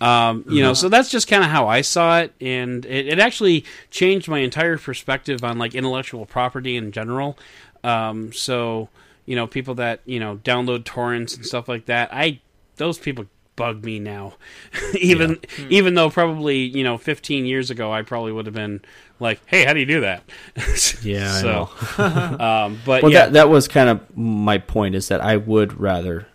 Um, 0.00 0.44
you 0.48 0.62
know, 0.62 0.74
so 0.74 0.88
that's 0.88 1.10
just 1.10 1.26
kind 1.26 1.42
of 1.42 1.50
how 1.50 1.66
I 1.66 1.80
saw 1.80 2.20
it, 2.20 2.32
and 2.40 2.86
it, 2.86 3.08
it 3.08 3.18
actually 3.18 3.64
changed 3.90 4.28
my 4.28 4.38
entire 4.38 4.78
perspective 4.78 5.42
on 5.42 5.58
like 5.58 5.74
intellectual 5.74 6.24
property 6.24 6.76
in 6.76 6.92
general. 6.92 7.36
Um, 7.82 8.32
so 8.32 8.88
you 9.26 9.34
know, 9.34 9.46
people 9.46 9.74
that 9.74 10.00
you 10.04 10.20
know 10.20 10.36
download 10.36 10.84
torrents 10.84 11.34
and 11.36 11.44
stuff 11.44 11.68
like 11.68 11.86
that, 11.86 12.10
I 12.12 12.40
those 12.76 12.98
people 12.98 13.26
bug 13.56 13.84
me 13.84 13.98
now. 13.98 14.34
even 14.98 15.40
even 15.68 15.94
though 15.94 16.08
probably 16.08 16.58
you 16.58 16.84
know 16.84 16.96
15 16.96 17.44
years 17.44 17.70
ago 17.70 17.92
I 17.92 18.02
probably 18.02 18.32
would 18.32 18.46
have 18.46 18.54
been 18.54 18.80
like, 19.20 19.40
hey, 19.46 19.64
how 19.64 19.72
do 19.72 19.80
you 19.80 19.86
do 19.86 20.00
that? 20.02 20.22
Yeah, 21.02 21.32
so, 21.32 21.68
um, 22.02 22.80
but 22.84 23.02
Well, 23.02 23.12
yeah, 23.12 23.26
that 23.26 23.32
that 23.32 23.48
was 23.48 23.68
kind 23.68 23.88
of 23.88 24.16
my 24.16 24.58
point 24.58 24.94
is 24.94 25.08
that 25.08 25.20
I 25.20 25.36
would 25.36 25.78
rather 25.78 26.28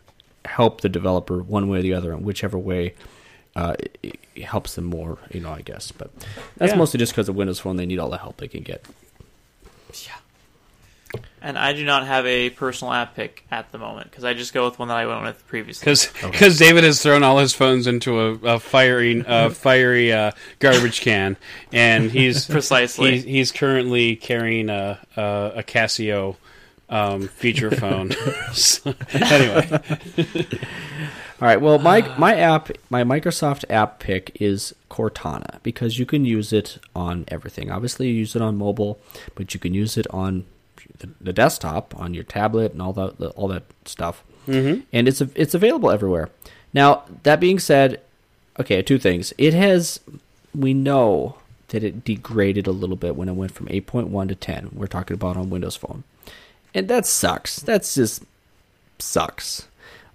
help 0.45 0.81
the 0.81 0.89
developer 0.89 1.41
one 1.41 1.69
way 1.69 1.79
or 1.79 1.81
the 1.81 1.93
other, 1.93 2.11
in 2.13 2.23
whichever 2.23 2.57
way 2.57 2.93
uh, 3.55 3.75
it, 4.01 4.19
it 4.35 4.43
helps 4.43 4.75
them 4.75 4.85
more. 4.85 5.17
You 5.31 5.39
know, 5.41 5.51
I 5.51 5.61
guess, 5.61 5.91
but 5.91 6.09
that's 6.57 6.71
Yeah. 6.73 6.77
mostly 6.77 6.97
just 6.97 7.11
because 7.11 7.29
of 7.29 7.35
Windows 7.35 7.59
Phone. 7.59 7.75
They 7.77 7.85
need 7.85 7.99
all 7.99 8.09
the 8.09 8.17
help 8.17 8.37
they 8.37 8.47
can 8.47 8.63
get. 8.63 8.85
Yeah. 10.05 10.11
And 11.43 11.59
I 11.59 11.73
do 11.73 11.85
not 11.85 12.07
have 12.07 12.25
a 12.25 12.49
personal 12.51 12.91
app 12.93 13.15
pick 13.15 13.45
at 13.51 13.71
the 13.71 13.77
moment 13.77 14.09
because 14.09 14.23
I 14.23 14.33
just 14.33 14.51
go 14.53 14.65
with 14.65 14.79
one 14.79 14.87
that 14.87 14.97
I 14.97 15.05
went 15.05 15.21
with 15.23 15.45
previously. 15.47 15.93
Because 16.31 16.57
David 16.57 16.83
has 16.85 17.03
thrown 17.03 17.21
all 17.21 17.37
his 17.37 17.53
phones 17.53 17.85
into 17.85 18.19
a, 18.19 18.31
a 18.55 18.59
fiery, 18.59 19.23
uh, 19.23 19.49
fiery 19.49 20.11
uh, 20.11 20.31
garbage 20.59 21.01
can, 21.01 21.37
and 21.71 22.09
he's 22.09 22.45
Precisely. 22.49 23.11
he's, 23.11 23.23
he's 23.25 23.51
currently 23.51 24.15
carrying 24.15 24.69
a 24.69 24.97
a, 25.15 25.51
a 25.57 25.63
Casio 25.63 26.37
um, 26.89 27.27
feature 27.27 27.69
phone. 27.71 28.11
Anyway, 29.13 29.79
All 31.41 31.47
right. 31.47 31.59
Well, 31.59 31.79
my 31.79 32.01
my 32.17 32.35
app, 32.35 32.71
my 32.89 33.03
Microsoft 33.03 33.65
app 33.69 33.99
pick 33.99 34.35
is 34.39 34.73
Cortana 34.89 35.61
because 35.63 35.99
you 35.99 36.05
can 36.05 36.25
use 36.25 36.53
it 36.53 36.79
on 36.95 37.25
everything. 37.27 37.71
Obviously, 37.71 38.07
you 38.09 38.13
use 38.13 38.35
it 38.35 38.41
on 38.41 38.57
mobile, 38.57 38.99
but 39.35 39.53
you 39.53 39.59
can 39.59 39.73
use 39.73 39.97
it 39.97 40.07
on 40.11 40.45
the, 40.99 41.09
the 41.19 41.33
desktop, 41.33 41.97
on 41.99 42.13
your 42.13 42.23
tablet, 42.23 42.71
and 42.73 42.81
all 42.81 42.93
that 42.93 43.19
all 43.35 43.47
that 43.47 43.63
stuff. 43.85 44.23
Mm-hmm. 44.47 44.81
And 44.91 45.07
it's 45.07 45.21
it's 45.21 45.53
available 45.53 45.89
everywhere. 45.91 46.29
Now, 46.73 47.03
that 47.23 47.39
being 47.39 47.59
said, 47.59 48.01
okay, 48.59 48.81
two 48.81 48.97
things. 48.97 49.33
It 49.37 49.53
has 49.53 49.99
we 50.55 50.73
know 50.73 51.37
that 51.69 51.83
it 51.83 52.03
degraded 52.03 52.67
a 52.67 52.71
little 52.71 52.95
bit 52.95 53.15
when 53.15 53.27
it 53.27 53.33
went 53.33 53.51
from 53.51 53.67
8.1 53.67 54.27
to 54.27 54.35
10. 54.35 54.69
We're 54.73 54.85
talking 54.85 55.15
about 55.15 55.37
on 55.37 55.49
Windows 55.49 55.75
Phone. 55.75 56.03
And 56.73 56.87
that 56.87 57.05
sucks. 57.05 57.59
That's 57.59 57.95
just 57.95 58.23
sucks. 58.99 59.67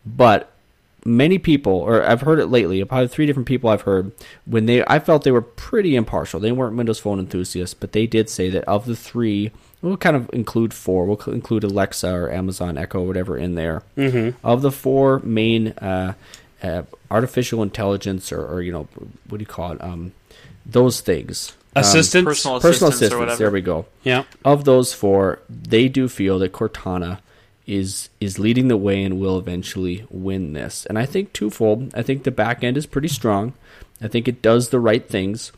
But 0.07 0.53
many 1.05 1.39
people, 1.39 1.73
or 1.73 2.03
I've 2.03 2.23
heard 2.23 2.39
it 2.39 2.47
lately, 2.47 2.85
probably 2.85 3.09
three 3.09 3.27
different 3.27 3.47
people 3.49 3.71
I've 3.71 3.83
heard, 3.83 4.13
when 4.45 4.67
they, 4.67 4.85
I 4.87 4.99
felt 4.99 5.25
they 5.25 5.31
were 5.31 5.43
pretty 5.43 5.97
impartial. 5.97 6.41
They 6.41 6.53
weren't 6.53 6.77
Windows 6.77 6.99
Phone 6.99 7.19
enthusiasts, 7.19 7.75
but 7.75 7.93
they 7.93 8.07
did 8.07 8.29
say 8.29 8.51
that 8.51 8.65
of 8.65 8.87
the 8.87 8.97
three, 8.97 9.53
we'll 9.81 9.97
kind 9.97 10.17
of 10.17 10.29
include 10.33 10.75
four. 10.75 11.07
We'll 11.07 11.21
include 11.33 11.65
Alexa 11.65 12.13
or 12.13 12.33
Amazon 12.33 12.77
Echo, 12.77 13.03
or 13.03 13.07
whatever, 13.07 13.37
in 13.37 13.55
there. 13.55 13.83
Mm-hmm. 13.97 14.47
Of 14.47 14.63
the 14.63 14.73
four 14.73 15.21
main 15.21 15.69
uh, 15.69 16.15
uh, 16.63 16.83
artificial 17.11 17.63
intelligence, 17.63 18.33
or, 18.33 18.45
or 18.45 18.63
you 18.63 18.73
know, 18.73 18.89
what 19.29 19.39
do 19.39 19.43
you 19.43 19.47
call 19.47 19.73
it? 19.73 19.83
Um, 19.83 20.13
those 20.67 21.01
things. 21.01 21.55
Um, 21.77 21.83
assistants. 21.83 22.27
personal 22.27 22.61
personal 22.61 22.89
assistants 22.89 22.91
or 22.91 22.91
assistants. 22.91 23.21
whatever. 23.21 23.39
There 23.39 23.51
we 23.51 23.61
go 23.61 23.87
yeah. 24.03 24.25
of 24.45 24.65
those 24.65 24.95
four, 24.95 25.41
they 25.49 25.87
do 25.89 26.09
feel 26.09 26.39
that 26.39 26.53
Cortana 26.53 27.21
is 27.69 28.09
is 28.19 28.39
leading 28.39 28.67
the 28.69 28.77
way 28.77 29.05
and 29.05 29.21
will 29.21 29.39
eventually 29.39 30.05
win 30.11 30.55
this. 30.55 30.87
And 30.87 30.99
I 30.99 31.07
think 31.07 31.33
twofold. 31.33 31.95
I 31.95 32.03
think 32.03 32.25
the 32.25 32.33
back 32.33 32.65
end 32.65 32.77
is 32.77 32.87
pretty 32.87 33.09
strong. 33.09 33.53
I 34.01 34.09
think 34.09 34.27
it 34.27 34.43
does 34.43 34.71
the 34.71 34.81
right 34.81 35.07
things, 35.07 35.53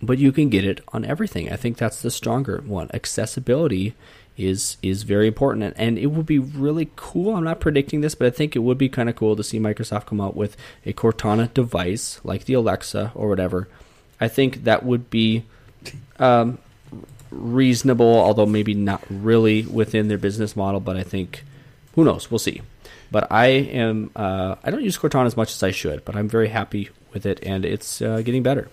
but 0.00 0.18
you 0.18 0.32
can 0.32 0.48
get 0.48 0.64
it 0.64 0.80
on 0.88 1.04
everything. 1.04 1.52
I 1.52 1.56
think 1.56 1.76
that's 1.76 2.00
the 2.00 2.10
stronger 2.10 2.62
one. 2.66 2.90
Accessibility 2.94 3.94
is 4.36 4.78
is 4.82 5.02
very 5.02 5.28
important, 5.28 5.74
and, 5.76 5.98
it 5.98 6.06
would 6.06 6.26
be 6.26 6.38
really 6.38 6.90
cool. 6.96 7.36
I'm 7.36 7.44
not 7.44 7.60
predicting 7.60 8.00
this, 8.00 8.14
but 8.14 8.26
I 8.26 8.30
think 8.30 8.56
it 8.56 8.60
would 8.60 8.78
be 8.78 8.88
kind 8.88 9.08
of 9.08 9.14
cool 9.14 9.36
to 9.36 9.44
see 9.44 9.60
Microsoft 9.60 10.06
come 10.06 10.20
out 10.20 10.34
with 10.34 10.56
a 10.86 10.92
Cortana 10.92 11.52
device 11.52 12.18
like 12.24 12.46
the 12.46 12.54
Alexa 12.54 13.12
or 13.14 13.28
whatever. 13.28 13.68
I 14.20 14.28
think 14.28 14.64
that 14.64 14.84
would 14.84 15.10
be 15.10 15.44
um, 16.18 16.58
reasonable, 17.34 18.18
although 18.18 18.46
maybe 18.46 18.74
not 18.74 19.02
really 19.08 19.62
within 19.62 20.08
their 20.08 20.18
business 20.18 20.56
model. 20.56 20.80
But 20.80 20.96
I 20.96 21.02
think, 21.02 21.44
who 21.94 22.04
knows? 22.04 22.30
We'll 22.30 22.38
see. 22.38 22.62
But 23.10 23.30
I 23.30 23.46
am, 23.46 24.10
uh, 24.16 24.56
I 24.64 24.70
don't 24.70 24.82
use 24.82 24.98
Cortana 24.98 25.26
as 25.26 25.36
much 25.36 25.52
as 25.52 25.62
I 25.62 25.70
should, 25.70 26.04
but 26.04 26.16
I'm 26.16 26.28
very 26.28 26.48
happy 26.48 26.90
with 27.12 27.26
it, 27.26 27.38
and 27.42 27.64
it's 27.64 28.02
uh, 28.02 28.22
getting 28.22 28.42
better. 28.42 28.68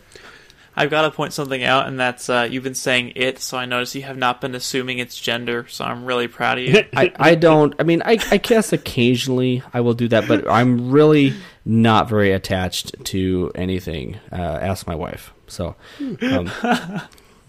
I've 0.75 0.89
got 0.89 1.01
to 1.01 1.11
point 1.11 1.33
something 1.33 1.63
out, 1.63 1.87
and 1.87 1.99
that's 1.99 2.29
uh, 2.29 2.47
you've 2.49 2.63
been 2.63 2.75
saying 2.75 3.13
it, 3.15 3.39
so 3.39 3.57
I 3.57 3.65
notice 3.65 3.93
you 3.93 4.03
have 4.03 4.17
not 4.17 4.39
been 4.39 4.55
assuming 4.55 4.99
its 4.99 5.19
gender, 5.19 5.67
so 5.67 5.83
I'm 5.83 6.05
really 6.05 6.27
proud 6.27 6.59
of 6.59 6.63
you. 6.63 6.83
I, 6.95 7.11
I 7.19 7.35
don't. 7.35 7.75
I 7.77 7.83
mean, 7.83 8.01
I, 8.03 8.17
I 8.31 8.37
guess 8.37 8.71
occasionally 8.71 9.63
I 9.73 9.81
will 9.81 9.93
do 9.93 10.07
that, 10.07 10.27
but 10.27 10.49
I'm 10.49 10.91
really 10.91 11.33
not 11.65 12.07
very 12.07 12.31
attached 12.31 13.03
to 13.05 13.51
anything. 13.53 14.17
Uh, 14.31 14.35
ask 14.35 14.87
my 14.87 14.95
wife. 14.95 15.33
So, 15.47 15.75
um, 15.99 16.49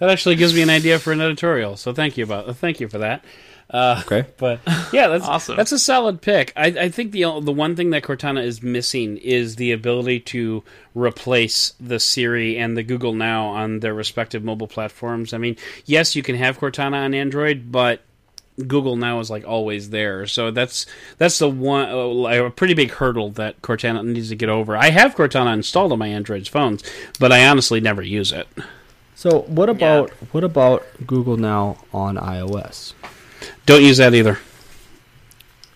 That 0.02 0.10
actually 0.10 0.34
gives 0.34 0.52
me 0.52 0.62
an 0.62 0.68
idea 0.68 0.98
for 0.98 1.12
an 1.12 1.20
editorial. 1.20 1.76
So 1.76 1.92
thank 1.92 2.18
you 2.18 2.24
about 2.24 2.56
thank 2.56 2.80
you 2.80 2.88
for 2.88 2.98
that. 2.98 3.24
Uh, 3.70 4.02
okay. 4.04 4.28
But 4.36 4.58
yeah, 4.92 5.06
that's 5.06 5.24
Awesome. 5.24 5.56
That's 5.56 5.70
a 5.70 5.78
solid 5.78 6.20
pick. 6.20 6.52
I, 6.56 6.66
I 6.66 6.88
think 6.88 7.12
the 7.12 7.22
the 7.40 7.52
one 7.52 7.76
thing 7.76 7.90
that 7.90 8.02
Cortana 8.02 8.42
is 8.42 8.64
missing 8.64 9.16
is 9.18 9.54
the 9.54 9.70
ability 9.70 10.18
to 10.18 10.64
replace 10.96 11.74
the 11.78 12.00
Siri 12.00 12.58
and 12.58 12.76
the 12.76 12.82
Google 12.82 13.12
Now 13.12 13.46
on 13.46 13.78
their 13.78 13.94
respective 13.94 14.42
mobile 14.42 14.66
platforms. 14.66 15.32
I 15.32 15.38
mean, 15.38 15.56
yes, 15.84 16.16
you 16.16 16.24
can 16.24 16.34
have 16.34 16.58
Cortana 16.58 17.04
on 17.04 17.14
Android, 17.14 17.70
but 17.70 18.00
Google 18.58 18.96
Now 18.96 19.20
is 19.20 19.30
like 19.30 19.46
always 19.46 19.90
there. 19.90 20.26
So 20.26 20.50
that's 20.50 20.84
that's 21.18 21.38
the 21.38 21.48
one 21.48 21.88
uh, 21.88 22.46
a 22.46 22.50
pretty 22.50 22.74
big 22.74 22.90
hurdle 22.90 23.30
that 23.30 23.62
Cortana 23.62 24.04
needs 24.04 24.30
to 24.30 24.34
get 24.34 24.48
over. 24.48 24.76
I 24.76 24.90
have 24.90 25.14
Cortana 25.14 25.54
installed 25.54 25.92
on 25.92 26.00
my 26.00 26.08
Android 26.08 26.48
phones, 26.48 26.82
but 27.20 27.30
I 27.30 27.46
honestly 27.46 27.80
never 27.80 28.02
use 28.02 28.32
it. 28.32 28.48
So 29.14 29.40
what 29.42 29.68
about 29.68 30.10
what 30.32 30.44
about 30.44 30.84
Google 31.06 31.36
Now 31.36 31.78
on 31.92 32.16
iOS? 32.16 32.94
Don't 33.66 33.82
use 33.82 33.98
that 33.98 34.14
either. 34.14 34.38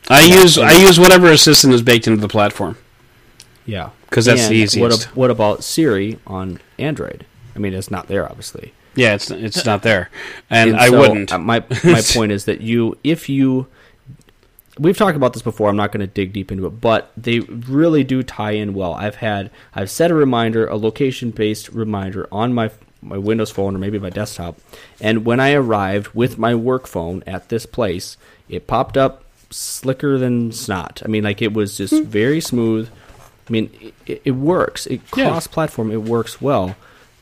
I 0.08 0.24
use 0.24 0.58
I 0.58 0.72
use 0.72 0.98
whatever 0.98 1.30
assistant 1.30 1.74
is 1.74 1.82
baked 1.82 2.06
into 2.06 2.20
the 2.20 2.28
platform. 2.28 2.76
Yeah, 3.64 3.90
because 4.08 4.24
that's 4.26 4.48
the 4.48 4.54
easiest. 4.54 5.08
What, 5.08 5.16
what 5.16 5.30
about 5.30 5.64
Siri 5.64 6.18
on 6.26 6.60
Android? 6.78 7.26
I 7.54 7.58
mean, 7.58 7.74
it's 7.74 7.90
not 7.90 8.06
there, 8.06 8.28
obviously. 8.28 8.72
Yeah, 8.94 9.14
it's 9.14 9.30
it's 9.30 9.66
not 9.66 9.82
there, 9.82 10.10
and, 10.48 10.70
And 10.70 10.78
I 10.78 10.88
so, 10.88 11.00
wouldn't. 11.00 11.32
uh, 11.32 11.38
my 11.38 11.64
my 11.84 12.00
point 12.12 12.30
is 12.32 12.44
that 12.44 12.60
you, 12.60 12.96
if 13.02 13.28
you, 13.28 13.66
we've 14.78 14.96
talked 14.96 15.16
about 15.16 15.32
this 15.32 15.42
before. 15.42 15.68
I'm 15.68 15.76
not 15.76 15.90
going 15.90 16.00
to 16.00 16.06
dig 16.06 16.32
deep 16.32 16.52
into 16.52 16.66
it, 16.66 16.80
but 16.80 17.10
they 17.16 17.40
really 17.40 18.04
do 18.04 18.22
tie 18.22 18.52
in 18.52 18.72
well. 18.72 18.94
I've 18.94 19.16
had 19.16 19.50
I've 19.74 19.90
set 19.90 20.10
a 20.10 20.14
reminder, 20.14 20.66
a 20.68 20.76
location 20.76 21.30
based 21.30 21.68
reminder 21.70 22.28
on 22.30 22.54
my 22.54 22.70
my 23.02 23.18
Windows 23.18 23.50
phone 23.50 23.74
or 23.74 23.78
maybe 23.78 23.98
my 23.98 24.10
desktop, 24.10 24.58
and 25.00 25.24
when 25.24 25.40
I 25.40 25.52
arrived 25.52 26.08
with 26.14 26.38
my 26.38 26.54
work 26.54 26.86
phone 26.86 27.22
at 27.26 27.48
this 27.48 27.66
place, 27.66 28.16
it 28.48 28.66
popped 28.66 28.96
up 28.96 29.24
slicker 29.50 30.18
than 30.18 30.52
snot. 30.52 31.02
I 31.04 31.08
mean, 31.08 31.24
like 31.24 31.40
it 31.42 31.52
was 31.52 31.76
just 31.76 32.02
very 32.04 32.40
smooth. 32.40 32.88
I 33.48 33.52
mean, 33.52 33.92
it, 34.06 34.22
it 34.24 34.32
works. 34.32 34.86
It 34.86 35.08
cross 35.10 35.46
platform. 35.46 35.92
It 35.92 36.02
works 36.02 36.40
well. 36.40 36.74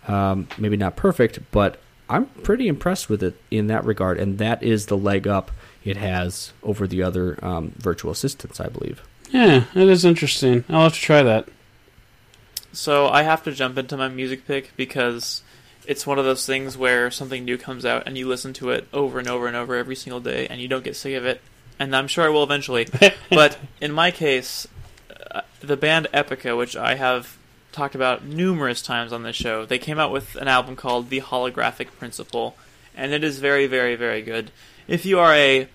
Um, 0.08 0.48
maybe 0.58 0.76
not 0.76 0.96
perfect, 0.96 1.38
but 1.50 1.78
I'm 2.08 2.26
pretty 2.26 2.68
impressed 2.68 3.08
with 3.08 3.22
it 3.22 3.40
in 3.50 3.66
that 3.68 3.84
regard, 3.84 4.18
and 4.18 4.38
that 4.38 4.62
is 4.62 4.86
the 4.86 4.96
leg 4.96 5.26
up 5.26 5.50
it 5.84 5.96
has 5.98 6.52
over 6.62 6.86
the 6.86 7.02
other 7.02 7.38
um, 7.44 7.72
virtual 7.76 8.10
assistants, 8.10 8.58
I 8.60 8.68
believe. 8.68 9.02
yeah, 9.30 9.64
it 9.74 9.88
is 9.88 10.04
interesting. 10.04 10.64
I'll 10.68 10.84
have 10.84 10.94
to 10.94 11.00
try 11.00 11.22
that. 11.22 11.48
So 12.72 13.08
I 13.08 13.22
have 13.22 13.42
to 13.44 13.52
jump 13.52 13.78
into 13.78 13.96
my 13.96 14.08
music 14.08 14.46
pick 14.46 14.72
because 14.76 15.42
it's 15.86 16.06
one 16.06 16.18
of 16.18 16.24
those 16.24 16.46
things 16.46 16.76
where 16.76 17.10
something 17.10 17.44
new 17.44 17.58
comes 17.58 17.84
out 17.84 18.04
and 18.06 18.16
you 18.16 18.26
listen 18.28 18.52
to 18.54 18.70
it 18.70 18.86
over 18.92 19.18
and 19.18 19.28
over 19.28 19.46
and 19.46 19.56
over 19.56 19.74
every 19.76 19.96
single 19.96 20.20
day 20.20 20.46
and 20.48 20.60
you 20.60 20.68
don't 20.68 20.84
get 20.84 20.96
sick 20.96 21.14
of 21.14 21.24
it. 21.24 21.40
And 21.78 21.94
I'm 21.94 22.08
sure 22.08 22.24
I 22.24 22.28
will 22.28 22.42
eventually. 22.44 22.86
but 23.30 23.58
in 23.80 23.92
my 23.92 24.10
case, 24.10 24.66
uh, 25.30 25.42
the 25.60 25.76
band 25.76 26.06
Epica, 26.14 26.56
which 26.56 26.76
I 26.76 26.94
have 26.94 27.36
talked 27.72 27.94
about 27.96 28.24
numerous 28.24 28.80
times 28.80 29.12
on 29.12 29.24
this 29.24 29.34
show, 29.36 29.66
they 29.66 29.78
came 29.78 29.98
out 29.98 30.12
with 30.12 30.36
an 30.36 30.46
album 30.48 30.76
called 30.76 31.10
The 31.10 31.20
Holographic 31.20 31.88
Principle, 31.98 32.54
and 32.96 33.12
it 33.12 33.24
is 33.24 33.40
very, 33.40 33.66
very, 33.66 33.96
very 33.96 34.22
good. 34.22 34.52
If 34.86 35.04
you 35.04 35.18
are 35.18 35.34
a 35.34 35.68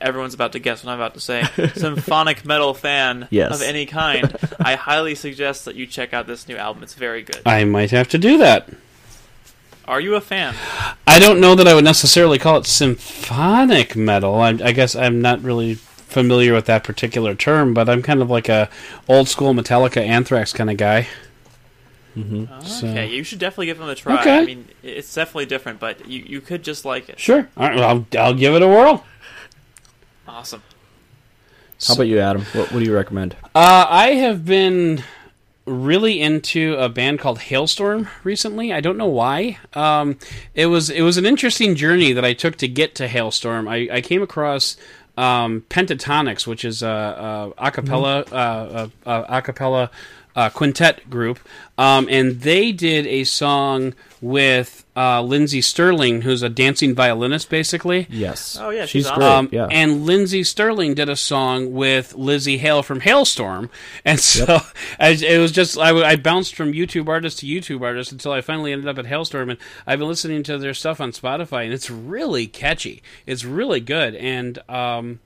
everyone's 0.00 0.34
about 0.34 0.52
to 0.52 0.58
guess 0.58 0.82
what 0.84 0.92
I'm 0.92 0.98
about 0.98 1.14
to 1.14 1.20
say, 1.20 1.42
symphonic 1.74 2.44
metal 2.44 2.74
fan 2.74 3.28
Yes. 3.30 3.54
of 3.54 3.62
any 3.62 3.86
kind, 3.86 4.34
I 4.60 4.74
highly 4.74 5.14
suggest 5.14 5.64
that 5.66 5.74
you 5.74 5.86
check 5.86 6.12
out 6.14 6.26
this 6.26 6.48
new 6.48 6.56
album. 6.56 6.82
It's 6.82 6.94
very 6.94 7.22
good. 7.22 7.40
I 7.46 7.64
might 7.64 7.90
have 7.90 8.08
to 8.08 8.18
do 8.18 8.38
that. 8.38 8.68
Are 9.90 10.00
you 10.00 10.14
a 10.14 10.20
fan? 10.20 10.54
I 11.04 11.18
don't 11.18 11.40
know 11.40 11.56
that 11.56 11.66
I 11.66 11.74
would 11.74 11.82
necessarily 11.82 12.38
call 12.38 12.58
it 12.58 12.66
symphonic 12.66 13.96
metal. 13.96 14.36
I, 14.36 14.50
I 14.50 14.70
guess 14.70 14.94
I'm 14.94 15.20
not 15.20 15.42
really 15.42 15.74
familiar 15.74 16.54
with 16.54 16.66
that 16.66 16.84
particular 16.84 17.34
term, 17.34 17.74
but 17.74 17.88
I'm 17.88 18.00
kind 18.00 18.22
of 18.22 18.30
like 18.30 18.48
a 18.48 18.68
old 19.08 19.26
school 19.28 19.52
Metallica, 19.52 19.96
Anthrax 20.00 20.52
kind 20.52 20.70
of 20.70 20.76
guy. 20.76 21.08
So- 22.14 22.86
Okay, 22.88 23.08
you 23.08 23.24
should 23.24 23.40
definitely 23.40 23.66
give 23.66 23.78
them 23.78 23.88
a 23.88 23.94
try. 23.96 24.20
Okay. 24.20 24.38
I 24.38 24.44
mean, 24.44 24.68
it's 24.84 25.12
definitely 25.12 25.46
different, 25.46 25.80
but 25.80 26.06
you, 26.08 26.22
you 26.26 26.40
could 26.40 26.62
just 26.62 26.84
like 26.84 27.08
it. 27.08 27.18
Sure, 27.18 27.48
All 27.56 27.68
right, 27.68 27.78
I'll, 27.80 28.06
I'll 28.18 28.34
give 28.34 28.54
it 28.54 28.62
a 28.62 28.68
whirl. 28.68 29.04
Awesome. 30.28 30.62
How 31.86 31.94
about 31.94 32.04
you, 32.08 32.18
Adam? 32.20 32.42
What, 32.52 32.70
what 32.72 32.78
do 32.78 32.84
you 32.84 32.94
recommend? 32.94 33.34
Uh, 33.54 33.86
I 33.88 34.14
have 34.14 34.44
been 34.44 35.02
really 35.70 36.20
into 36.20 36.74
a 36.78 36.88
band 36.88 37.20
called 37.20 37.38
Halestorm 37.38 38.08
recently. 38.24 38.72
I 38.72 38.80
don't 38.80 38.96
know 38.96 39.06
why. 39.06 39.58
Um, 39.74 40.18
it 40.54 40.66
was 40.66 40.90
it 40.90 41.02
was 41.02 41.16
an 41.16 41.24
interesting 41.24 41.76
journey 41.76 42.12
that 42.12 42.24
I 42.24 42.32
took 42.32 42.56
to 42.56 42.68
get 42.68 42.94
to 42.96 43.08
Halestorm. 43.08 43.68
I, 43.68 43.96
I 43.96 44.00
came 44.00 44.22
across 44.22 44.76
um, 45.16 45.64
Pentatonix, 45.70 46.46
which 46.46 46.64
is 46.64 46.82
a, 46.82 47.52
a 47.58 47.70
acapella 47.70 48.30
uh, 48.32 48.88
a, 49.06 49.10
a 49.10 49.42
acapella 49.42 49.90
uh, 50.34 50.50
quintet 50.50 51.08
group, 51.08 51.38
um, 51.78 52.08
and 52.10 52.40
they 52.40 52.72
did 52.72 53.06
a 53.06 53.24
song 53.24 53.94
with 54.20 54.84
uh, 54.96 55.22
Lindsey 55.22 55.60
Stirling, 55.60 56.22
who's 56.22 56.42
a 56.42 56.48
dancing 56.48 56.94
violinist, 56.94 57.48
basically. 57.48 58.06
Yes. 58.10 58.58
Oh, 58.60 58.70
yeah, 58.70 58.82
she's 58.82 58.90
she's 58.90 59.06
awesome. 59.06 59.46
great. 59.46 59.60
Um, 59.60 59.70
yeah. 59.70 59.76
And 59.76 60.04
Lindsey 60.04 60.44
Stirling 60.44 60.94
did 60.94 61.08
a 61.08 61.16
song 61.16 61.72
with 61.72 62.14
Lzzy 62.14 62.58
Hale 62.58 62.82
from 62.82 63.00
Halestorm, 63.00 63.70
and 64.04 64.20
so 64.30 64.60
I, 64.98 65.10
it 65.10 65.38
was 65.38 65.52
just 65.52 65.78
I, 65.78 65.90
I 65.90 66.16
bounced 66.16 66.54
from 66.54 66.72
YouTube 66.72 67.08
artist 67.08 67.38
to 67.40 67.46
YouTube 67.46 67.82
artist 67.82 68.12
until 68.12 68.32
I 68.32 68.40
finally 68.40 68.72
ended 68.72 68.88
up 68.88 68.98
at 68.98 69.06
Halestorm, 69.06 69.50
and 69.50 69.58
I've 69.86 69.98
been 69.98 70.08
listening 70.08 70.42
to 70.44 70.58
their 70.58 70.74
stuff 70.74 71.00
on 71.00 71.12
Spotify, 71.12 71.64
and 71.64 71.72
it's 71.72 71.90
really 71.90 72.46
catchy. 72.46 73.02
It's 73.26 73.44
really 73.44 73.80
good, 73.80 74.14
and 74.14 74.58
um, 74.68 75.20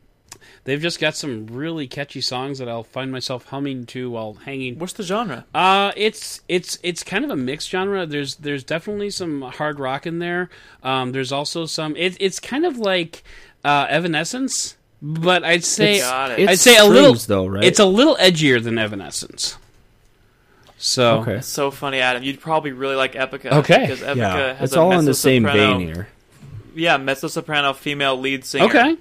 they've 0.64 0.80
just 0.80 0.98
got 1.00 1.14
some 1.16 1.46
really 1.46 1.86
catchy 1.86 2.20
songs 2.20 2.58
that 2.58 2.68
I'll 2.68 2.82
find 2.84 3.12
myself 3.12 3.46
humming 3.46 3.86
to 3.86 4.10
while 4.10 4.34
hanging. 4.34 4.78
What's 4.78 4.94
the 4.94 5.02
genre? 5.02 5.44
Uh, 5.54 5.92
it's 5.96 6.40
it's 6.48 6.78
it's 6.82 7.02
kind 7.02 7.24
of 7.24 7.30
a 7.30 7.36
mixed 7.36 7.70
genre. 7.70 8.06
There's 8.06 8.36
there's 8.36 8.64
definitely 8.64 9.10
some 9.10 9.42
hard 9.42 9.78
rock 9.80 10.06
in 10.06 10.18
there. 10.18 10.50
Um, 10.82 11.12
there's 11.12 11.32
also 11.32 11.66
some. 11.66 11.96
It, 11.96 12.16
it's 12.20 12.40
kind 12.40 12.64
of 12.66 12.78
like 12.78 13.22
uh, 13.64 13.86
Evanescence, 13.88 14.76
but 15.02 15.44
I'd 15.44 15.64
say 15.64 16.00
Got. 16.00 16.38
It's 16.38 16.50
I'd 16.52 16.58
say 16.58 16.76
a 16.78 16.84
little 16.84 17.14
though, 17.14 17.46
right? 17.46 17.64
It's 17.64 17.78
a 17.78 17.86
little 17.86 18.16
edgier 18.16 18.62
than 18.62 18.78
Evanescence. 18.78 19.56
So 20.76 21.20
okay. 21.20 21.36
It's 21.36 21.46
so 21.48 21.70
funny, 21.70 22.00
Adam. 22.00 22.22
You'd 22.22 22.40
probably 22.40 22.72
really 22.72 22.96
like 22.96 23.14
Epica. 23.14 23.52
Okay. 23.52 23.80
Because 23.82 24.00
Epica 24.00 24.16
Yeah, 24.16 24.52
has 24.54 24.68
it's 24.70 24.76
a 24.76 24.80
all 24.80 24.92
in 24.98 25.04
the 25.06 25.14
same 25.14 25.44
mezzo-soprano- 25.44 25.78
vein 25.78 25.86
here. 25.94 26.08
Yeah, 26.76 26.96
mezzo 26.96 27.28
soprano 27.28 27.72
female 27.72 28.16
lead 28.18 28.44
singer. 28.44 28.64
okay, 28.64 28.96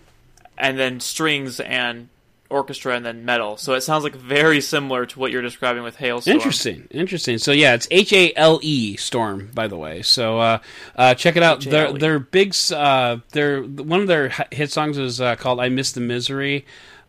And 0.57 0.77
then 0.79 0.99
strings 0.99 1.59
and 1.59 2.09
orchestra 2.49 2.95
and 2.95 3.03
then 3.03 3.25
metal. 3.25 3.57
So 3.57 3.73
it 3.73 3.81
sounds 3.81 4.03
like 4.03 4.13
very 4.15 4.61
similar 4.61 5.07
to 5.07 5.19
what 5.19 5.31
you're 5.31 5.41
describing 5.41 5.81
with 5.81 5.97
Halestorm. 5.97 6.27
interesting, 6.27 6.87
interesting. 6.91 7.39
So 7.39 7.51
yeah, 7.51 7.73
it's 7.73 7.87
H 7.89 8.13
A 8.13 8.31
L 8.35 8.59
E 8.61 8.95
Storm, 8.97 9.49
by 9.55 9.67
the 9.67 9.77
way. 9.77 10.03
So 10.03 10.39
uh, 10.39 10.59
uh, 10.95 11.15
check 11.15 11.35
it 11.35 11.41
out. 11.41 11.61
Their 11.61 11.85
H-A-L-E. 11.85 11.99
their 11.99 12.19
big 12.19 12.49
s- 12.49 12.71
uh, 12.71 13.17
their 13.31 13.63
one 13.63 14.01
of 14.01 14.07
their 14.07 14.29
hit 14.51 14.71
songs 14.71 14.99
is 14.99 15.19
uh, 15.19 15.35
called 15.35 15.59
"I 15.59 15.69
Miss 15.69 15.93
the 15.93 16.01
Misery." 16.01 16.65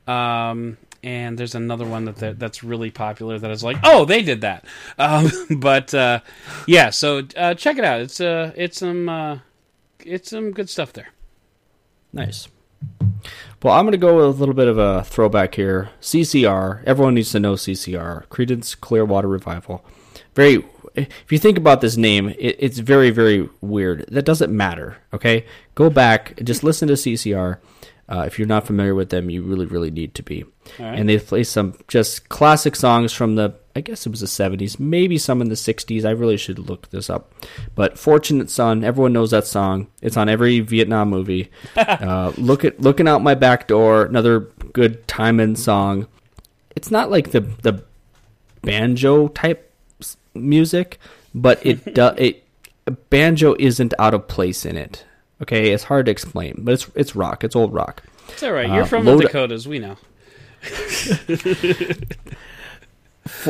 Um, 0.07 0.79
and 1.03 1.37
there's 1.37 1.55
another 1.55 1.85
one 1.85 2.07
that 2.07 2.17
that- 2.17 2.39
that's 2.39 2.65
really 2.65 2.91
popular 2.91 3.39
that 3.39 3.51
is 3.51 3.63
like, 3.63 3.77
oh, 3.85 4.07
they 4.07 4.23
did 4.23 4.41
that. 4.41 4.65
Um, 4.99 5.31
but 5.59 5.93
uh, 5.93 6.21
yeah, 6.67 6.89
so 6.89 7.23
uh, 7.37 7.53
check 7.53 7.77
it 7.77 7.85
out. 7.85 8.01
It's 8.01 8.19
uh, 8.21 8.53
it's 8.57 8.79
some 8.79 9.11
uh, 9.11 9.39
it's 10.01 10.31
some 10.31 10.53
good 10.53 10.71
stuff 10.71 10.95
there. 10.95 11.09
Nice. 12.15 12.49
Well, 13.63 13.75
I'm 13.75 13.85
going 13.85 13.93
to 13.93 13.99
go 13.99 14.17
with 14.17 14.37
a 14.37 14.39
little 14.39 14.55
bit 14.55 14.69
of 14.69 14.79
a 14.79 15.05
throwback 15.05 15.55
here. 15.55 15.91
CCR. 16.01 16.85
Everyone 16.85 17.15
needs 17.15 17.33
to 17.33 17.41
know 17.41 17.55
CCR. 17.55 18.27
Creedence 18.27 18.79
Clearwater 18.79 19.29
Revival. 19.29 19.85
Very. 20.35 20.65
If 20.97 21.33
you 21.33 21.39
think 21.39 21.59
about 21.59 21.81
this 21.81 21.97
name, 21.97 22.29
it, 22.29 22.57
it's 22.61 22.79
very, 22.79 23.11
very 23.11 23.49
weird. 23.61 24.07
That 24.09 24.25
doesn't 24.25 24.57
matter. 24.57 24.99
Okay, 25.13 25.45
go 25.75 25.91
back. 25.91 26.39
Just 26.45 26.63
listen 26.63 26.87
to 26.89 26.95
CCR. 26.95 27.59
Uh, 28.09 28.25
if 28.27 28.39
you're 28.39 28.47
not 28.47 28.67
familiar 28.67 28.95
with 28.95 29.11
them, 29.11 29.31
you 29.31 29.43
really, 29.43 29.67
really 29.67 29.91
need 29.91 30.15
to 30.15 30.23
be. 30.23 30.45
right. 30.79 30.99
And 30.99 31.09
they 31.09 31.19
play 31.19 31.43
some 31.43 31.75
just 31.89 32.29
classic 32.29 32.77
songs 32.77 33.13
from 33.13 33.35
the, 33.37 33.55
I 33.77 33.81
guess 33.81 34.07
it 34.07 34.11
was 34.11 34.21
the 34.21 34.27
70s, 34.27 34.79
maybe 34.79 35.19
some 35.19 35.43
in 35.43 35.49
the 35.49 35.57
60s. 35.57 36.05
I 36.05 36.11
really 36.11 36.37
should 36.37 36.59
look 36.61 36.91
this 36.91 37.11
up. 37.11 37.33
But 37.75 37.99
"Fortunate 37.99 38.49
Son," 38.49 38.85
everyone 38.85 39.13
knows 39.13 39.33
that 39.33 39.47
song. 39.47 39.89
It's 40.01 40.17
on 40.17 40.29
every 40.29 40.61
Vietnam 40.61 41.11
movie. 41.11 41.51
uh, 41.77 42.33
look 42.39 42.65
at 42.65 42.81
looking 42.81 43.09
out 43.09 43.23
my 43.23 43.35
back 43.35 43.67
door, 43.67 44.05
another 44.05 44.41
good 44.73 45.07
time 45.09 45.41
in 45.41 45.57
song. 45.57 46.07
It's 46.77 46.91
not 46.93 47.11
like 47.11 47.33
the 47.33 47.41
the 47.41 47.83
banjo 48.63 49.29
type 49.29 49.73
music, 50.35 50.99
but 51.35 51.65
it 51.67 51.95
do, 51.97 52.07
it 52.17 52.45
banjo 53.11 53.57
isn't 53.59 53.93
out 53.99 54.15
of 54.15 54.29
place 54.29 54.65
in 54.65 54.77
it. 54.77 55.05
Okay, 55.43 55.73
it's 55.73 55.85
hard 55.85 56.07
to 56.07 56.13
explain, 56.13 56.55
but 56.59 56.75
it's 56.75 56.91
it's 56.95 57.17
rock. 57.17 57.43
It's 57.43 57.57
old 57.57 57.75
rock. 57.75 58.05
It's 58.29 58.43
all 58.45 58.53
right. 58.53 58.69
You're 58.69 58.83
Uh, 58.83 58.87
from 58.87 59.05
the 59.05 59.17
Dakotas, 59.17 59.67
we 59.67 59.81
know. 59.81 59.97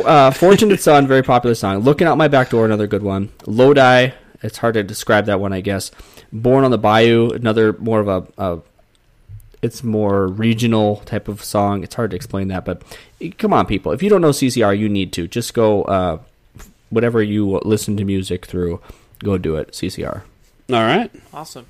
uh, 0.04 0.30
Fortunate 0.30 0.80
Son, 0.80 1.06
very 1.06 1.22
popular 1.22 1.54
song. 1.54 1.78
Looking 1.78 2.06
Out 2.06 2.16
My 2.18 2.28
Back 2.28 2.50
Door, 2.50 2.66
another 2.66 2.86
good 2.86 3.02
one. 3.02 3.30
Lodi, 3.46 4.10
it's 4.42 4.58
hard 4.58 4.74
to 4.74 4.82
describe 4.82 5.26
that 5.26 5.40
one, 5.40 5.52
I 5.52 5.60
guess. 5.60 5.90
Born 6.32 6.64
on 6.64 6.70
the 6.70 6.78
Bayou, 6.78 7.30
another 7.30 7.72
more 7.74 8.00
of 8.00 8.08
a, 8.08 8.26
a 8.38 8.58
it's 9.62 9.82
more 9.82 10.26
regional 10.26 10.96
type 11.06 11.26
of 11.28 11.42
song. 11.42 11.82
It's 11.82 11.94
hard 11.94 12.10
to 12.10 12.16
explain 12.16 12.48
that, 12.48 12.64
but 12.64 12.82
come 13.38 13.52
on, 13.52 13.66
people. 13.66 13.92
If 13.92 14.02
you 14.02 14.10
don't 14.10 14.20
know 14.20 14.30
CCR, 14.30 14.78
you 14.78 14.88
need 14.88 15.12
to 15.14 15.26
just 15.26 15.54
go. 15.54 15.82
Uh, 15.84 16.18
whatever 16.90 17.22
you 17.22 17.58
listen 17.64 17.96
to 17.96 18.04
music 18.04 18.46
through, 18.46 18.80
go 19.20 19.36
do 19.38 19.56
it. 19.56 19.72
CCR. 19.72 20.22
All 20.70 20.76
right. 20.82 21.10
Awesome. 21.32 21.66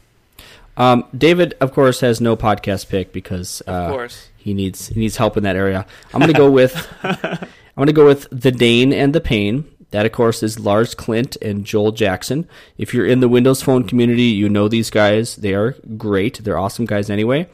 Um, 0.77 1.05
David, 1.17 1.55
of 1.61 1.73
course, 1.73 2.01
has 2.01 2.21
no 2.21 2.37
podcast 2.37 2.89
pick 2.89 3.13
because 3.13 3.63
uh, 3.69 3.71
Of 3.71 3.91
course. 3.93 4.29
he 4.37 4.55
needs 4.55 4.89
he 4.89 4.99
needs 5.01 5.17
help 5.17 5.37
in 5.37 5.45
that 5.45 5.57
area. 5.57 5.87
I'm 6.13 6.21
gonna 6.21 6.33
go 6.33 6.51
with 6.51 6.75
I'm 7.77 7.83
gonna 7.83 7.93
go 7.93 8.07
with 8.07 8.29
the 8.31 8.53
Dane 8.53 8.93
and 8.93 9.15
the 9.15 9.21
Pain. 9.21 9.65
That 9.91 10.07
of 10.07 10.13
course 10.13 10.43
is 10.43 10.59
Lars 10.59 10.95
Klint 10.95 11.37
and 11.41 11.65
Joel 11.65 11.93
Jackson. 11.93 12.49
If 12.79 12.93
you're 12.93 13.07
in 13.07 13.21
the 13.21 13.29
Windows 13.29 13.63
Phone 13.63 13.87
community, 13.87 14.25
you 14.25 14.49
know 14.49 14.69
these 14.69 14.91
guys. 14.91 15.37
They 15.37 15.55
are 15.55 15.73
great. 15.97 16.43
They're 16.43 16.59
awesome 16.59 16.85
guys 16.85 17.11
anyway. 17.11 17.49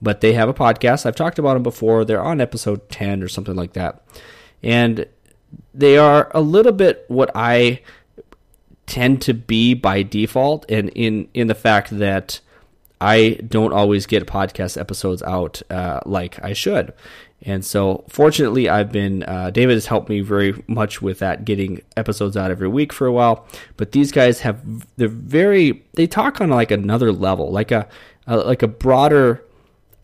But 0.00 0.20
they 0.20 0.32
have 0.32 0.48
a 0.48 0.54
podcast. 0.54 1.06
I've 1.06 1.16
talked 1.16 1.38
about 1.38 1.54
them 1.54 1.62
before. 1.62 2.04
They're 2.04 2.22
on 2.22 2.40
episode 2.40 2.88
10 2.88 3.22
or 3.22 3.28
something 3.28 3.54
like 3.54 3.74
that. 3.74 4.02
And 4.62 5.06
they 5.74 5.96
are 5.96 6.30
a 6.34 6.40
little 6.40 6.72
bit 6.72 7.04
what 7.08 7.30
I 7.34 7.82
tend 8.86 9.22
to 9.22 9.34
be 9.34 9.74
by 9.74 10.02
default 10.02 10.66
and 10.68 10.88
in 10.90 11.28
in 11.34 11.46
the 11.46 11.54
fact 11.54 11.96
that 11.98 12.40
I 13.00 13.38
don't 13.46 13.72
always 13.72 14.06
get 14.06 14.26
podcast 14.26 14.78
episodes 14.78 15.22
out 15.22 15.60
uh, 15.70 16.00
like 16.06 16.42
I 16.44 16.52
should. 16.52 16.92
And 17.44 17.64
so, 17.64 18.04
fortunately, 18.08 18.68
I've 18.68 18.92
been, 18.92 19.24
uh, 19.24 19.50
David 19.50 19.74
has 19.74 19.86
helped 19.86 20.08
me 20.08 20.20
very 20.20 20.62
much 20.68 21.02
with 21.02 21.18
that, 21.18 21.44
getting 21.44 21.82
episodes 21.96 22.36
out 22.36 22.50
every 22.50 22.68
week 22.68 22.92
for 22.92 23.06
a 23.06 23.12
while. 23.12 23.46
But 23.76 23.92
these 23.92 24.12
guys 24.12 24.40
have, 24.40 24.62
they're 24.96 25.08
very, 25.08 25.84
they 25.94 26.06
talk 26.06 26.40
on 26.40 26.50
like 26.50 26.70
another 26.70 27.10
level, 27.12 27.50
like 27.50 27.70
a, 27.72 27.88
a 28.26 28.36
like 28.36 28.62
a 28.62 28.68
broader, 28.68 29.42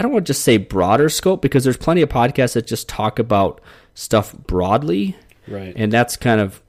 I 0.00 0.02
don't 0.04 0.12
want 0.12 0.26
to 0.26 0.30
just 0.32 0.42
say 0.42 0.56
broader 0.56 1.08
scope 1.08 1.40
because 1.42 1.62
there's 1.64 1.76
plenty 1.76 2.02
of 2.02 2.08
podcasts 2.08 2.54
that 2.54 2.66
just 2.66 2.88
talk 2.88 3.18
about 3.18 3.60
stuff 3.94 4.32
broadly 4.32 5.16
Right. 5.46 5.72
and 5.76 5.90
that's 5.92 6.16
kind 6.16 6.40
of 6.40 6.60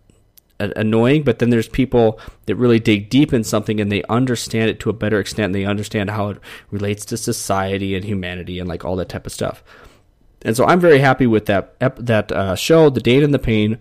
annoying 0.59 1.24
but 1.24 1.39
then 1.39 1.49
there's 1.51 1.67
people 1.70 2.20
that 2.45 2.55
really 2.55 2.80
dig 2.80 3.09
deep 3.09 3.32
in 3.34 3.43
something 3.43 3.80
and 3.80 3.91
they 3.91 4.03
understand 4.09 4.70
it 4.70 4.80
to 4.82 4.89
a 4.89 4.93
better 4.93 5.20
extent 5.20 5.45
and 5.45 5.55
they 5.55 5.63
understand 5.65 6.09
how 6.09 6.30
it 6.30 6.38
relates 6.72 7.05
to 7.05 7.17
society 7.17 7.95
and 7.95 8.03
humanity 8.03 8.59
and 8.59 8.67
like 8.67 8.84
all 8.84 8.95
that 8.95 9.09
type 9.09 9.26
of 9.26 9.32
stuff 9.32 9.63
and 10.43 10.55
so 10.55 10.65
i'm 10.65 10.79
very 10.79 10.99
happy 10.99 11.27
with 11.27 11.45
that 11.45 11.77
that 11.97 12.31
uh, 12.31 12.55
show 12.55 12.89
the 12.89 13.01
dane 13.01 13.23
and 13.23 13.33
the 13.33 13.39
pain 13.39 13.77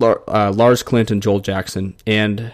uh, 0.00 0.52
lars 0.52 0.82
klint 0.82 1.10
and 1.10 1.22
joel 1.22 1.40
jackson. 1.40 1.94
And 2.06 2.52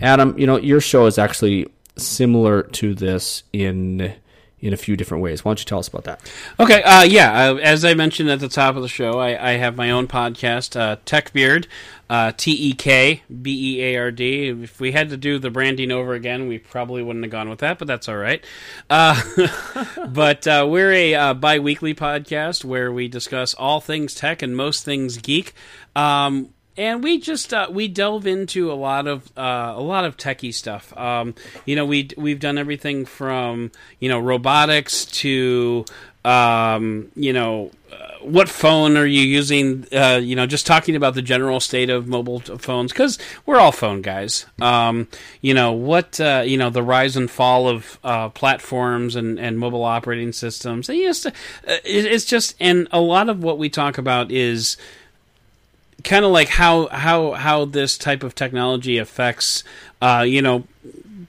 adam 0.00 0.38
you 0.38 0.46
know 0.46 0.58
your 0.58 0.80
show 0.80 1.06
is 1.06 1.18
actually 1.18 1.66
similar 1.96 2.62
to 2.62 2.94
this 2.94 3.42
in 3.52 4.14
in 4.60 4.72
a 4.72 4.76
few 4.76 4.96
different 4.96 5.22
ways 5.22 5.44
why 5.44 5.50
don't 5.50 5.60
you 5.60 5.64
tell 5.64 5.78
us 5.78 5.88
about 5.88 6.04
that 6.04 6.20
Okay, 6.58 6.82
uh, 6.82 7.02
yeah. 7.04 7.50
Uh, 7.50 7.56
as 7.56 7.84
I 7.84 7.94
mentioned 7.94 8.30
at 8.30 8.40
the 8.40 8.48
top 8.48 8.76
of 8.76 8.82
the 8.82 8.88
show, 8.88 9.18
I, 9.18 9.52
I 9.52 9.52
have 9.52 9.76
my 9.76 9.90
own 9.90 10.06
podcast, 10.08 10.78
uh, 10.78 10.96
TekBeard, 11.06 11.66
uh, 12.08 12.32
T 12.36 12.52
E 12.52 12.72
K 12.74 13.22
B 13.42 13.76
E 13.76 13.82
A 13.82 13.96
R 13.96 14.10
D. 14.10 14.48
If 14.48 14.80
we 14.80 14.92
had 14.92 15.10
to 15.10 15.16
do 15.16 15.38
the 15.38 15.50
branding 15.50 15.90
over 15.90 16.12
again, 16.12 16.48
we 16.48 16.58
probably 16.58 17.02
wouldn't 17.02 17.24
have 17.24 17.32
gone 17.32 17.48
with 17.48 17.60
that, 17.60 17.78
but 17.78 17.88
that's 17.88 18.08
all 18.08 18.16
right. 18.16 18.44
Uh, 18.90 19.20
but 20.08 20.46
uh, 20.46 20.66
we're 20.68 20.92
a 20.92 21.14
uh, 21.14 21.34
bi 21.34 21.58
weekly 21.58 21.94
podcast 21.94 22.64
where 22.64 22.92
we 22.92 23.08
discuss 23.08 23.54
all 23.54 23.80
things 23.80 24.14
tech 24.14 24.42
and 24.42 24.56
most 24.56 24.84
things 24.84 25.16
geek. 25.18 25.54
Um, 25.96 26.50
and 26.80 27.04
we 27.04 27.20
just 27.20 27.52
uh, 27.52 27.68
we 27.70 27.88
delve 27.88 28.26
into 28.26 28.72
a 28.72 28.74
lot 28.74 29.06
of 29.06 29.30
uh, 29.36 29.74
a 29.76 29.82
lot 29.82 30.06
of 30.06 30.16
techie 30.16 30.52
stuff. 30.52 30.96
Um, 30.96 31.34
you 31.66 31.76
know, 31.76 31.84
we 31.84 32.08
we've 32.16 32.40
done 32.40 32.56
everything 32.56 33.04
from 33.04 33.70
you 33.98 34.08
know 34.08 34.18
robotics 34.18 35.04
to 35.04 35.84
um, 36.24 37.12
you 37.14 37.34
know 37.34 37.70
uh, 37.92 38.12
what 38.22 38.48
phone 38.48 38.96
are 38.96 39.04
you 39.04 39.20
using? 39.20 39.86
Uh, 39.92 40.20
you 40.22 40.34
know, 40.34 40.46
just 40.46 40.66
talking 40.66 40.96
about 40.96 41.12
the 41.12 41.20
general 41.20 41.60
state 41.60 41.90
of 41.90 42.08
mobile 42.08 42.40
phones 42.40 42.92
because 42.92 43.18
we're 43.44 43.60
all 43.60 43.72
phone 43.72 44.00
guys. 44.00 44.46
Um, 44.62 45.06
you 45.42 45.52
know 45.52 45.72
what? 45.72 46.18
Uh, 46.18 46.44
you 46.46 46.56
know 46.56 46.70
the 46.70 46.82
rise 46.82 47.14
and 47.14 47.30
fall 47.30 47.68
of 47.68 48.00
platforms 48.32 49.16
and, 49.16 49.38
and 49.38 49.58
mobile 49.58 49.84
operating 49.84 50.32
systems. 50.32 50.88
And 50.88 50.96
yes, 50.96 51.26
it's 51.62 52.24
just 52.24 52.56
and 52.58 52.88
a 52.90 53.02
lot 53.02 53.28
of 53.28 53.42
what 53.42 53.58
we 53.58 53.68
talk 53.68 53.98
about 53.98 54.30
is 54.32 54.78
kind 56.04 56.24
of 56.24 56.30
like 56.32 56.48
how 56.48 56.88
how 56.88 57.32
how 57.32 57.64
this 57.64 57.98
type 57.98 58.22
of 58.22 58.34
technology 58.34 58.98
affects 58.98 59.64
uh, 60.02 60.24
you 60.26 60.42
know 60.42 60.64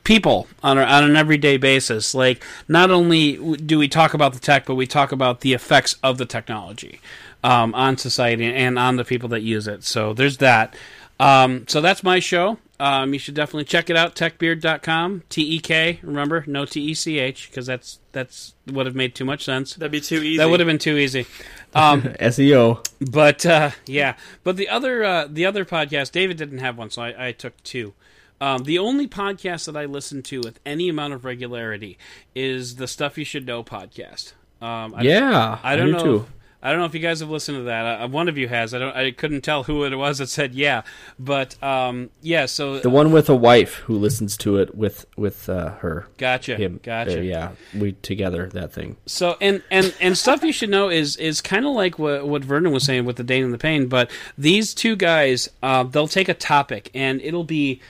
people 0.04 0.48
on, 0.64 0.78
a, 0.78 0.82
on 0.82 1.04
an 1.04 1.16
everyday 1.16 1.58
basis. 1.58 2.16
Like 2.16 2.44
not 2.68 2.90
only 2.92 3.38
do 3.58 3.78
we 3.78 3.88
talk 3.88 4.14
about 4.14 4.34
the 4.34 4.40
tech, 4.40 4.66
but 4.66 4.76
we 4.76 4.88
talk 4.88 5.12
about 5.12 5.42
the 5.42 5.54
effects 5.54 5.96
of 6.02 6.18
the 6.18 6.26
technology. 6.26 7.00
um, 7.44 7.74
on 7.76 7.98
society 7.98 8.46
and 8.46 8.78
on 8.78 8.96
the 8.98 9.04
people 9.06 9.30
that 9.30 9.42
use 9.42 9.68
it. 9.68 9.84
So 9.84 10.14
there's 10.14 10.38
that. 10.38 10.76
Um, 11.20 11.68
so 11.68 11.82
that's 11.82 12.04
my 12.04 12.20
show. 12.20 12.58
Um, 12.80 13.14
you 13.14 13.20
should 13.20 13.36
definitely 13.36 13.66
check 13.66 13.90
it 13.92 13.96
out. 13.96 14.16
Tekbeard.com. 14.16 15.24
T 15.30 15.42
E 15.56 15.60
K. 15.60 16.00
Remember, 16.02 16.44
no 16.48 16.66
T 16.66 16.82
E 16.82 16.94
C 16.96 17.20
H, 17.20 17.50
because 17.50 17.68
that's 17.68 18.00
that's 18.12 18.56
would 18.68 18.88
have 18.88 18.96
made 18.96 19.14
too 19.14 19.26
much 19.26 19.44
sense. 19.44 19.76
That'd 19.76 19.92
be 19.92 20.02
too 20.02 20.18
easy. 20.18 20.38
That 20.38 20.50
would 20.50 20.60
have 20.60 20.68
been 20.68 20.80
too 20.80 20.98
easy. 20.98 21.28
Um, 21.74 22.02
SEO. 22.20 22.86
but 23.12 23.46
uh, 23.46 23.72
yeah, 23.86 24.16
but 24.44 24.58
the 24.58 24.70
other 24.70 25.04
uh, 25.04 25.28
the 25.30 25.46
other 25.46 25.66
podcast, 25.66 26.12
David 26.12 26.38
didn't 26.38 26.60
have 26.60 26.78
one, 26.78 26.90
so 26.90 27.02
I, 27.02 27.28
I 27.28 27.32
took 27.32 27.62
two. 27.64 27.94
Um, 28.40 28.64
the 28.64 28.80
only 28.80 29.08
podcast 29.08 29.66
that 29.68 29.78
I 29.78 29.86
listen 29.86 30.24
to 30.24 30.40
with 30.40 30.60
any 30.66 30.90
amount 30.90 31.14
of 31.14 31.24
regularity 31.26 31.98
is 32.34 32.78
the 32.78 32.88
Stuff 32.88 33.18
You 33.18 33.24
Should 33.24 33.46
Know 33.46 33.64
podcast. 33.64 34.34
Um, 34.62 34.96
I, 34.96 35.04
Yeah, 35.04 35.60
I 35.64 35.76
don't 35.76 35.88
do 35.88 35.92
know. 35.94 36.04
too. 36.04 36.26
I 36.64 36.70
don't 36.70 36.80
know 36.80 36.86
if 36.86 36.94
you 36.94 37.00
guys 37.00 37.22
have 37.22 37.30
listened 37.30 37.58
to 37.58 37.64
that. 37.64 38.02
Uh, 38.02 38.08
one 38.08 38.30
of 38.30 38.38
you 38.38 38.48
has. 38.48 38.74
I 38.74 38.80
don't. 38.80 38.96
I 38.96 39.12
couldn't 39.12 39.42
tell 39.42 39.64
who 39.64 39.84
it 39.84 39.96
was 39.96 40.20
that 40.20 40.28
said 40.28 40.54
yeah, 40.54 40.84
but 41.18 41.62
um, 41.64 42.12
yeah. 42.22 42.46
So 42.46 42.80
The 42.80 42.90
one 42.90 43.12
with 43.12 43.30
a 43.30 43.36
wife 43.36 43.76
who 43.86 43.98
listens 43.98 44.38
to 44.38 44.58
it 44.58 44.76
with 44.76 45.06
with 45.18 45.50
uh, 45.50 45.72
her. 45.78 46.08
gotcha, 46.18 46.56
Him. 46.58 46.80
gotcha. 46.84 47.20
Uh, 47.20 47.22
yeah, 47.24 47.52
we 47.76 47.94
together 47.94 48.48
that 48.50 48.72
thing. 48.74 48.98
So 49.06 49.38
and 49.42 49.64
and 49.72 49.96
and 50.00 50.18
stuff 50.18 50.44
you 50.44 50.52
should 50.54 50.70
know 50.70 50.90
is 50.90 51.16
is 51.18 51.42
kind 51.42 51.66
of 51.66 51.74
like 51.74 51.98
what 51.98 52.28
what 52.28 52.44
Vernon 52.44 52.72
was 52.72 52.84
saying 52.84 53.06
with 53.06 53.16
the 53.16 53.24
Dane 53.24 53.44
and 53.44 53.54
the 53.54 53.58
Pain, 53.58 53.88
but 53.88 54.12
these 54.38 54.74
two 54.74 54.96
guys, 54.96 55.50
uh, 55.64 55.84
they'll 55.84 56.08
take 56.08 56.30
a 56.30 56.34
topic 56.34 56.92
and 56.94 57.22
it'll 57.22 57.44
be 57.44 57.82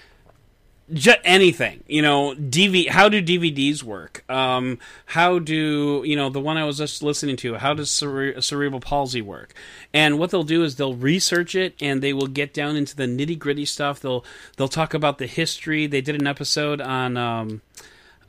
just 0.94 1.20
anything 1.24 1.84
you 1.88 2.02
know 2.02 2.34
dv 2.36 2.90
how 2.90 3.10
do 3.10 3.22
dvds 3.22 3.84
work? 3.84 4.24
Um 4.30 4.80
how 5.08 5.40
do 5.40 6.04
you 6.06 6.16
know 6.16 6.30
the 6.30 6.40
one 6.40 6.58
i 6.58 6.66
was 6.66 6.78
just 6.78 7.02
listening 7.04 7.36
to 7.38 7.56
how 7.56 7.74
does 7.74 7.90
cere- 7.90 8.42
cerebral 8.42 8.82
palsy 8.82 9.22
work? 9.22 9.54
And 9.94 10.20
what 10.20 10.32
they'll 10.32 10.44
do 10.44 10.64
is 10.64 10.76
they'll 10.76 10.96
research 10.96 11.56
it 11.56 11.76
and 11.82 12.02
they 12.02 12.14
will 12.14 12.28
get 12.28 12.54
down 12.54 12.76
into 12.76 12.96
the 12.96 13.06
nitty 13.06 13.38
gritty 13.38 13.66
stuff. 13.66 14.00
They'll 14.00 14.26
they'll 14.58 14.68
talk 14.68 14.94
about 14.94 15.18
the 15.18 15.28
history. 15.28 15.88
They 15.88 16.02
did 16.02 16.16
an 16.16 16.28
episode 16.28 16.82
on 16.82 17.18
um 17.18 17.62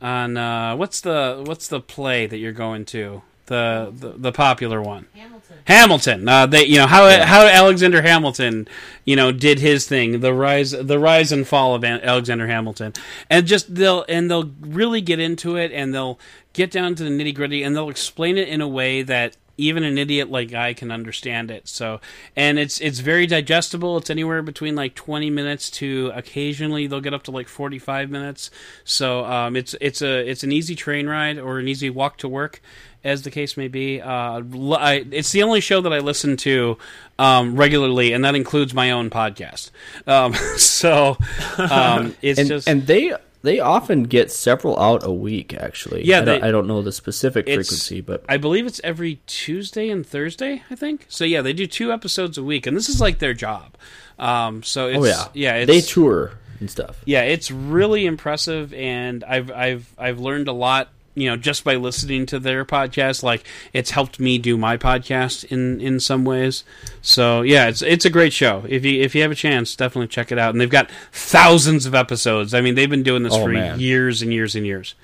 on 0.01 0.37
uh 0.37 0.75
what's 0.75 1.01
the 1.01 1.43
what's 1.45 1.67
the 1.67 1.79
play 1.79 2.27
that 2.27 2.37
you're 2.37 2.51
going 2.51 2.85
to 2.85 3.21
the 3.47 3.91
the, 3.95 4.09
the 4.09 4.31
popular 4.31 4.81
one 4.81 5.07
Hamilton. 5.13 5.57
Hamilton. 5.65 6.29
Uh, 6.29 6.45
they, 6.45 6.65
you 6.65 6.77
know 6.77 6.87
how 6.87 7.09
how 7.23 7.45
Alexander 7.45 8.01
Hamilton, 8.01 8.67
you 9.05 9.15
know, 9.15 9.31
did 9.31 9.59
his 9.59 9.87
thing, 9.87 10.19
the 10.19 10.33
rise, 10.33 10.71
the 10.71 10.99
rise 10.99 11.31
and 11.31 11.47
fall 11.47 11.75
of 11.75 11.83
Alexander 11.83 12.47
Hamilton, 12.47 12.93
and 13.29 13.45
just 13.47 13.73
they'll 13.73 14.05
and 14.09 14.29
they'll 14.29 14.51
really 14.61 15.01
get 15.01 15.19
into 15.19 15.55
it, 15.55 15.71
and 15.71 15.93
they'll 15.93 16.19
get 16.53 16.71
down 16.71 16.95
to 16.95 17.03
the 17.03 17.09
nitty 17.09 17.33
gritty, 17.33 17.63
and 17.63 17.75
they'll 17.75 17.89
explain 17.89 18.37
it 18.37 18.47
in 18.47 18.61
a 18.61 18.67
way 18.67 19.01
that 19.01 19.37
even 19.57 19.83
an 19.83 19.97
idiot 19.97 20.29
like 20.29 20.53
I 20.53 20.73
can 20.73 20.91
understand 20.91 21.51
it. 21.51 21.67
So, 21.67 22.01
and 22.35 22.57
it's 22.57 22.81
it's 22.81 22.99
very 22.99 23.27
digestible. 23.27 23.97
It's 23.97 24.09
anywhere 24.09 24.41
between 24.41 24.75
like 24.75 24.95
twenty 24.95 25.29
minutes 25.29 25.69
to 25.71 26.11
occasionally 26.15 26.87
they'll 26.87 27.01
get 27.01 27.13
up 27.13 27.23
to 27.23 27.31
like 27.31 27.47
forty 27.47 27.79
five 27.79 28.09
minutes. 28.09 28.49
So, 28.83 29.25
um, 29.25 29.55
it's 29.55 29.75
it's 29.79 30.01
a 30.01 30.27
it's 30.29 30.43
an 30.43 30.51
easy 30.51 30.75
train 30.75 31.07
ride 31.07 31.37
or 31.37 31.59
an 31.59 31.67
easy 31.67 31.89
walk 31.89 32.17
to 32.19 32.27
work 32.27 32.61
as 33.03 33.23
the 33.23 33.31
case 33.31 33.57
may 33.57 33.67
be. 33.67 34.01
Uh, 34.01 34.41
I, 34.77 35.05
it's 35.11 35.31
the 35.31 35.43
only 35.43 35.59
show 35.59 35.81
that 35.81 35.91
I 35.91 35.99
listen 35.99 36.37
to 36.37 36.77
um, 37.19 37.55
regularly, 37.55 38.13
and 38.13 38.23
that 38.23 38.35
includes 38.35 38.73
my 38.73 38.91
own 38.91 39.09
podcast. 39.09 39.71
Um, 40.07 40.33
so 40.57 41.17
um, 41.57 42.15
it's 42.21 42.39
And 42.39 42.47
just 42.47 42.67
and 42.67 42.87
they 42.87 43.13
they 43.43 43.59
often 43.59 44.03
get 44.03 44.31
several 44.31 44.79
out 44.79 45.05
a 45.05 45.11
week. 45.11 45.53
Actually, 45.53 46.05
Yeah, 46.05 46.21
I, 46.21 46.25
don't, 46.25 46.43
I 46.45 46.51
don't 46.51 46.67
know 46.67 46.81
the 46.81 46.91
specific 46.91 47.45
frequency, 47.45 48.01
but 48.01 48.23
I 48.27 48.37
believe 48.37 48.65
it's 48.65 48.81
every 48.83 49.21
Tuesday 49.27 49.89
and 49.89 50.05
Thursday. 50.05 50.63
I 50.71 50.75
think 50.75 51.05
so. 51.09 51.25
Yeah, 51.25 51.41
they 51.41 51.53
do 51.53 51.67
two 51.67 51.91
episodes 51.91 52.37
a 52.37 52.43
week, 52.43 52.65
and 52.65 52.75
this 52.75 52.89
is 52.89 52.99
like 52.99 53.19
their 53.19 53.33
job. 53.33 53.75
Um, 54.17 54.63
so 54.63 54.87
it's, 54.87 54.97
oh 54.97 55.05
yeah, 55.05 55.27
yeah, 55.33 55.55
it's, 55.55 55.67
they 55.67 55.81
tour 55.81 56.31
and 56.59 56.71
stuff. 56.71 57.01
yeah, 57.05 57.23
it's 57.23 57.51
really 57.51 58.05
impressive, 58.05 58.73
and 58.73 59.23
I've 59.23 59.51
I've 59.51 59.93
I've 59.97 60.19
learned 60.19 60.47
a 60.47 60.53
lot. 60.53 60.89
You 61.15 61.29
know, 61.29 61.37
just 61.37 61.63
by 61.63 61.75
listening 61.75 62.25
to 62.27 62.39
their 62.39 62.65
podcast, 62.65 63.21
like 63.21 63.45
it's 63.71 63.91
helped 63.91 64.19
me 64.19 64.37
do 64.39 64.57
my 64.57 64.77
podcast 64.77 65.45
in 65.45 65.79
in 65.79 65.99
some 65.99 66.25
ways. 66.25 66.63
So 67.01 67.41
yeah, 67.43 67.67
it's 67.67 67.81
it's 67.83 68.05
a 68.05 68.09
great 68.09 68.33
show. 68.33 68.63
If 68.67 68.83
you 68.83 69.01
if 69.01 69.13
you 69.13 69.21
have 69.21 69.31
a 69.31 69.35
chance, 69.35 69.75
definitely 69.75 70.07
check 70.07 70.31
it 70.31 70.39
out. 70.39 70.51
And 70.53 70.59
they've 70.61 70.69
got 70.69 70.89
thousands 71.11 71.85
of 71.85 71.93
episodes. 71.93 72.53
I 72.55 72.61
mean, 72.61 72.73
they've 72.75 72.89
been 72.89 73.03
doing 73.03 73.21
this 73.23 73.33
Oh, 73.33 73.43
for 73.43 73.49
man. 73.49 73.79
years 73.79 74.21
and 74.23 74.33
years 74.33 74.55
and 74.55 74.65
years. 74.65 74.95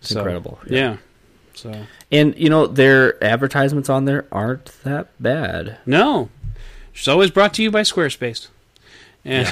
It's 0.00 0.12
incredible. 0.12 0.60
Yeah. 0.68 0.98
So 1.54 1.84
And 2.12 2.34
you 2.38 2.48
know 2.48 2.66
their 2.66 3.22
advertisements 3.22 3.88
on 3.90 4.04
there 4.04 4.26
aren't 4.30 4.66
that 4.84 5.08
bad. 5.20 5.78
No, 5.84 6.28
it's 6.94 7.08
always 7.08 7.30
brought 7.32 7.52
to 7.54 7.62
you 7.62 7.70
by 7.70 7.82
Squarespace. 7.82 8.46
And 9.24 9.46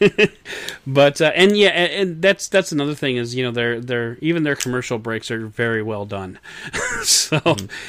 but 0.86 1.20
uh, 1.20 1.30
and 1.34 1.56
yeah, 1.56 1.68
and, 1.68 1.92
and 1.92 2.22
that's 2.22 2.48
that's 2.48 2.72
another 2.72 2.94
thing 2.94 3.16
is 3.16 3.34
you 3.34 3.44
know 3.44 3.52
their 3.52 3.80
their 3.80 4.18
even 4.20 4.42
their 4.42 4.56
commercial 4.56 4.98
breaks 4.98 5.30
are 5.30 5.46
very 5.46 5.82
well 5.82 6.04
done. 6.04 6.38
so 7.02 7.40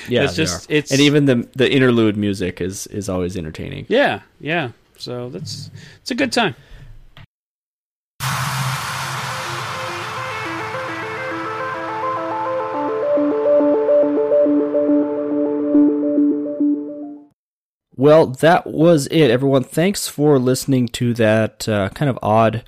Yeah, 0.08 0.24
it's 0.26 0.36
just 0.36 0.70
are. 0.70 0.74
it's 0.76 0.92
and 0.92 1.02
even 1.02 1.26
the 1.26 1.48
the 1.56 1.72
interlude 1.72 2.16
music 2.16 2.62
is 2.62 2.86
is 2.88 3.10
always 3.10 3.36
entertaining. 3.36 3.86
yeah 3.90 4.22
yeah. 4.40 4.72
So 4.98 5.30
that's 5.30 5.72
it's 6.02 6.12
a 6.12 6.16
good 6.16 6.32
time. 6.32 6.56
Well, 18.06 18.28
that 18.28 18.68
was 18.68 19.08
it, 19.08 19.32
everyone. 19.32 19.64
Thanks 19.64 20.08
for 20.08 20.38
listening 20.38 20.90
to 20.90 21.16
that 21.16 21.68
uh, 21.68 21.90
kind 21.90 22.08
of 22.08 22.20
odd, 22.22 22.64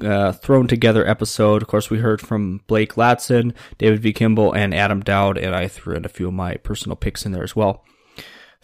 uh, 0.00 0.30
thrown 0.30 0.68
together 0.68 1.04
episode. 1.04 1.62
Of 1.62 1.66
course, 1.66 1.90
we 1.90 1.98
heard 1.98 2.20
from 2.20 2.60
Blake 2.68 2.94
Latson, 2.94 3.56
David 3.78 3.98
V. 3.98 4.12
Kimball, 4.12 4.52
and 4.52 4.72
Adam 4.72 5.00
Doud, 5.00 5.36
and 5.36 5.52
I 5.52 5.66
threw 5.66 5.96
in 5.96 6.04
a 6.04 6.08
few 6.08 6.28
of 6.28 6.34
my 6.34 6.54
personal 6.58 6.94
picks 6.94 7.26
in 7.26 7.32
there 7.32 7.42
as 7.42 7.56
well. 7.56 7.84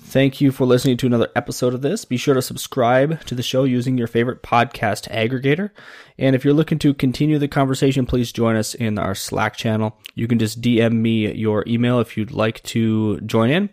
Thank 0.01 0.41
you 0.41 0.53
for 0.53 0.67
listening 0.67 0.99
to 0.99 1.07
another 1.09 1.31
episode 1.35 1.75
of 1.75 1.83
this. 1.83 2.05
Be 2.05 2.17
sure 2.17 2.35
to 2.35 2.43
subscribe 2.43 3.25
to 3.25 3.35
the 3.35 3.43
show 3.43 3.65
using 3.65 3.99
your 3.99 4.07
favorite 4.07 4.41
podcast 4.41 5.11
aggregator. 5.11 5.73
And 6.17 6.37
if 6.37 6.45
you're 6.45 6.55
looking 6.55 6.79
to 6.79 6.95
continue 6.95 7.41
the 7.41 7.49
conversation, 7.49 8.07
please 8.07 8.31
join 8.31 8.55
us 8.55 8.77
in 8.77 9.01
our 9.01 9.17
Slack 9.17 9.57
channel. 9.57 9.99
You 10.15 10.29
can 10.29 10.39
just 10.39 10.61
DM 10.61 10.93
me 10.93 11.35
your 11.35 11.65
email 11.67 11.99
if 11.99 12.17
you'd 12.17 12.31
like 12.31 12.63
to 12.63 13.21
join 13.23 13.51
in, 13.51 13.71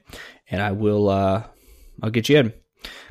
and 0.49 0.63
I 0.63 0.71
will 0.71 1.09
uh, 1.09 1.43
I'll 2.02 2.10
get 2.10 2.30
you 2.30 2.38
in. 2.38 2.54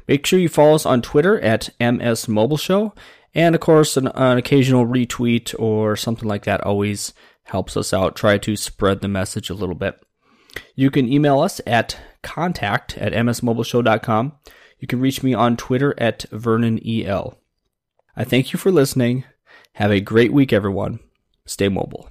Make 0.07 0.27
sure 0.27 0.39
you 0.39 0.49
follow 0.49 0.75
us 0.75 0.87
on 0.87 1.03
Twitter 1.03 1.41
at 1.41 1.71
MS 1.81 2.29
Mobile 2.29 2.57
Show, 2.57 2.95
and 3.35 3.55
of 3.55 3.61
course, 3.61 3.97
an, 3.97 4.09
an 4.09 4.39
occasional 4.39 4.87
retweet 4.87 5.55
or 5.59 5.97
something 5.97 6.29
like 6.29 6.45
that 6.45 6.61
always 6.61 7.13
helps 7.45 7.77
us 7.77 7.93
out. 7.93 8.17
Try 8.17 8.39
to 8.39 8.57
spread 8.57 9.01
the 9.01 9.09
message 9.09 9.51
a 9.51 9.55
little 9.55 9.75
bit. 9.75 10.01
You 10.75 10.91
can 10.91 11.11
email 11.11 11.41
us 11.41 11.61
at 11.67 11.99
contact 12.23 12.97
at 12.99 13.13
msmobileshow.com. 13.13 14.33
You 14.79 14.89
can 14.89 15.01
reach 15.01 15.23
me 15.23 15.35
on 15.35 15.57
Twitter 15.57 15.95
at 15.99 16.27
VernonEL. 16.31 17.37
I 18.17 18.25
thank 18.25 18.53
you 18.53 18.59
for 18.59 18.71
listening. 18.71 19.25
Have 19.75 19.91
a 19.91 20.01
great 20.01 20.33
week, 20.33 20.53
everyone. 20.53 21.01
Stay 21.47 21.69
mobile. 21.69 22.09